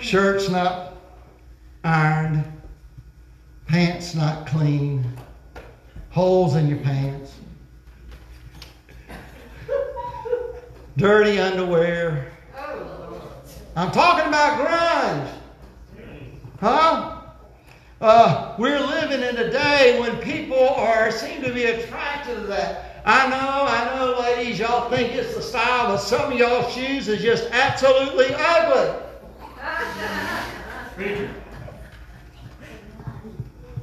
Shirts 0.00 0.50
not 0.50 0.98
ironed, 1.82 2.44
pants 3.66 4.14
not 4.14 4.46
clean, 4.46 5.02
holes 6.10 6.56
in 6.56 6.68
your 6.68 6.78
pants, 6.78 7.37
dirty 10.98 11.38
underwear. 11.38 12.32
I'm 13.76 13.92
talking 13.92 14.26
about 14.26 14.66
grunge. 14.66 15.30
Huh? 16.60 17.20
Uh, 18.00 18.56
we're 18.58 18.80
living 18.80 19.22
in 19.22 19.36
a 19.36 19.50
day 19.50 19.98
when 20.00 20.16
people 20.18 20.68
are 20.70 21.12
seem 21.12 21.42
to 21.42 21.52
be 21.52 21.64
attracted 21.64 22.34
to 22.34 22.46
that. 22.48 23.02
I 23.06 23.28
know, 23.28 23.36
I 23.36 23.96
know, 23.96 24.20
ladies, 24.20 24.58
y'all 24.58 24.90
think 24.90 25.14
it's 25.14 25.34
the 25.34 25.40
style, 25.40 25.86
but 25.86 25.98
some 25.98 26.32
of 26.32 26.38
y'all 26.38 26.68
shoes 26.68 27.06
is 27.06 27.22
just 27.22 27.48
absolutely 27.52 28.34
ugly. 28.36 29.04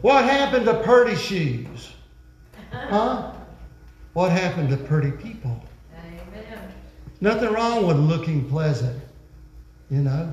What 0.02 0.26
happened 0.26 0.66
to 0.66 0.84
pretty 0.84 1.16
shoes? 1.16 1.94
Huh? 2.72 3.32
What 4.14 4.32
happened 4.34 4.70
to 4.70 4.78
pretty 4.78 5.12
people? 5.12 5.65
Nothing 7.26 7.54
wrong 7.54 7.88
with 7.88 7.98
looking 7.98 8.48
pleasant, 8.48 9.02
you 9.90 9.98
know. 9.98 10.32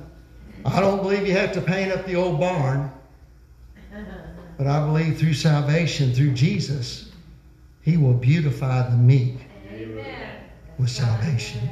I 0.66 0.78
don't 0.78 1.00
believe 1.00 1.26
you 1.26 1.32
have 1.32 1.50
to 1.52 1.62
paint 1.62 1.90
up 1.90 2.04
the 2.04 2.16
old 2.16 2.38
barn, 2.38 2.92
but 4.58 4.66
I 4.66 4.84
believe 4.84 5.16
through 5.16 5.32
salvation, 5.32 6.12
through 6.12 6.32
Jesus, 6.32 7.10
He 7.80 7.96
will 7.96 8.12
beautify 8.12 8.90
the 8.90 8.96
meek 8.98 9.36
with 10.78 10.90
salvation. 10.90 11.66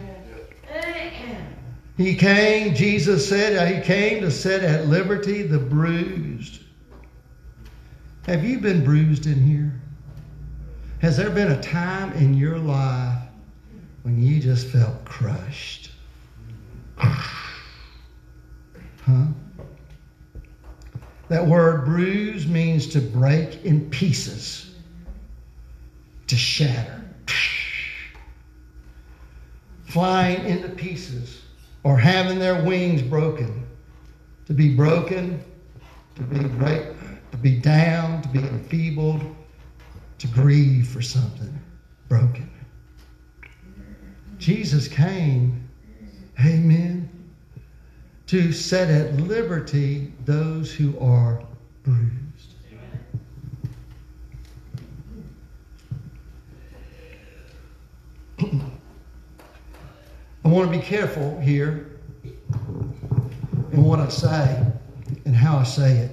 He 1.99 2.15
came, 2.15 2.75
Jesus 2.75 3.29
said, 3.29 3.77
He 3.77 3.83
came 3.83 4.23
to 4.23 4.31
set 4.31 4.65
at 4.65 4.87
liberty 4.87 5.43
the 5.43 5.59
bruised. 5.59 6.63
Have 8.23 8.43
you 8.43 8.59
been 8.59 8.83
bruised 8.83 9.27
in 9.27 9.43
here? 9.43 9.79
Has 11.01 11.19
there 11.19 11.29
been 11.29 11.53
a 11.53 11.61
time 11.61 12.15
in 12.15 12.33
your 12.33 12.57
life 12.57 13.20
when 14.03 14.23
you 14.23 14.41
just 14.41 14.69
felt 14.69 15.05
crushed? 15.05 15.93
Huh? 19.03 19.25
That 21.29 21.47
word 21.47 21.87
bruise 21.87 22.47
means 22.47 22.87
to 22.89 23.01
break 23.01 23.65
in 23.65 23.89
pieces, 23.89 24.75
to 26.27 26.37
shatter, 26.37 27.03
flying 29.85 30.45
into 30.45 30.69
pieces, 30.69 31.41
or 31.85 31.97
having 31.97 32.39
their 32.39 32.63
wings 32.63 33.01
broken. 33.01 33.67
To 34.47 34.53
be 34.53 34.75
broken, 34.75 35.43
to 36.17 36.23
be 36.23 36.41
break, 36.41 36.83
to 37.31 37.37
be 37.37 37.59
down, 37.59 38.21
to 38.23 38.29
be 38.29 38.41
enfeebled, 38.41 39.23
to 40.19 40.27
grieve 40.27 40.89
for 40.89 41.01
something 41.01 41.57
broken. 42.09 42.50
Jesus 44.41 44.89
came, 44.89 45.69
amen, 46.43 47.11
to 48.27 48.53
set 48.53 48.89
at 48.89 49.15
liberty 49.19 50.15
those 50.25 50.73
who 50.73 50.99
are 50.99 51.45
bruised. 51.83 52.55
I 60.43 60.49
want 60.49 60.73
to 60.73 60.79
be 60.79 60.83
careful 60.83 61.39
here 61.41 61.99
in 62.25 63.85
what 63.85 64.01
I 64.01 64.09
say 64.09 64.67
and 65.27 65.37
how 65.37 65.59
I 65.59 65.65
say 65.65 65.99
it. 65.99 66.11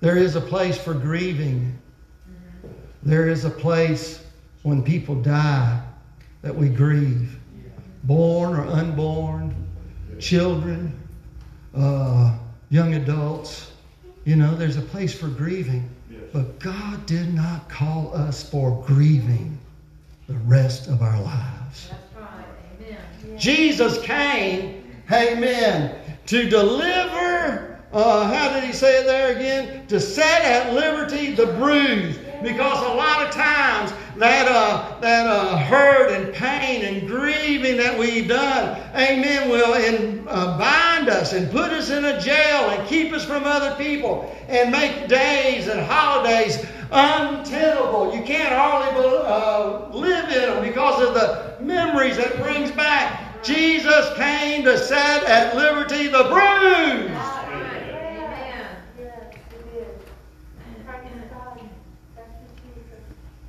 There 0.00 0.18
is 0.18 0.36
a 0.36 0.42
place 0.42 0.76
for 0.76 0.92
grieving. 0.92 1.78
There 3.02 3.30
is 3.30 3.46
a 3.46 3.50
place 3.50 4.25
when 4.66 4.82
people 4.82 5.14
die 5.14 5.80
that 6.42 6.52
we 6.52 6.68
grieve, 6.68 7.38
born 8.02 8.56
or 8.56 8.66
unborn, 8.66 9.54
children, 10.18 10.92
uh, 11.76 12.36
young 12.70 12.94
adults. 12.94 13.70
You 14.24 14.34
know, 14.34 14.56
there's 14.56 14.76
a 14.76 14.82
place 14.82 15.16
for 15.16 15.28
grieving. 15.28 15.88
But 16.32 16.58
God 16.58 17.06
did 17.06 17.32
not 17.32 17.68
call 17.68 18.12
us 18.12 18.50
for 18.50 18.82
grieving 18.84 19.56
the 20.26 20.34
rest 20.34 20.88
of 20.88 21.00
our 21.00 21.20
lives. 21.20 21.92
Jesus 23.36 24.02
came, 24.02 24.84
amen, 25.12 25.94
to 26.26 26.50
deliver, 26.50 27.80
uh, 27.92 28.24
how 28.34 28.52
did 28.52 28.64
he 28.64 28.72
say 28.72 28.98
it 28.98 29.06
there 29.06 29.36
again? 29.36 29.86
To 29.86 30.00
set 30.00 30.42
at 30.42 30.74
liberty 30.74 31.36
the 31.36 31.46
bruised. 31.46 32.18
Because 32.42 32.84
a 32.84 32.94
lot 32.94 33.26
of 33.26 33.34
times 33.34 33.92
that 34.18 34.48
uh, 34.48 34.98
that 35.00 35.26
uh, 35.26 35.58
hurt 35.58 36.10
and 36.10 36.32
pain 36.34 36.84
and 36.84 37.06
grieving 37.06 37.76
that 37.76 37.98
we've 37.98 38.28
done, 38.28 38.80
amen, 38.94 39.50
will 39.50 39.74
in, 39.74 40.26
uh, 40.28 40.58
bind 40.58 41.08
us 41.08 41.32
and 41.32 41.50
put 41.50 41.70
us 41.72 41.90
in 41.90 42.04
a 42.04 42.20
jail 42.20 42.70
and 42.70 42.88
keep 42.88 43.12
us 43.12 43.24
from 43.24 43.44
other 43.44 43.74
people 43.76 44.34
and 44.48 44.70
make 44.70 45.08
days 45.08 45.68
and 45.68 45.80
holidays 45.80 46.64
untenable. 46.90 48.14
You 48.14 48.22
can't 48.22 48.54
hardly 48.54 49.04
uh, 49.04 49.88
live 49.90 50.30
in 50.30 50.40
them 50.40 50.62
because 50.62 51.06
of 51.06 51.14
the 51.14 51.56
memories 51.62 52.16
that 52.16 52.36
brings 52.38 52.70
back. 52.70 53.42
Jesus 53.42 54.12
came 54.16 54.64
to 54.64 54.78
set 54.78 55.24
at 55.24 55.56
liberty 55.56 56.08
the 56.08 56.24
bruised. 56.24 57.35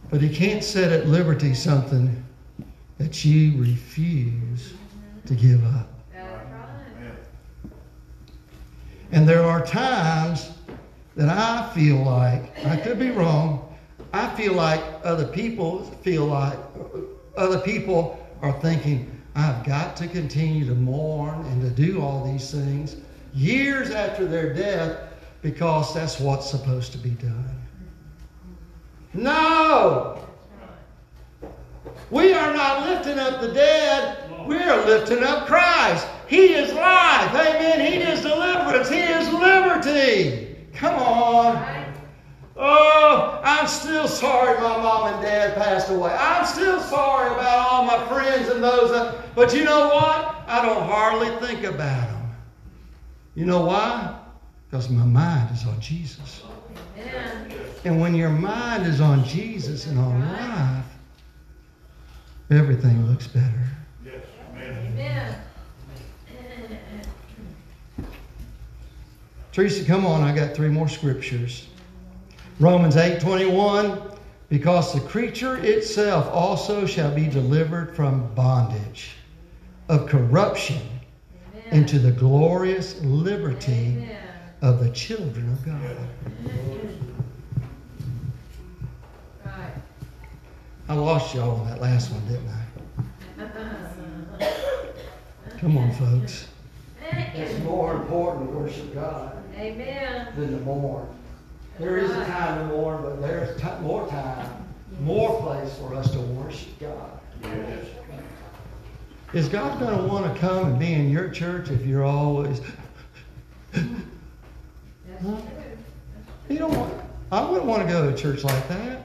But 0.09 0.21
he 0.21 0.29
can't 0.29 0.63
set 0.63 0.91
at 0.91 1.07
liberty 1.07 1.53
something 1.53 2.23
that 2.97 3.25
you 3.25 3.61
refuse 3.61 4.73
to 5.25 5.35
give 5.35 5.63
up. 5.75 5.89
And 9.11 9.27
there 9.27 9.43
are 9.43 9.65
times 9.65 10.51
that 11.15 11.29
I 11.29 11.71
feel 11.73 11.97
like, 11.97 12.65
I 12.65 12.77
could 12.77 12.99
be 12.99 13.09
wrong, 13.09 13.75
I 14.13 14.33
feel 14.35 14.53
like 14.53 14.81
other 15.03 15.25
people 15.25 15.83
feel 16.03 16.25
like, 16.25 16.57
other 17.37 17.59
people 17.59 18.19
are 18.41 18.53
thinking, 18.61 19.11
I've 19.35 19.63
got 19.65 19.95
to 19.97 20.07
continue 20.07 20.65
to 20.65 20.75
mourn 20.75 21.45
and 21.45 21.61
to 21.61 21.69
do 21.69 22.01
all 22.01 22.25
these 22.25 22.51
things 22.51 22.97
years 23.33 23.91
after 23.91 24.25
their 24.25 24.53
death 24.53 24.97
because 25.41 25.93
that's 25.93 26.19
what's 26.19 26.49
supposed 26.49 26.91
to 26.93 26.97
be 26.97 27.11
done. 27.11 27.56
No! 29.17 30.23
We 32.11 32.33
are 32.33 32.53
not 32.53 32.87
lifting 32.87 33.17
up 33.17 33.41
the 33.41 33.51
dead. 33.51 34.47
We 34.47 34.57
are 34.57 34.85
lifting 34.85 35.23
up 35.23 35.47
Christ. 35.47 36.07
He 36.27 36.53
is 36.53 36.71
life. 36.73 37.33
Amen. 37.33 37.91
He 37.91 37.97
is 37.99 38.21
deliverance. 38.21 38.89
He 38.89 38.99
is 38.99 39.33
liberty. 39.33 40.55
Come 40.73 40.95
on. 40.95 41.85
Oh, 42.55 43.41
I'm 43.43 43.67
still 43.67 44.07
sorry 44.07 44.55
my 44.59 44.77
mom 44.77 45.13
and 45.13 45.21
dad 45.23 45.55
passed 45.55 45.89
away. 45.89 46.11
I'm 46.11 46.45
still 46.45 46.79
sorry 46.79 47.31
about 47.33 47.71
all 47.71 47.83
my 47.85 48.03
friends 48.07 48.49
and 48.49 48.63
those 48.63 48.91
that, 48.91 49.35
but 49.35 49.53
you 49.53 49.63
know 49.63 49.89
what? 49.89 50.43
I 50.47 50.65
don't 50.65 50.83
hardly 50.83 51.29
think 51.45 51.63
about 51.63 52.07
them. 52.09 52.29
You 53.35 53.45
know 53.45 53.65
why? 53.65 54.19
Because 54.69 54.89
my 54.89 55.05
mind 55.05 55.55
is 55.55 55.65
on 55.65 55.79
Jesus. 55.79 56.43
And 57.85 58.01
when 58.01 58.15
your 58.15 58.29
mind 58.29 58.85
is 58.85 58.99
on 58.99 59.23
Jesus 59.23 59.85
and 59.85 59.97
on 59.97 60.19
life, 60.19 60.85
everything 62.51 63.07
looks 63.07 63.27
better. 63.27 63.67
Yes. 64.03 64.25
Amen. 64.51 64.93
Amen. 64.93 65.35
Teresa, 69.53 69.85
come 69.85 70.05
on. 70.05 70.21
I 70.21 70.35
got 70.35 70.53
three 70.53 70.69
more 70.69 70.89
scriptures. 70.89 71.67
Romans 72.59 72.97
8 72.97 73.21
21. 73.21 74.01
Because 74.49 74.93
the 74.93 75.01
creature 75.01 75.57
itself 75.57 76.27
also 76.27 76.85
shall 76.85 77.13
be 77.13 77.27
delivered 77.27 77.95
from 77.95 78.33
bondage 78.33 79.11
of 79.89 80.07
corruption 80.07 80.81
Amen. 81.53 81.79
into 81.81 81.99
the 81.99 82.11
glorious 82.11 83.01
liberty 83.01 83.97
Amen. 83.97 84.26
Of 84.61 84.83
the 84.83 84.89
children 84.91 85.51
of 85.51 85.65
God. 85.65 85.97
Right. 89.45 89.73
I 90.89 90.93
lost 90.93 91.35
y'all 91.35 91.59
on 91.59 91.67
that 91.67 91.81
last 91.81 92.11
one, 92.11 92.25
didn't 92.27 92.49
I? 92.49 92.63
Come 95.59 95.77
on, 95.77 95.91
folks. 95.93 96.47
It's 97.11 97.63
more 97.63 97.95
important 97.95 98.49
to 98.49 98.57
worship 98.57 98.93
God 98.93 99.43
Amen. 99.55 100.27
than 100.35 100.51
to 100.51 100.65
mourn. 100.65 101.07
There 101.79 101.97
is 101.97 102.11
a 102.11 102.25
time 102.25 102.67
to 102.67 102.75
mourn, 102.75 103.03
but 103.03 103.21
there's 103.21 103.59
ti 103.61 103.67
more 103.81 104.07
time, 104.07 104.49
more 105.01 105.41
place 105.41 105.77
for 105.77 105.93
us 105.93 106.11
to 106.11 106.19
worship 106.19 106.79
God. 106.79 107.19
Yes. 107.43 107.85
Is 109.33 109.49
God 109.49 109.79
going 109.79 109.97
to 109.97 110.03
want 110.05 110.33
to 110.33 110.39
come 110.39 110.65
and 110.65 110.79
be 110.79 110.93
in 110.93 111.09
your 111.09 111.29
church 111.29 111.69
if 111.69 111.85
you're 111.85 112.05
always? 112.05 112.61
True. 115.19 115.41
You 116.49 116.59
don't 116.59 116.75
want. 116.75 116.93
I 117.31 117.49
wouldn't 117.49 117.65
want 117.65 117.85
to 117.85 117.93
go 117.93 118.07
to 118.07 118.13
a 118.13 118.17
church 118.17 118.43
like 118.43 118.67
that. 118.69 119.01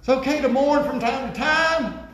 It's 0.00 0.08
okay 0.08 0.40
to 0.40 0.48
mourn 0.48 0.84
from 0.84 0.98
time 1.00 1.32
to 1.32 1.38
time. 1.38 2.08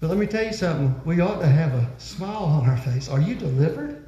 But 0.00 0.08
let 0.08 0.18
me 0.18 0.26
tell 0.26 0.44
you 0.44 0.52
something. 0.52 1.00
We 1.04 1.20
ought 1.20 1.38
to 1.40 1.46
have 1.46 1.72
a 1.74 1.88
smile 1.98 2.44
on 2.44 2.68
our 2.68 2.76
face. 2.76 3.08
Are 3.08 3.20
you 3.20 3.34
delivered? 3.34 4.04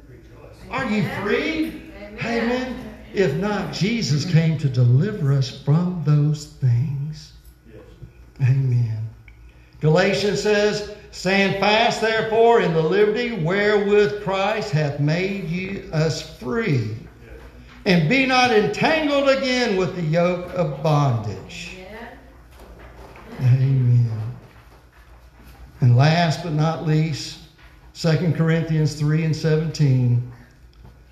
Are 0.69 0.85
you 0.85 1.07
freed? 1.21 1.93
Amen. 2.23 2.93
If 3.13 3.35
not, 3.35 3.71
Jesus 3.71 4.29
came 4.29 4.57
to 4.57 4.67
deliver 4.67 5.31
us 5.31 5.49
from 5.63 6.03
those 6.05 6.47
things. 6.47 7.33
Amen. 8.41 9.07
Galatians 9.79 10.41
says, 10.41 10.95
Stand 11.11 11.61
fast, 11.61 12.01
therefore, 12.01 12.59
in 12.59 12.73
the 12.73 12.81
liberty 12.81 13.31
wherewith 13.31 14.21
Christ 14.23 14.71
hath 14.71 14.99
made 14.99 15.47
you 15.47 15.89
us 15.93 16.37
free. 16.37 16.97
And 17.85 18.09
be 18.09 18.25
not 18.25 18.51
entangled 18.51 19.29
again 19.29 19.77
with 19.77 19.95
the 19.95 20.01
yoke 20.01 20.51
of 20.55 20.81
bondage. 20.81 21.77
Amen. 23.39 23.61
Amen. 23.61 24.35
And 25.81 25.95
last 25.95 26.43
but 26.43 26.53
not 26.53 26.87
least, 26.87 27.39
2 27.93 28.33
Corinthians 28.35 28.95
3 28.95 29.25
and 29.25 29.35
17. 29.35 30.31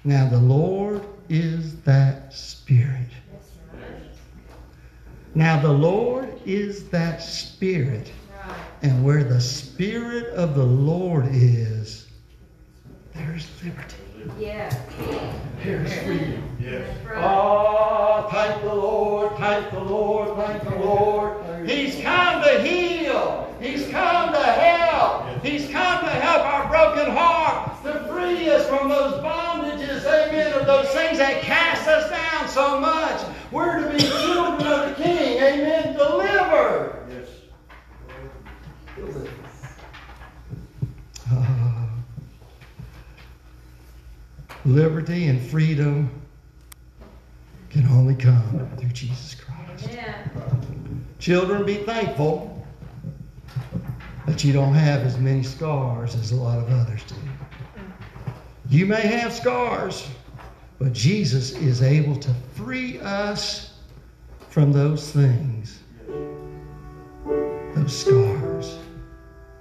Now 0.04 0.28
the 0.28 0.38
Lord 0.38 1.02
is 1.30 1.80
that 1.82 2.34
Spirit. 2.34 3.10
Now 5.36 5.62
the 5.62 5.72
Lord 5.72 6.42
is 6.46 6.90
that 6.90 7.22
Spirit. 7.22 8.12
And 8.82 9.04
where 9.06 9.24
the 9.24 9.40
Spirit 9.40 10.34
of 10.34 10.56
the 10.56 10.66
Lord 10.66 11.28
is, 11.32 12.08
there's 13.14 13.48
liberty. 13.64 14.03
Yeah. 14.40 14.70
There's 15.64 15.94
freedom. 16.00 16.44
Yes. 16.60 16.88
Oh, 17.16 17.20
ah, 17.20 18.30
thank 18.30 18.62
the 18.64 18.74
Lord, 18.74 19.38
thank 19.38 19.72
the 19.72 19.80
Lord, 19.80 20.38
thank 20.38 20.64
the 20.64 20.76
Lord. 20.76 21.70
He's 21.70 22.02
come 22.02 22.42
to 22.44 22.62
heal. 22.62 23.56
He's 23.62 23.88
come 23.90 24.34
to 24.34 24.44
help. 24.44 25.44
He's 25.44 25.70
come 25.70 26.04
to 26.04 26.10
help 26.10 26.46
our 26.46 26.70
broken 26.70 27.12
heart, 27.12 27.82
to 27.84 28.08
free 28.08 28.50
us 28.50 28.68
from 28.68 28.90
those 28.90 29.14
bondages, 29.24 30.06
amen, 30.06 30.54
of 30.54 30.66
those 30.66 30.88
things 30.90 31.18
that 31.18 31.42
cast 31.42 31.88
us 31.88 32.10
down 32.10 32.50
so 32.50 32.80
much. 32.80 33.22
We're 33.52 33.80
to 33.82 33.92
be 33.92 34.00
children 34.04 34.68
of 34.68 34.90
the 34.90 35.04
King, 35.04 35.38
amen, 35.42 35.94
delivered. 35.96 37.08
Yes. 37.10 37.30
Ah. 41.30 41.74
Liberty 44.66 45.28
and 45.28 45.41
freedom 45.41 46.09
can 47.70 47.88
only 47.88 48.16
come 48.16 48.70
through 48.78 48.89
Jesus 48.89 49.36
Christ. 49.36 49.89
Amen. 49.89 51.05
Children, 51.20 51.66
be 51.66 51.78
thankful 51.78 52.66
that 54.26 54.43
you 54.43 54.53
don't 54.53 54.74
have 54.74 55.01
as 55.01 55.18
many 55.18 55.43
scars 55.43 56.16
as 56.16 56.32
a 56.32 56.36
lot 56.36 56.57
of 56.59 56.70
others 56.72 57.03
do. 57.03 57.16
You 58.70 58.86
may 58.86 59.01
have 59.01 59.34
scars, 59.34 60.07
but 60.80 60.93
Jesus 60.93 61.51
is 61.51 61.82
able 61.82 62.16
to 62.16 62.34
free 62.55 62.99
us 62.99 63.74
from 64.49 64.72
those 64.72 65.11
things, 65.11 65.80
those 67.76 67.97
scars, 67.97 68.78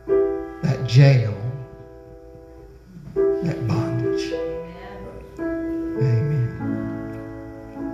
that 0.06 0.84
jail, 0.86 1.34
that 3.14 3.66
bondage. 3.66 3.91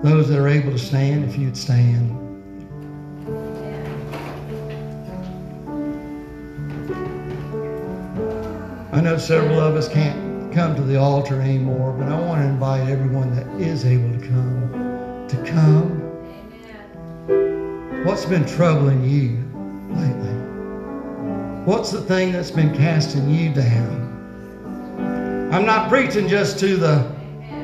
Those 0.03 0.29
that 0.29 0.39
are 0.39 0.49
able 0.49 0.71
to 0.71 0.79
stand, 0.79 1.25
if 1.25 1.37
you'd 1.37 1.57
stand. 1.57 2.15
I 8.93 9.01
know 9.01 9.19
several 9.19 9.59
of 9.59 9.75
us 9.75 9.89
can't 9.89 10.53
come 10.55 10.77
to 10.77 10.83
the 10.83 10.97
altar 10.97 11.41
anymore, 11.41 11.93
but 11.93 12.09
I 12.09 12.21
want 12.21 12.43
to 12.43 12.47
invite 12.47 12.89
everyone 12.89 13.35
that 13.35 13.47
is 13.61 13.85
able 13.85 14.11
to 14.19 14.27
come 14.27 15.27
to 15.29 15.37
come. 15.45 15.99
What's 18.05 18.25
been 18.25 18.47
troubling 18.47 19.03
you 19.05 19.37
lately? 19.95 20.35
What's 21.65 21.91
the 21.91 22.01
thing 22.01 22.33
that's 22.33 22.53
been 22.53 22.75
casting 22.75 23.29
you 23.31 23.53
down? 23.53 25.49
I'm 25.53 25.67
not 25.67 25.89
preaching 25.89 26.29
just 26.29 26.59
to 26.61 26.77
the 26.77 27.11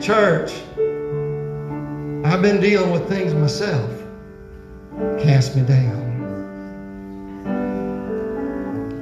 church. 0.01 0.53
I've 2.35 2.43
been 2.43 2.61
dealing 2.61 2.91
with 2.91 3.09
things 3.09 3.33
myself. 3.33 3.89
Cast 5.23 5.55
me 5.55 5.63
down. 5.63 6.03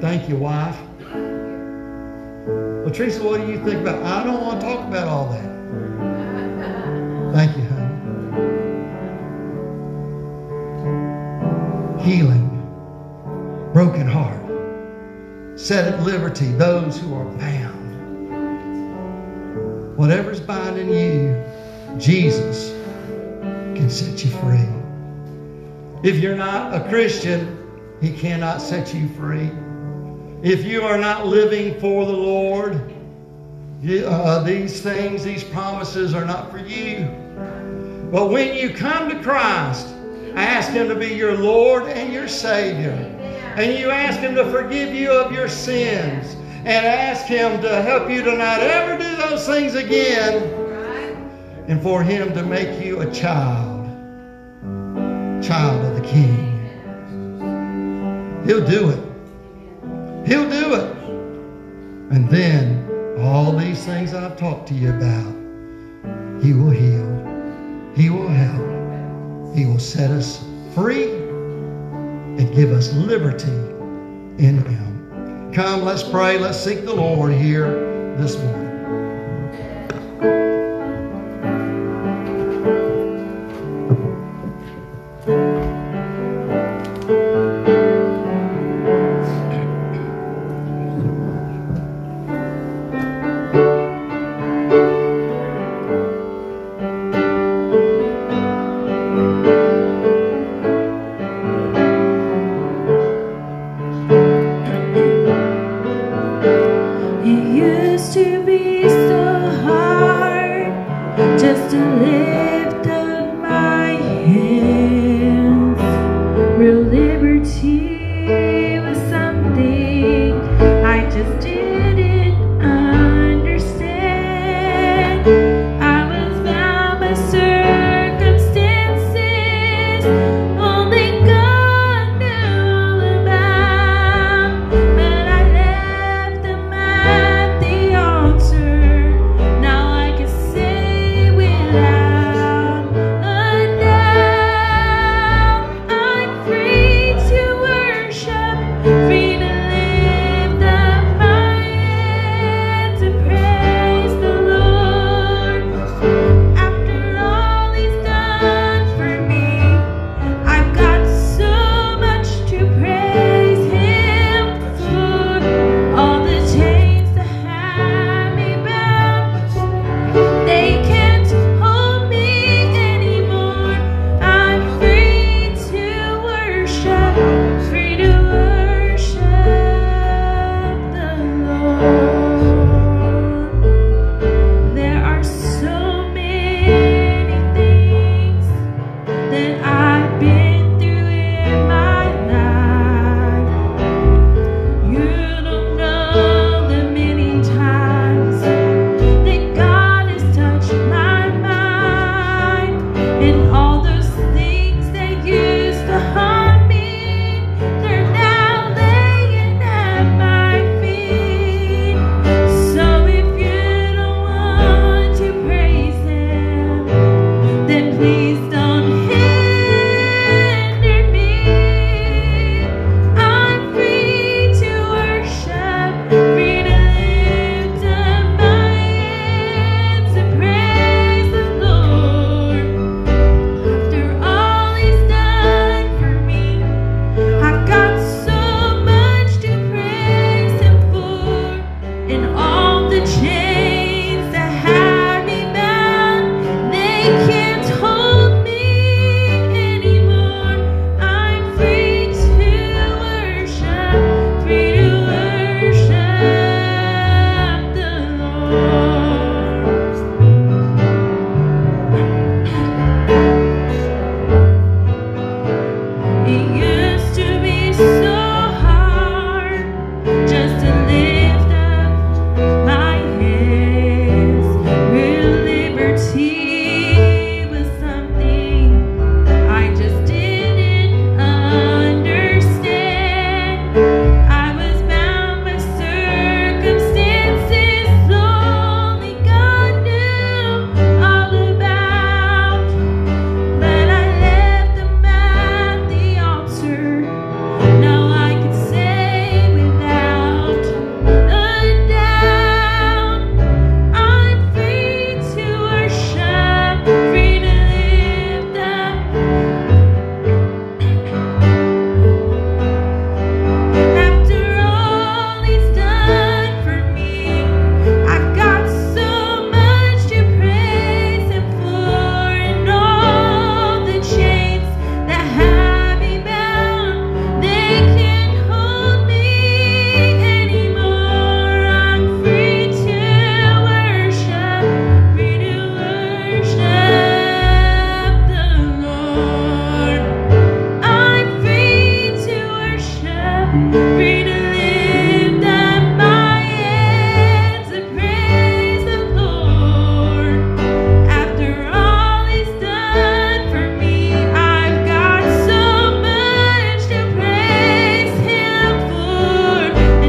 Thank 0.02 0.28
you, 0.28 0.36
wife. 0.36 0.76
Well, 2.84 2.90
Teresa, 2.90 3.24
what 3.24 3.40
do 3.40 3.46
you 3.46 3.56
think 3.64 3.80
about? 3.80 4.02
I 4.02 4.22
don't 4.22 4.42
want 4.42 4.60
to 4.60 4.66
talk 4.66 4.86
about 4.86 5.08
all 5.08 5.30
that. 5.30 5.50
Thank 7.32 7.56
you, 7.56 7.64
honey. 7.64 7.88
Healing, 12.04 12.50
broken 13.72 14.06
heart, 14.06 14.42
set 15.58 15.90
at 15.90 16.02
liberty 16.02 16.52
those 16.52 17.00
who 17.00 17.14
are 17.14 17.24
bound. 17.24 17.80
Whatever's 19.96 20.40
binding 20.40 20.90
you, 20.90 21.42
Jesus 21.96 22.81
set 23.92 24.24
you 24.24 24.30
free. 24.30 24.68
If 26.02 26.16
you're 26.16 26.36
not 26.36 26.74
a 26.74 26.88
Christian, 26.88 27.58
He 28.00 28.10
cannot 28.12 28.60
set 28.60 28.92
you 28.94 29.08
free. 29.10 29.50
If 30.42 30.64
you 30.64 30.82
are 30.82 30.98
not 30.98 31.26
living 31.26 31.78
for 31.78 32.04
the 32.04 32.12
Lord, 32.12 32.80
you- 33.80 34.06
uh, 34.06 34.42
these 34.42 34.80
things, 34.80 35.22
these 35.22 35.44
promises 35.44 36.14
are 36.14 36.24
not 36.24 36.50
for 36.50 36.58
you. 36.58 37.06
But 38.10 38.30
when 38.30 38.54
you 38.54 38.70
come 38.70 39.08
to 39.10 39.16
Christ, 39.22 39.86
ask 40.34 40.70
Him 40.72 40.88
to 40.88 40.94
be 40.94 41.08
your 41.14 41.36
Lord 41.36 41.84
and 41.84 42.12
your 42.12 42.28
Savior. 42.28 43.08
and 43.54 43.78
you 43.78 43.90
ask 43.90 44.18
Him 44.20 44.34
to 44.34 44.50
forgive 44.50 44.94
you 44.94 45.10
of 45.12 45.30
your 45.30 45.46
sins 45.48 46.34
and 46.64 46.86
ask 46.86 47.26
Him 47.26 47.60
to 47.60 47.82
help 47.82 48.08
you 48.08 48.22
to 48.22 48.34
not 48.34 48.60
ever 48.60 48.96
do 48.96 49.16
those 49.16 49.44
things 49.46 49.74
again 49.74 50.42
and 51.68 51.80
for 51.82 52.02
Him 52.02 52.32
to 52.32 52.42
make 52.42 52.82
you 52.82 53.00
a 53.00 53.10
child, 53.12 53.71
child 55.42 55.84
of 55.84 55.94
the 56.00 56.08
King. 56.08 56.50
He'll 58.46 58.64
do 58.64 58.90
it. 58.90 58.98
He'll 60.26 60.48
do 60.48 60.74
it. 60.74 60.96
And 62.12 62.28
then 62.28 63.18
all 63.20 63.56
these 63.56 63.84
things 63.84 64.14
I've 64.14 64.36
talked 64.36 64.68
to 64.68 64.74
you 64.74 64.90
about, 64.90 65.34
He 66.42 66.52
will 66.52 66.70
heal. 66.70 67.92
He 67.94 68.08
will 68.08 68.28
help. 68.28 69.56
He 69.56 69.66
will 69.66 69.78
set 69.78 70.10
us 70.10 70.44
free 70.74 71.10
and 71.12 72.54
give 72.54 72.70
us 72.72 72.92
liberty 72.92 73.50
in 74.38 74.64
Him. 74.64 75.52
Come, 75.52 75.82
let's 75.84 76.02
pray. 76.02 76.38
Let's 76.38 76.58
seek 76.58 76.84
the 76.84 76.94
Lord 76.94 77.32
here 77.32 78.16
this 78.16 78.36
morning. 78.38 78.62